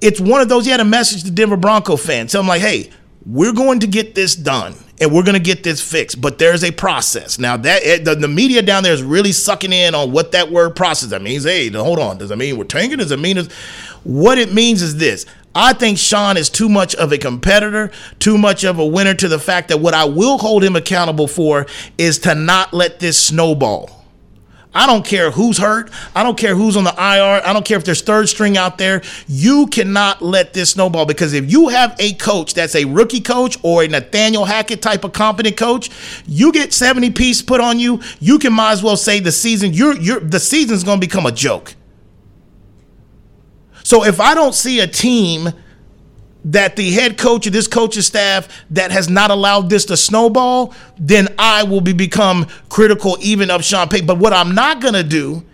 It's 0.03 0.21
one 0.21 0.43
of 0.43 0.51
those. 0.51 0.67
He 0.67 0.71
had 0.71 0.81
a 0.81 0.85
message 0.85 1.25
to 1.25 1.31
Denver 1.31 1.57
Bronco 1.57 1.97
fans. 1.97 2.31
Tell 2.31 2.43
them 2.43 2.49
like, 2.49 2.61
hey, 2.61 2.91
we're 3.25 3.55
going 3.55 3.81
to 3.81 3.87
get 3.87 4.15
this 4.15 4.37
done 4.37 4.75
and 5.01 5.13
we're 5.13 5.25
going 5.25 5.35
to 5.35 5.41
get 5.41 5.65
this 5.65 5.81
fixed 5.81 6.21
but 6.21 6.39
there's 6.39 6.63
a 6.63 6.71
process 6.71 7.41
now 7.41 7.57
that 7.57 7.83
eh, 7.83 7.99
the, 7.99 8.15
the 8.15 8.29
media 8.29 8.63
down 8.63 8.85
there 8.85 8.93
is 8.93 9.03
really 9.03 9.33
sucking 9.33 9.73
in 9.73 9.97
on 9.97 10.13
what 10.13 10.31
that 10.31 10.51
word 10.51 10.77
process 10.77 11.11
that 11.11 11.21
means 11.21 11.43
hey 11.43 11.69
hold 11.71 11.99
on 11.99 12.17
does 12.19 12.31
it 12.31 12.37
mean 12.37 12.57
we're 12.57 12.65
tanking 12.65 12.99
does 12.99 13.11
it 13.11 13.19
mean 13.19 13.37
what 14.05 14.39
it 14.39 14.55
means 14.55 14.81
is 14.81 14.97
this 14.99 15.27
I 15.59 15.73
think 15.73 15.97
Sean 15.97 16.37
is 16.37 16.51
too 16.51 16.69
much 16.69 16.95
of 16.97 17.13
a 17.13 17.19
competitor, 17.19 17.91
too 18.19 18.37
much 18.37 18.63
of 18.63 18.79
a 18.79 18.85
winner 18.85 19.15
to 19.15 19.27
the 19.27 19.39
fact 19.39 19.69
that 19.69 19.79
what 19.79 19.95
I 19.95 20.05
will 20.05 20.37
hold 20.37 20.63
him 20.63 20.77
accountable 20.77 21.27
for 21.27 21.65
is 21.97 22.19
to 22.21 22.35
not 22.35 22.75
let 22.75 23.01
this 23.01 23.19
snowball. 23.19 24.05
I 24.75 24.87
don't 24.87 25.03
care 25.03 25.31
who's 25.31 25.57
hurt. 25.57 25.91
I 26.15 26.23
don't 26.23 26.37
care 26.37 26.55
who's 26.55 26.77
on 26.77 26.85
the 26.85 26.91
IR. 26.91 27.41
I 27.43 27.55
don't 27.55 27.65
care 27.65 27.79
if 27.79 27.87
there's 27.87 28.03
third 28.03 28.29
string 28.29 28.59
out 28.59 28.77
there. 28.77 29.01
You 29.27 29.67
cannot 29.69 30.21
let 30.21 30.53
this 30.53 30.73
snowball 30.73 31.07
because 31.07 31.33
if 31.33 31.51
you 31.51 31.69
have 31.69 31.97
a 31.99 32.13
coach 32.13 32.53
that's 32.53 32.75
a 32.75 32.85
rookie 32.85 33.23
coach 33.23 33.57
or 33.63 33.83
a 33.83 33.89
Nathaniel 33.89 34.45
Hackett 34.45 34.83
type 34.83 35.05
of 35.05 35.15
competent 35.15 35.57
coach, 35.57 35.89
you 36.27 36.53
get 36.53 36.75
70 36.75 37.13
piece 37.13 37.41
put 37.41 37.63
on 37.63 37.79
you, 37.79 38.03
you 38.21 38.39
can 38.39 38.53
might 38.53 38.73
as 38.73 38.83
well 38.83 38.99
say 38.99 39.21
the 39.21 39.33
season 39.33 39.73
you're 39.73 39.97
you're 39.97 40.21
the 40.21 40.39
season's 40.39 40.85
going 40.85 41.01
to 41.01 41.07
become 41.07 41.25
a 41.25 41.33
joke. 41.33 41.75
So 43.87 44.05
if 44.05 44.19
I 44.19 44.35
don't 44.35 44.53
see 44.53 44.81
a 44.81 44.89
team 44.89 45.49
that 46.47 46.75
the 46.75 46.91
head 46.91 47.17
coach 47.17 47.47
of 47.47 47.53
this 47.53 47.69
coaching 47.69 48.03
staff 48.03 48.49
that 48.71 48.91
has 48.91 49.09
not 49.09 49.31
allowed 49.31 49.71
this 49.71 49.85
to 49.85 49.97
snowball, 49.97 50.75
then 50.99 51.29
I 51.39 51.63
will 51.63 51.81
be 51.81 51.93
become 51.93 52.49
critical 52.69 53.17
even 53.21 53.49
of 53.49 53.65
Sean 53.65 53.89
Payton. 53.89 54.09
But 54.09 54.19
what 54.19 54.33
I'm 54.33 54.57
not 54.57 54.81
gonna 54.81 55.05
do 55.05 55.45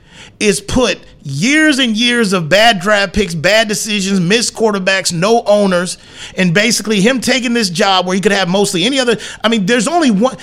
is 0.40 0.62
put 0.62 0.99
years 1.23 1.79
and 1.79 1.95
years 1.95 2.33
of 2.33 2.49
bad 2.49 2.81
draft 2.81 3.12
picks, 3.12 3.35
bad 3.35 3.68
decisions, 3.68 4.18
missed 4.18 4.55
quarterbacks, 4.55 5.12
no 5.12 5.42
owners, 5.45 5.99
and 6.35 6.55
basically 6.55 7.03
him 7.03 7.21
taking 7.21 7.53
this 7.53 7.68
job 7.68 8.07
where 8.07 8.14
he 8.14 8.21
could 8.23 8.33
have 8.33 8.49
mostly 8.49 8.85
any 8.85 8.99
other. 8.99 9.18
I 9.45 9.51
mean, 9.51 9.66
there's 9.66 9.87
only 9.87 10.11
one 10.11 10.38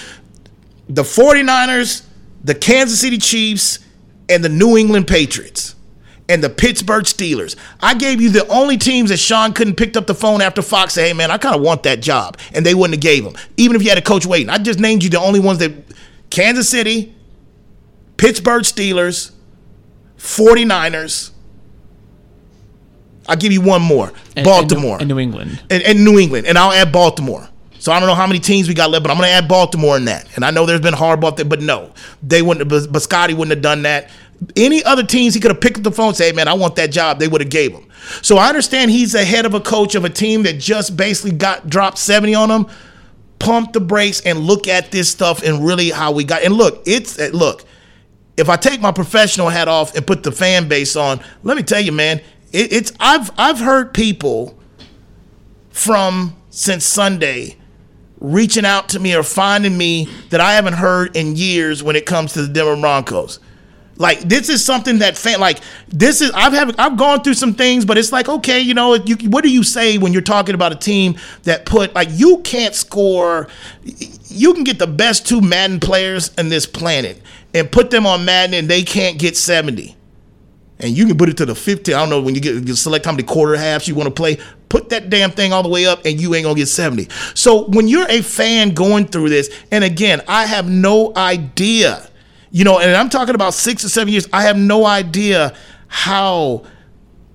the 0.87 1.01
49ers, 1.01 2.03
the 2.43 2.53
Kansas 2.53 3.01
City 3.01 3.17
Chiefs, 3.17 3.79
and 4.29 4.43
the 4.43 4.49
New 4.49 4.77
England 4.77 5.07
Patriots 5.07 5.73
and 6.29 6.43
the 6.43 6.49
Pittsburgh 6.49 7.03
Steelers. 7.03 7.57
I 7.81 7.95
gave 7.95 8.21
you 8.21 8.29
the 8.29 8.47
only 8.47 8.77
teams 8.77 9.09
that 9.09 9.17
Sean 9.17 9.51
couldn't 9.51 9.75
pick 9.75 9.97
up 9.97 10.05
the 10.07 10.13
phone 10.13 10.41
after 10.41 10.61
Fox 10.61 10.93
say, 10.93 11.07
hey 11.07 11.13
man, 11.13 11.31
I 11.31 11.37
kind 11.37 11.55
of 11.55 11.61
want 11.61 11.83
that 11.83 12.01
job. 12.01 12.37
And 12.53 12.65
they 12.65 12.75
wouldn't 12.75 12.93
have 12.93 13.01
gave 13.01 13.25
him. 13.25 13.35
Even 13.57 13.75
if 13.75 13.83
you 13.83 13.89
had 13.89 13.97
a 13.97 14.03
coach 14.03 14.25
waiting. 14.25 14.49
I 14.49 14.59
just 14.59 14.79
named 14.79 15.03
you 15.03 15.09
the 15.09 15.19
only 15.19 15.39
ones 15.39 15.59
that 15.59 15.73
Kansas 16.29 16.69
City, 16.69 17.15
Pittsburgh 18.15 18.63
Steelers, 18.63 19.31
49ers. 20.17 21.31
I'll 23.27 23.35
give 23.35 23.51
you 23.51 23.61
one 23.61 23.81
more. 23.81 24.13
And, 24.35 24.45
Baltimore. 24.45 24.97
And 24.99 25.07
New, 25.07 25.17
and 25.17 25.31
New 25.33 25.39
England. 25.39 25.63
And, 25.69 25.83
and 25.83 26.05
New 26.05 26.19
England. 26.19 26.47
And 26.47 26.57
I'll 26.57 26.71
add 26.71 26.91
Baltimore. 26.91 27.49
So 27.79 27.93
I 27.93 27.99
don't 27.99 28.07
know 28.07 28.15
how 28.15 28.27
many 28.27 28.39
teams 28.39 28.67
we 28.67 28.73
got 28.73 28.89
left, 28.89 29.03
but 29.03 29.11
I'm 29.11 29.17
going 29.17 29.29
to 29.29 29.33
add 29.33 29.47
Baltimore 29.47 29.95
in 29.95 30.05
that. 30.05 30.27
And 30.35 30.43
I 30.43 30.51
know 30.51 30.65
there's 30.65 30.81
been 30.81 30.93
Harbaugh 30.93 31.35
there, 31.35 31.45
but 31.45 31.61
no, 31.61 31.93
they 32.21 32.41
wouldn't. 32.41 32.69
Bisciotti 32.69 33.29
wouldn't 33.29 33.51
have 33.51 33.61
done 33.61 33.83
that. 33.83 34.09
Any 34.55 34.83
other 34.83 35.03
teams, 35.03 35.33
he 35.33 35.39
could 35.39 35.51
have 35.51 35.61
picked 35.61 35.77
up 35.77 35.83
the 35.83 35.91
phone 35.91 36.09
and 36.09 36.17
say, 36.17 36.27
hey, 36.27 36.31
man, 36.31 36.47
I 36.47 36.53
want 36.53 36.75
that 36.77 36.91
job. 36.91 37.19
They 37.19 37.27
would 37.27 37.41
have 37.41 37.49
gave 37.49 37.73
him. 37.73 37.85
So 38.21 38.37
I 38.37 38.47
understand 38.47 38.91
he's 38.91 39.11
the 39.11 39.25
head 39.25 39.45
of 39.45 39.53
a 39.53 39.59
coach 39.59 39.95
of 39.95 40.05
a 40.05 40.09
team 40.09 40.43
that 40.43 40.59
just 40.59 40.95
basically 40.95 41.31
got 41.31 41.69
dropped 41.69 41.97
70 41.97 42.35
on 42.35 42.49
him. 42.49 42.67
Pump 43.39 43.73
the 43.73 43.79
brakes 43.79 44.21
and 44.21 44.39
look 44.39 44.67
at 44.67 44.91
this 44.91 45.09
stuff 45.09 45.43
and 45.43 45.65
really 45.65 45.89
how 45.89 46.11
we 46.11 46.23
got. 46.23 46.43
And 46.43 46.53
look, 46.53 46.83
it's 46.85 47.19
eh, 47.19 47.29
look. 47.33 47.63
If 48.37 48.49
I 48.49 48.55
take 48.55 48.79
my 48.79 48.91
professional 48.91 49.49
hat 49.49 49.67
off 49.67 49.95
and 49.95 50.07
put 50.07 50.23
the 50.23 50.31
fan 50.31 50.67
base 50.69 50.95
on, 50.95 51.19
let 51.43 51.57
me 51.57 51.63
tell 51.63 51.81
you, 51.81 51.91
man, 51.91 52.19
it, 52.51 52.71
it's 52.73 52.93
I've 52.99 53.31
I've 53.37 53.59
heard 53.59 53.93
people 53.93 54.57
from 55.69 56.35
since 56.49 56.85
Sunday 56.85 57.57
reaching 58.19 58.65
out 58.65 58.89
to 58.89 58.99
me 58.99 59.15
or 59.15 59.23
finding 59.23 59.77
me 59.77 60.09
that 60.29 60.41
I 60.41 60.53
haven't 60.53 60.73
heard 60.73 61.15
in 61.15 61.35
years 61.35 61.81
when 61.81 61.95
it 61.95 62.05
comes 62.05 62.33
to 62.33 62.41
the 62.41 62.51
Denver 62.51 62.75
Broncos. 62.75 63.39
Like 63.99 64.21
this 64.21 64.47
is 64.47 64.63
something 64.63 64.99
that 64.99 65.17
fan 65.17 65.41
like 65.41 65.59
this 65.89 66.21
is 66.21 66.31
I've 66.31 66.53
have 66.53 66.73
I've 66.79 66.97
gone 66.97 67.21
through 67.21 67.33
some 67.33 67.53
things, 67.53 67.83
but 67.83 67.97
it's 67.97 68.13
like 68.13 68.29
okay, 68.29 68.61
you 68.61 68.73
know, 68.73 68.95
you, 68.95 69.17
what 69.29 69.43
do 69.43 69.51
you 69.51 69.61
say 69.61 69.97
when 69.97 70.13
you're 70.13 70.21
talking 70.21 70.55
about 70.55 70.71
a 70.71 70.77
team 70.77 71.17
that 71.43 71.65
put 71.65 71.93
like 71.93 72.07
you 72.13 72.37
can't 72.39 72.73
score? 72.73 73.49
You 73.83 74.53
can 74.53 74.63
get 74.63 74.79
the 74.79 74.87
best 74.87 75.27
two 75.27 75.41
Madden 75.41 75.81
players 75.81 76.33
in 76.35 76.47
this 76.47 76.65
planet 76.65 77.21
and 77.53 77.69
put 77.69 77.91
them 77.91 78.05
on 78.05 78.23
Madden, 78.23 78.53
and 78.55 78.69
they 78.69 78.83
can't 78.83 79.19
get 79.19 79.35
seventy. 79.35 79.97
And 80.81 80.97
you 80.97 81.05
can 81.05 81.17
put 81.17 81.27
it 81.27 81.35
to 81.35 81.45
the 81.45 81.55
50. 81.55 81.93
I 81.93 81.99
don't 81.99 82.09
know 82.09 82.21
when 82.21 82.35
you 82.35 82.39
get 82.39 82.65
you 82.65 82.73
select 82.75 83.03
how 83.03 83.11
many 83.11 83.23
quarter 83.23 83.57
halves 83.57 83.85
you 83.85 83.95
want 83.95 84.07
to 84.07 84.13
play. 84.13 84.37
Put 84.69 84.87
that 84.91 85.09
damn 85.09 85.31
thing 85.31 85.51
all 85.51 85.61
the 85.61 85.67
way 85.67 85.85
up, 85.85 86.05
and 86.05 86.21
you 86.21 86.33
ain't 86.35 86.45
gonna 86.45 86.55
get 86.55 86.67
70. 86.67 87.09
So 87.33 87.65
when 87.65 87.89
you're 87.89 88.09
a 88.09 88.21
fan 88.21 88.69
going 88.69 89.07
through 89.07 89.27
this, 89.27 89.49
and 89.71 89.83
again, 89.83 90.21
I 90.25 90.45
have 90.45 90.69
no 90.69 91.11
idea 91.17 92.09
you 92.51 92.63
know, 92.63 92.79
and 92.79 92.95
I'm 92.95 93.09
talking 93.09 93.35
about 93.35 93.53
six 93.53 93.83
or 93.83 93.89
seven 93.89 94.11
years. 94.11 94.27
I 94.33 94.43
have 94.43 94.57
no 94.57 94.85
idea 94.85 95.55
how 95.87 96.63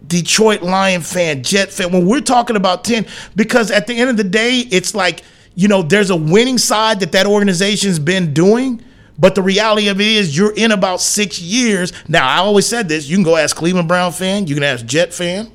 Detroit 0.06 0.62
Lion 0.62 1.00
fan, 1.00 1.42
Jet 1.42 1.70
fan, 1.70 1.92
when 1.92 2.06
we're 2.06 2.20
talking 2.20 2.56
about 2.56 2.84
10, 2.84 3.06
because 3.36 3.70
at 3.70 3.86
the 3.86 3.94
end 3.94 4.10
of 4.10 4.16
the 4.16 4.24
day, 4.24 4.60
it's 4.70 4.94
like, 4.94 5.22
you 5.54 5.68
know, 5.68 5.82
there's 5.82 6.10
a 6.10 6.16
winning 6.16 6.58
side 6.58 7.00
that 7.00 7.12
that 7.12 7.26
organization's 7.26 7.98
been 7.98 8.34
doing. 8.34 8.82
But 9.16 9.36
the 9.36 9.42
reality 9.42 9.88
of 9.88 10.00
it 10.00 10.06
is, 10.06 10.36
you're 10.36 10.54
in 10.54 10.72
about 10.72 11.00
six 11.00 11.40
years. 11.40 11.92
Now, 12.08 12.28
I 12.28 12.38
always 12.38 12.66
said 12.66 12.88
this 12.88 13.08
you 13.08 13.16
can 13.16 13.22
go 13.22 13.36
ask 13.36 13.54
Cleveland 13.54 13.86
Brown 13.86 14.10
fan, 14.10 14.48
you 14.48 14.54
can 14.54 14.64
ask 14.64 14.84
Jet 14.84 15.14
fan, 15.14 15.52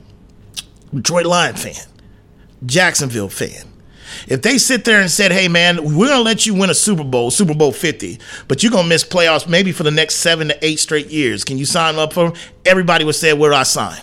Detroit 0.93 1.25
Lion 1.25 1.55
fan, 1.55 1.85
Jacksonville 2.65 3.27
fan. 3.29 3.68
If 4.27 4.41
they 4.41 4.57
sit 4.57 4.85
there 4.85 4.99
and 4.99 5.09
said, 5.09 5.31
"Hey, 5.31 5.47
man, 5.47 5.95
we're 5.95 6.07
gonna 6.07 6.21
let 6.21 6.45
you 6.45 6.53
win 6.53 6.69
a 6.69 6.73
Super 6.73 7.03
Bowl, 7.03 7.31
Super 7.31 7.53
Bowl 7.53 7.71
50, 7.71 8.19
but 8.47 8.63
you're 8.63 8.71
gonna 8.71 8.87
miss 8.87 9.03
playoffs 9.03 9.47
maybe 9.47 9.71
for 9.71 9.83
the 9.83 9.91
next 9.91 10.15
seven 10.15 10.49
to 10.49 10.65
eight 10.65 10.79
straight 10.79 11.07
years. 11.07 11.43
Can 11.43 11.57
you 11.57 11.65
sign 11.65 11.95
up 11.95 12.13
for 12.13 12.29
them?" 12.29 12.39
Everybody 12.65 13.05
would 13.05 13.15
say, 13.15 13.33
"Where 13.33 13.51
do 13.51 13.55
I 13.55 13.63
sign?" 13.63 14.01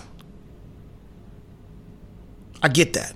I 2.62 2.68
get 2.68 2.94
that, 2.94 3.14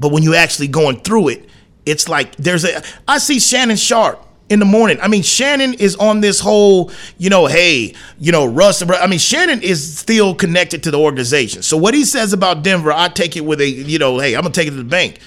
but 0.00 0.12
when 0.12 0.22
you're 0.22 0.34
actually 0.34 0.68
going 0.68 1.00
through 1.00 1.28
it, 1.28 1.48
it's 1.86 2.08
like 2.08 2.36
there's 2.36 2.64
a. 2.64 2.82
I 3.06 3.18
see 3.18 3.38
Shannon 3.38 3.76
Sharpe 3.76 4.26
in 4.52 4.58
the 4.58 4.66
morning. 4.66 4.98
I 5.00 5.08
mean, 5.08 5.22
Shannon 5.22 5.74
is 5.74 5.96
on 5.96 6.20
this 6.20 6.38
whole, 6.38 6.90
you 7.16 7.30
know, 7.30 7.46
hey, 7.46 7.94
you 8.18 8.32
know, 8.32 8.44
Russ. 8.44 8.82
I 8.82 9.06
mean, 9.06 9.18
Shannon 9.18 9.62
is 9.62 9.98
still 9.98 10.34
connected 10.34 10.82
to 10.82 10.90
the 10.90 10.98
organization. 10.98 11.62
So 11.62 11.76
what 11.76 11.94
he 11.94 12.04
says 12.04 12.34
about 12.34 12.62
Denver, 12.62 12.92
I 12.92 13.08
take 13.08 13.36
it 13.36 13.46
with 13.46 13.60
a, 13.62 13.68
you 13.68 13.98
know, 13.98 14.18
hey, 14.18 14.34
I'm 14.34 14.42
gonna 14.42 14.52
take 14.52 14.68
it 14.68 14.72
to 14.72 14.76
the 14.76 14.84
bank. 14.84 15.18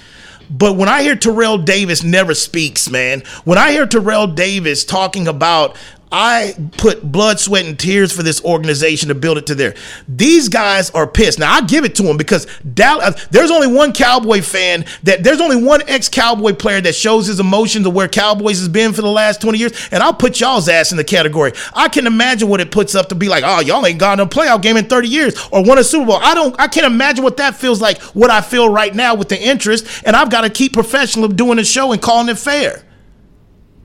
But 0.50 0.76
when 0.76 0.90
I 0.90 1.02
hear 1.04 1.16
Terrell 1.16 1.58
Davis 1.58 2.04
never 2.04 2.34
speaks, 2.34 2.90
man, 2.90 3.24
when 3.44 3.58
I 3.58 3.72
hear 3.72 3.86
Terrell 3.86 4.28
Davis 4.28 4.86
talking 4.86 5.28
about 5.28 5.76
I 6.18 6.56
put 6.78 7.04
blood, 7.04 7.42
sweat, 7.42 7.66
and 7.66 7.78
tears 7.78 8.14
for 8.14 8.24
this 8.24 8.42
organization 8.46 9.10
to 9.10 9.16
build 9.16 9.38
it 9.38 9.48
to 9.48 9.56
there. 9.56 9.76
These 10.08 10.48
guys 10.48 10.90
are 10.92 11.06
pissed. 11.06 11.40
Now 11.40 11.52
I 11.52 11.60
give 11.60 11.84
it 11.84 11.94
to 11.96 12.04
them 12.04 12.16
because 12.16 12.48
Dallas. 12.74 13.04
Uh, 13.04 13.28
there's 13.32 13.52
only 13.52 13.68
one 13.68 13.92
Cowboy 13.92 14.42
fan 14.42 14.86
that 15.04 15.26
there's 15.26 15.42
only 15.42 15.62
one 15.62 15.82
ex-Cowboy 15.90 16.54
player 16.54 16.80
that 16.80 16.96
shows 16.96 17.28
his 17.28 17.42
emotions 17.42 17.86
of 17.86 17.94
where 17.94 18.08
Cowboys 18.08 18.60
has 18.60 18.70
been 18.70 18.94
for 18.94 19.02
the 19.02 19.10
last 19.10 19.42
20 19.42 19.58
years, 19.58 19.90
and 19.92 20.02
I'll 20.02 20.14
put 20.14 20.40
y'all's 20.40 20.70
ass 20.70 20.92
in 20.92 20.98
the 20.98 21.04
category. 21.04 21.52
I 21.74 21.90
can 21.90 22.08
imagine 22.08 22.48
what 22.48 22.62
it 22.62 22.72
puts 22.72 22.96
up 22.96 23.10
to 23.10 23.16
be 23.16 23.28
like. 23.28 23.44
Oh, 23.46 23.60
y'all 23.60 23.86
ain't 23.86 24.00
gone 24.00 24.20
to 24.20 24.24
a 24.24 24.28
playoff 24.28 24.62
game 24.62 24.78
in 24.78 24.86
30 24.86 25.10
years 25.10 25.50
or 25.52 25.66
won 25.66 25.80
a 25.80 25.84
Super 25.84 26.06
Bowl. 26.06 26.20
I 26.22 26.34
don't. 26.34 26.58
I 26.58 26.70
can't 26.70 26.88
imagine 26.88 27.26
what 27.26 27.36
that 27.38 27.58
feels 27.58 27.82
like. 27.82 28.02
What 28.14 28.30
I 28.30 28.40
feel 28.40 28.70
right 28.70 28.96
now 28.96 29.16
with 29.16 29.28
the 29.28 29.42
interest, 29.42 30.04
and 30.06 30.16
I've 30.16 30.30
got 30.30 30.42
to 30.42 30.50
keep 30.50 30.72
professional 30.72 31.26
of 31.26 31.36
doing 31.36 31.58
the 31.58 31.66
show 31.66 31.92
and 31.92 32.02
calling 32.02 32.30
it 32.30 32.38
fair. 32.38 32.84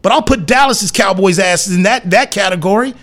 But 0.03 0.13
I'll 0.13 0.23
put 0.23 0.47
Dallas's 0.47 0.91
Cowboys 0.91 1.39
asses 1.39 1.75
in 1.75 1.83
that 1.85 2.11
that 2.11 2.31
category. 2.31 2.95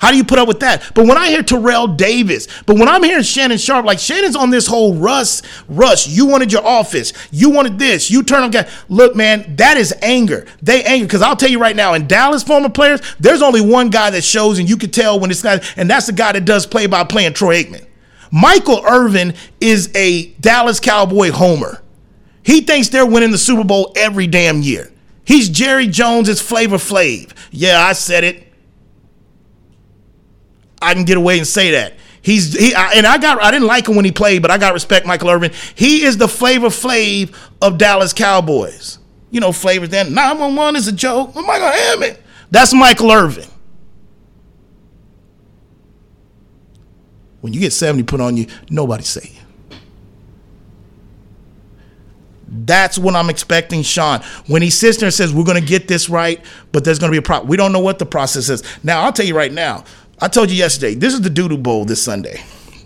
How 0.00 0.12
do 0.12 0.16
you 0.16 0.24
put 0.24 0.38
up 0.38 0.46
with 0.46 0.60
that? 0.60 0.92
But 0.94 1.06
when 1.06 1.16
I 1.16 1.28
hear 1.28 1.42
Terrell 1.42 1.88
Davis, 1.88 2.46
but 2.66 2.78
when 2.78 2.88
I'm 2.88 3.02
hearing 3.02 3.24
Shannon 3.24 3.58
Sharpe, 3.58 3.84
like 3.84 3.98
Shannon's 3.98 4.36
on 4.36 4.50
this 4.50 4.66
whole 4.66 4.94
Russ, 4.94 5.42
Russ, 5.68 6.06
you 6.06 6.26
wanted 6.26 6.52
your 6.52 6.64
office, 6.64 7.12
you 7.32 7.50
wanted 7.50 7.80
this, 7.80 8.10
you 8.10 8.22
turn 8.22 8.44
on 8.44 8.50
guy. 8.50 8.68
Look, 8.88 9.16
man, 9.16 9.56
that 9.56 9.76
is 9.76 9.92
anger. 10.00 10.46
They 10.62 10.84
anger 10.84 11.06
because 11.06 11.22
I'll 11.22 11.34
tell 11.34 11.50
you 11.50 11.58
right 11.58 11.74
now, 11.74 11.94
in 11.94 12.06
Dallas 12.06 12.44
former 12.44 12.68
players, 12.68 13.00
there's 13.18 13.42
only 13.42 13.60
one 13.60 13.90
guy 13.90 14.10
that 14.10 14.22
shows, 14.22 14.60
and 14.60 14.68
you 14.68 14.76
can 14.76 14.90
tell 14.90 15.18
when 15.18 15.32
it's 15.32 15.42
guy, 15.42 15.60
and 15.76 15.90
that's 15.90 16.06
the 16.06 16.12
guy 16.12 16.30
that 16.32 16.44
does 16.44 16.64
play 16.64 16.86
by 16.86 17.02
playing 17.02 17.32
Troy 17.32 17.62
Aikman. 17.62 17.84
Michael 18.30 18.84
Irvin 18.84 19.34
is 19.60 19.90
a 19.96 20.26
Dallas 20.34 20.78
Cowboy 20.78 21.32
homer. 21.32 21.82
He 22.44 22.60
thinks 22.60 22.88
they're 22.88 23.06
winning 23.06 23.32
the 23.32 23.38
Super 23.38 23.64
Bowl 23.64 23.92
every 23.96 24.26
damn 24.28 24.62
year. 24.62 24.92
He's 25.28 25.50
Jerry 25.50 25.86
Jones's 25.88 26.40
Flavor 26.40 26.78
Flav. 26.78 27.32
Yeah, 27.50 27.78
I 27.78 27.92
said 27.92 28.24
it. 28.24 28.50
I 30.80 30.94
can 30.94 31.04
get 31.04 31.18
away 31.18 31.36
and 31.36 31.46
say 31.46 31.72
that. 31.72 31.92
He's 32.22 32.54
he 32.58 32.74
and 32.74 33.06
I 33.06 33.18
got 33.18 33.42
I 33.42 33.50
didn't 33.50 33.66
like 33.66 33.86
him 33.86 33.94
when 33.94 34.06
he 34.06 34.10
played, 34.10 34.40
but 34.40 34.50
I 34.50 34.56
got 34.56 34.72
respect 34.72 35.04
Michael 35.04 35.28
Irvin. 35.28 35.52
He 35.74 36.04
is 36.04 36.16
the 36.16 36.28
Flavor 36.28 36.68
Flav 36.68 37.34
of 37.60 37.76
Dallas 37.76 38.14
Cowboys. 38.14 39.00
You 39.30 39.40
know, 39.40 39.52
flavors 39.52 39.90
then 39.90 40.14
911 40.14 40.76
is 40.76 40.88
a 40.88 40.92
joke. 40.92 41.32
Oh 41.36 41.42
Michael 41.42 41.72
Hammond. 41.72 42.18
That's 42.50 42.72
Michael 42.72 43.12
Irvin. 43.12 43.50
When 47.42 47.52
you 47.52 47.60
get 47.60 47.74
70 47.74 48.04
put 48.04 48.22
on 48.22 48.38
you, 48.38 48.46
nobody 48.70 49.04
say 49.04 49.34
you. 49.34 49.76
That's 52.50 52.98
what 52.98 53.14
I'm 53.14 53.28
expecting, 53.28 53.82
Sean. 53.82 54.20
When 54.46 54.62
he 54.62 54.70
sits 54.70 54.98
there 54.98 55.06
and 55.06 55.14
says, 55.14 55.32
We're 55.34 55.44
going 55.44 55.60
to 55.60 55.66
get 55.66 55.86
this 55.86 56.08
right, 56.08 56.42
but 56.72 56.84
there's 56.84 56.98
going 56.98 57.12
to 57.12 57.14
be 57.14 57.18
a 57.18 57.22
problem. 57.22 57.48
We 57.48 57.56
don't 57.56 57.72
know 57.72 57.80
what 57.80 57.98
the 57.98 58.06
process 58.06 58.48
is. 58.48 58.62
Now, 58.82 59.02
I'll 59.02 59.12
tell 59.12 59.26
you 59.26 59.36
right 59.36 59.52
now. 59.52 59.84
I 60.20 60.28
told 60.28 60.50
you 60.50 60.56
yesterday, 60.56 60.94
this 60.94 61.14
is 61.14 61.20
the 61.20 61.30
Doodle 61.30 61.58
Bowl 61.58 61.84
this 61.84 62.02
Sunday 62.02 62.42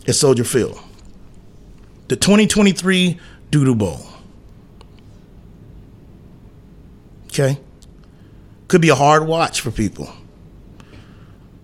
at 0.06 0.14
Soldier 0.14 0.44
Field. 0.44 0.78
The 2.08 2.16
2023 2.16 3.18
Doodle 3.50 3.74
Bowl. 3.74 4.00
Okay? 7.28 7.58
Could 8.68 8.82
be 8.82 8.90
a 8.90 8.94
hard 8.94 9.26
watch 9.26 9.60
for 9.60 9.70
people. 9.70 10.12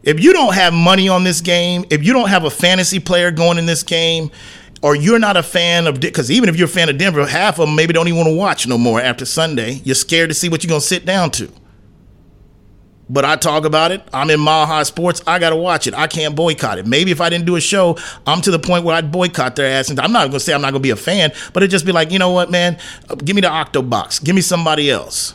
If 0.03 0.21
you 0.21 0.33
don't 0.33 0.55
have 0.55 0.73
money 0.73 1.09
on 1.09 1.25
this 1.25 1.43
game, 1.43 1.85
if 1.91 2.03
you 2.03 2.15
don't 2.15 2.31
have 2.31 2.45
a 2.45 2.51
fantasy 2.51 2.99
player 2.99 3.31
going 3.31 3.59
in 3.59 3.67
this 3.67 3.83
game, 3.83 4.31
or 4.83 4.95
you're 4.95 5.18
not 5.18 5.37
a 5.37 5.43
fan 5.43 5.87
of 5.87 6.01
because 6.01 6.31
even 6.31 6.49
if 6.49 6.57
you're 6.57 6.66
a 6.66 6.70
fan 6.70 6.89
of 6.89 6.99
Denver, 6.99 7.26
half 7.26 7.59
of 7.59 7.66
them 7.66 7.76
maybe 7.76 7.93
don't 7.93 8.09
even 8.09 8.18
want 8.18 8.29
to 8.29 8.37
watch 8.37 8.66
no 8.66 8.79
more 8.79 9.01
after 9.01 9.24
Sunday. 9.24 9.81
You're 9.85 9.95
scared 9.95 10.31
to 10.31 10.35
see 10.35 10.49
what 10.49 10.62
you're 10.62 10.68
gonna 10.68 10.81
sit 10.81 11.05
down 11.05 11.31
to. 11.33 11.51
But 13.11 13.24
I 13.24 13.37
talk 13.37 13.64
about 13.64 13.91
it. 13.91 14.03
I'm 14.12 14.29
in 14.29 14.39
Mile 14.39 14.66
High 14.66 14.83
Sports. 14.83 15.22
I 15.26 15.39
gotta 15.39 15.57
watch 15.57 15.87
it. 15.87 15.95
I 15.95 16.07
can't 16.07 16.37
boycott 16.37 16.79
it. 16.79 16.87
Maybe 16.87 17.11
if 17.11 17.20
I 17.20 17.31
didn't 17.31 17.47
do 17.47 17.57
a 17.57 17.61
show, 17.61 17.97
I'm 18.26 18.43
to 18.43 18.51
the 18.51 18.59
point 18.59 18.85
where 18.85 18.95
I'd 18.95 19.11
boycott 19.11 19.57
their 19.57 19.66
ass. 19.66 19.89
And 19.89 19.99
I'm 19.99 20.12
not 20.12 20.26
gonna 20.26 20.41
say 20.41 20.53
I'm 20.53 20.61
not 20.61 20.72
gonna 20.72 20.81
be 20.81 20.91
a 20.91 20.97
fan, 20.97 21.33
but 21.53 21.62
it'd 21.62 21.70
just 21.70 21.87
be 21.87 21.93
like, 21.93 22.12
you 22.12 22.18
know 22.18 22.31
what, 22.31 22.51
man? 22.51 22.79
Give 23.24 23.35
me 23.35 23.41
the 23.41 23.49
Octobox. 23.49 24.22
Give 24.22 24.35
me 24.35 24.43
somebody 24.43 24.91
else. 24.91 25.35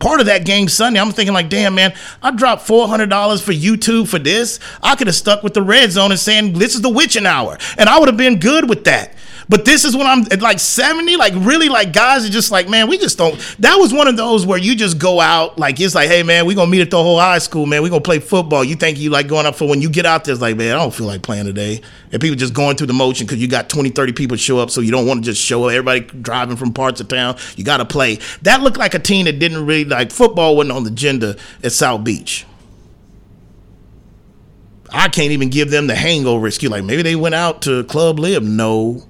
Part 0.00 0.18
of 0.18 0.26
that 0.26 0.44
game 0.44 0.68
Sunday, 0.68 0.98
I'm 0.98 1.12
thinking 1.12 1.34
like, 1.34 1.48
damn 1.48 1.74
man, 1.76 1.94
I 2.22 2.32
dropped 2.32 2.62
four 2.62 2.88
hundred 2.88 3.10
dollars 3.10 3.40
for 3.40 3.52
YouTube 3.52 4.08
for 4.08 4.18
this. 4.18 4.58
I 4.82 4.96
could 4.96 5.06
have 5.06 5.16
stuck 5.16 5.42
with 5.44 5.54
the 5.54 5.62
red 5.62 5.92
zone 5.92 6.10
and 6.10 6.18
saying 6.18 6.54
this 6.54 6.74
is 6.74 6.80
the 6.80 6.88
witching 6.88 7.26
hour, 7.26 7.58
and 7.78 7.88
I 7.88 7.98
would 7.98 8.08
have 8.08 8.16
been 8.16 8.40
good 8.40 8.68
with 8.68 8.84
that. 8.84 9.14
But 9.50 9.64
this 9.64 9.84
is 9.84 9.96
when 9.96 10.06
I'm 10.06 10.20
at 10.30 10.40
like 10.40 10.60
70, 10.60 11.16
like 11.16 11.32
really 11.38 11.68
like 11.68 11.92
guys 11.92 12.24
are 12.24 12.30
just 12.30 12.52
like, 12.52 12.68
man, 12.68 12.88
we 12.88 12.96
just 12.98 13.18
don't. 13.18 13.34
That 13.58 13.74
was 13.78 13.92
one 13.92 14.06
of 14.06 14.16
those 14.16 14.46
where 14.46 14.60
you 14.60 14.76
just 14.76 15.00
go 15.00 15.20
out, 15.20 15.58
like 15.58 15.80
it's 15.80 15.92
like, 15.92 16.08
hey 16.08 16.22
man, 16.22 16.46
we 16.46 16.54
gonna 16.54 16.70
meet 16.70 16.82
at 16.82 16.90
the 16.92 17.02
whole 17.02 17.18
high 17.18 17.38
school, 17.38 17.66
man. 17.66 17.82
We 17.82 17.90
gonna 17.90 18.00
play 18.00 18.20
football. 18.20 18.62
You 18.62 18.76
think 18.76 18.98
you 19.00 19.10
like 19.10 19.26
going 19.26 19.46
up 19.46 19.56
for 19.56 19.68
when 19.68 19.82
you 19.82 19.90
get 19.90 20.06
out 20.06 20.22
there, 20.22 20.34
it's 20.34 20.40
like, 20.40 20.56
man, 20.56 20.76
I 20.76 20.78
don't 20.78 20.94
feel 20.94 21.08
like 21.08 21.22
playing 21.22 21.46
today. 21.46 21.80
And 22.12 22.22
people 22.22 22.36
just 22.36 22.54
going 22.54 22.76
through 22.76 22.86
the 22.86 22.92
motion 22.92 23.26
because 23.26 23.42
you 23.42 23.48
got 23.48 23.68
20, 23.68 23.90
30 23.90 24.12
people 24.12 24.36
show 24.36 24.60
up, 24.60 24.70
so 24.70 24.82
you 24.82 24.92
don't 24.92 25.04
want 25.04 25.24
to 25.24 25.28
just 25.28 25.42
show 25.42 25.64
up. 25.64 25.72
Everybody 25.72 26.02
driving 26.22 26.56
from 26.56 26.72
parts 26.72 27.00
of 27.00 27.08
town. 27.08 27.36
You 27.56 27.64
gotta 27.64 27.84
play. 27.84 28.20
That 28.42 28.62
looked 28.62 28.76
like 28.76 28.94
a 28.94 29.00
team 29.00 29.24
that 29.24 29.40
didn't 29.40 29.66
really 29.66 29.84
like 29.84 30.12
football 30.12 30.54
wasn't 30.54 30.76
on 30.76 30.84
the 30.84 30.92
agenda 30.92 31.36
at 31.64 31.72
South 31.72 32.04
Beach. 32.04 32.46
I 34.92 35.08
can't 35.08 35.32
even 35.32 35.50
give 35.50 35.72
them 35.72 35.88
the 35.88 35.96
hangover 35.96 36.46
excuse. 36.46 36.70
Like 36.70 36.84
maybe 36.84 37.02
they 37.02 37.16
went 37.16 37.34
out 37.34 37.62
to 37.62 37.82
Club 37.84 38.20
LIV. 38.20 38.44
No, 38.44 39.08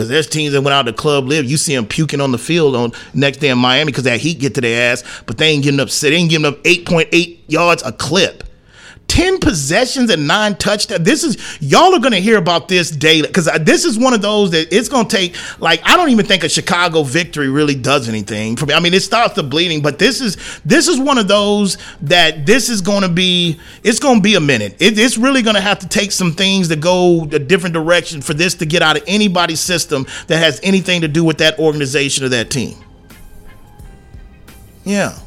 because 0.00 0.08
there's 0.08 0.26
teams 0.26 0.54
that 0.54 0.62
went 0.62 0.72
out 0.72 0.84
to 0.84 0.94
Club 0.94 1.28
LIV. 1.28 1.44
You 1.44 1.58
see 1.58 1.74
them 1.74 1.86
puking 1.86 2.22
on 2.22 2.32
the 2.32 2.38
field 2.38 2.74
on 2.74 2.92
next 3.12 3.36
day 3.36 3.50
in 3.50 3.58
Miami 3.58 3.92
because 3.92 4.04
that 4.04 4.18
heat 4.18 4.38
get 4.38 4.54
to 4.54 4.62
their 4.62 4.92
ass, 4.92 5.04
but 5.26 5.36
they 5.36 5.48
ain't 5.48 5.62
getting 5.62 5.78
up. 5.78 5.90
They 5.90 6.14
ain't 6.14 6.30
giving 6.30 6.46
up 6.46 6.56
8.8 6.64 7.38
yards 7.48 7.82
a 7.82 7.92
clip. 7.92 8.44
10 9.10 9.40
possessions 9.40 10.08
and 10.08 10.28
nine 10.28 10.54
touchdowns. 10.54 11.02
This 11.02 11.24
is 11.24 11.36
y'all 11.60 11.92
are 11.92 11.98
going 11.98 12.12
to 12.12 12.20
hear 12.20 12.38
about 12.38 12.68
this 12.68 12.92
daily 12.92 13.26
because 13.26 13.50
this 13.62 13.84
is 13.84 13.98
one 13.98 14.14
of 14.14 14.22
those 14.22 14.52
that 14.52 14.72
it's 14.72 14.88
going 14.88 15.08
to 15.08 15.16
take. 15.16 15.34
Like 15.60 15.80
I 15.82 15.96
don't 15.96 16.10
even 16.10 16.24
think 16.24 16.44
a 16.44 16.48
Chicago 16.48 17.02
victory 17.02 17.48
really 17.48 17.74
does 17.74 18.08
anything 18.08 18.54
for 18.54 18.66
me. 18.66 18.74
I 18.74 18.78
mean, 18.78 18.94
it 18.94 19.02
stops 19.02 19.34
the 19.34 19.42
bleeding, 19.42 19.82
but 19.82 19.98
this 19.98 20.20
is 20.20 20.36
this 20.64 20.86
is 20.86 21.00
one 21.00 21.18
of 21.18 21.26
those 21.26 21.76
that 22.02 22.46
this 22.46 22.68
is 22.68 22.80
going 22.82 23.02
to 23.02 23.08
be. 23.08 23.58
It's 23.82 23.98
going 23.98 24.18
to 24.18 24.22
be 24.22 24.36
a 24.36 24.40
minute. 24.40 24.76
It, 24.78 24.96
it's 24.96 25.18
really 25.18 25.42
going 25.42 25.56
to 25.56 25.60
have 25.60 25.80
to 25.80 25.88
take 25.88 26.12
some 26.12 26.30
things 26.30 26.68
to 26.68 26.76
go 26.76 27.24
a 27.24 27.40
different 27.40 27.74
direction 27.74 28.22
for 28.22 28.32
this 28.32 28.54
to 28.54 28.64
get 28.64 28.80
out 28.80 28.96
of 28.96 29.02
anybody's 29.08 29.60
system 29.60 30.06
that 30.28 30.38
has 30.38 30.60
anything 30.62 31.00
to 31.00 31.08
do 31.08 31.24
with 31.24 31.38
that 31.38 31.58
organization 31.58 32.24
or 32.24 32.28
that 32.28 32.48
team. 32.48 32.76
Yeah. 34.84 35.18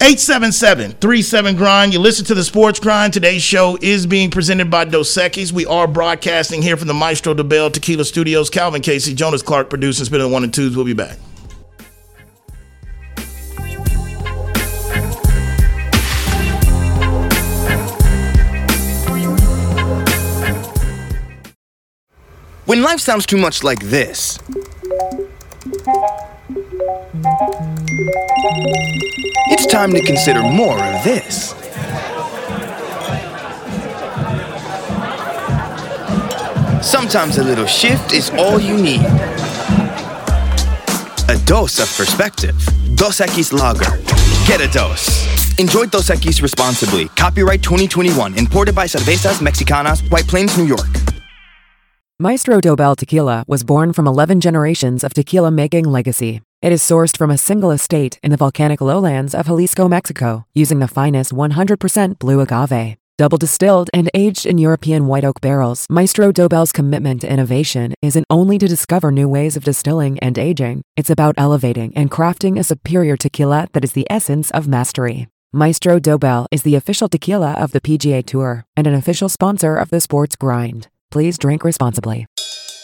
877 0.00 1.56
Grind. 1.56 1.92
You 1.92 2.00
listen 2.00 2.24
to 2.26 2.34
the 2.34 2.44
Sports 2.44 2.80
Grind. 2.80 3.12
Today's 3.12 3.42
show 3.42 3.78
is 3.80 4.06
being 4.06 4.30
presented 4.30 4.70
by 4.70 4.84
Dos 4.84 5.14
Equis. 5.16 5.52
We 5.52 5.66
are 5.66 5.86
broadcasting 5.86 6.62
here 6.62 6.76
from 6.76 6.88
the 6.88 6.94
Maestro 6.94 7.32
Dobel 7.32 7.72
Tequila 7.72 8.04
Studios. 8.04 8.50
Calvin 8.50 8.82
Casey, 8.82 9.14
Jonas 9.14 9.42
Clark 9.42 9.70
producing, 9.70 10.04
spinning 10.04 10.30
one 10.30 10.44
and 10.44 10.52
twos. 10.52 10.76
We'll 10.76 10.84
be 10.84 10.94
back. 10.94 11.16
When 22.66 22.82
life 22.82 22.98
sounds 22.98 23.26
too 23.26 23.36
much 23.36 23.62
like 23.62 23.78
this, 23.80 24.38
it's 29.50 29.66
time 29.66 29.92
to 29.92 30.02
consider 30.02 30.42
more 30.42 30.76
of 30.82 31.04
this. 31.04 31.50
Sometimes 36.82 37.38
a 37.38 37.44
little 37.44 37.66
shift 37.66 38.12
is 38.12 38.30
all 38.30 38.58
you 38.58 38.76
need. 38.76 39.00
A 41.28 41.38
dose 41.46 41.78
of 41.78 41.88
perspective. 41.96 42.56
Dos 42.96 43.20
Equis 43.20 43.52
Lager. 43.52 43.96
Get 44.46 44.60
a 44.60 44.68
dose. 44.72 45.58
Enjoy 45.58 45.86
Dos 45.86 46.10
Equis 46.10 46.42
responsibly. 46.42 47.08
Copyright 47.16 47.62
2021. 47.62 48.36
Imported 48.36 48.74
by 48.74 48.86
Cervezas 48.86 49.38
Mexicanas, 49.40 50.08
White 50.10 50.26
Plains, 50.26 50.58
New 50.58 50.66
York. 50.66 50.86
Maestro 52.18 52.60
Dobel 52.60 52.96
Tequila 52.96 53.44
was 53.48 53.64
born 53.64 53.92
from 53.92 54.06
11 54.06 54.40
generations 54.40 55.02
of 55.02 55.14
tequila 55.14 55.50
making 55.50 55.84
legacy. 55.84 56.42
It 56.64 56.72
is 56.72 56.82
sourced 56.82 57.18
from 57.18 57.30
a 57.30 57.36
single 57.36 57.72
estate 57.72 58.18
in 58.22 58.30
the 58.30 58.38
volcanic 58.38 58.80
lowlands 58.80 59.34
of 59.34 59.44
Jalisco, 59.44 59.86
Mexico, 59.86 60.46
using 60.54 60.78
the 60.78 60.88
finest 60.88 61.30
100% 61.30 62.18
blue 62.18 62.40
agave. 62.40 62.96
Double 63.18 63.36
distilled 63.36 63.90
and 63.92 64.08
aged 64.14 64.46
in 64.46 64.56
European 64.56 65.06
white 65.06 65.26
oak 65.26 65.42
barrels, 65.42 65.86
Maestro 65.90 66.32
Dobel's 66.32 66.72
commitment 66.72 67.20
to 67.20 67.30
innovation 67.30 67.92
isn't 68.00 68.24
only 68.30 68.56
to 68.56 68.66
discover 68.66 69.12
new 69.12 69.28
ways 69.28 69.58
of 69.58 69.64
distilling 69.64 70.18
and 70.20 70.38
aging, 70.38 70.80
it's 70.96 71.10
about 71.10 71.34
elevating 71.36 71.94
and 71.94 72.10
crafting 72.10 72.58
a 72.58 72.64
superior 72.64 73.18
tequila 73.18 73.68
that 73.74 73.84
is 73.84 73.92
the 73.92 74.06
essence 74.08 74.50
of 74.52 74.66
mastery. 74.66 75.28
Maestro 75.52 75.98
Dobel 76.00 76.46
is 76.50 76.62
the 76.62 76.76
official 76.76 77.10
tequila 77.10 77.52
of 77.58 77.72
the 77.72 77.80
PGA 77.82 78.24
Tour 78.24 78.64
and 78.74 78.86
an 78.86 78.94
official 78.94 79.28
sponsor 79.28 79.76
of 79.76 79.90
the 79.90 80.00
sports 80.00 80.34
grind. 80.34 80.88
Please 81.10 81.36
drink 81.36 81.62
responsibly. 81.62 82.26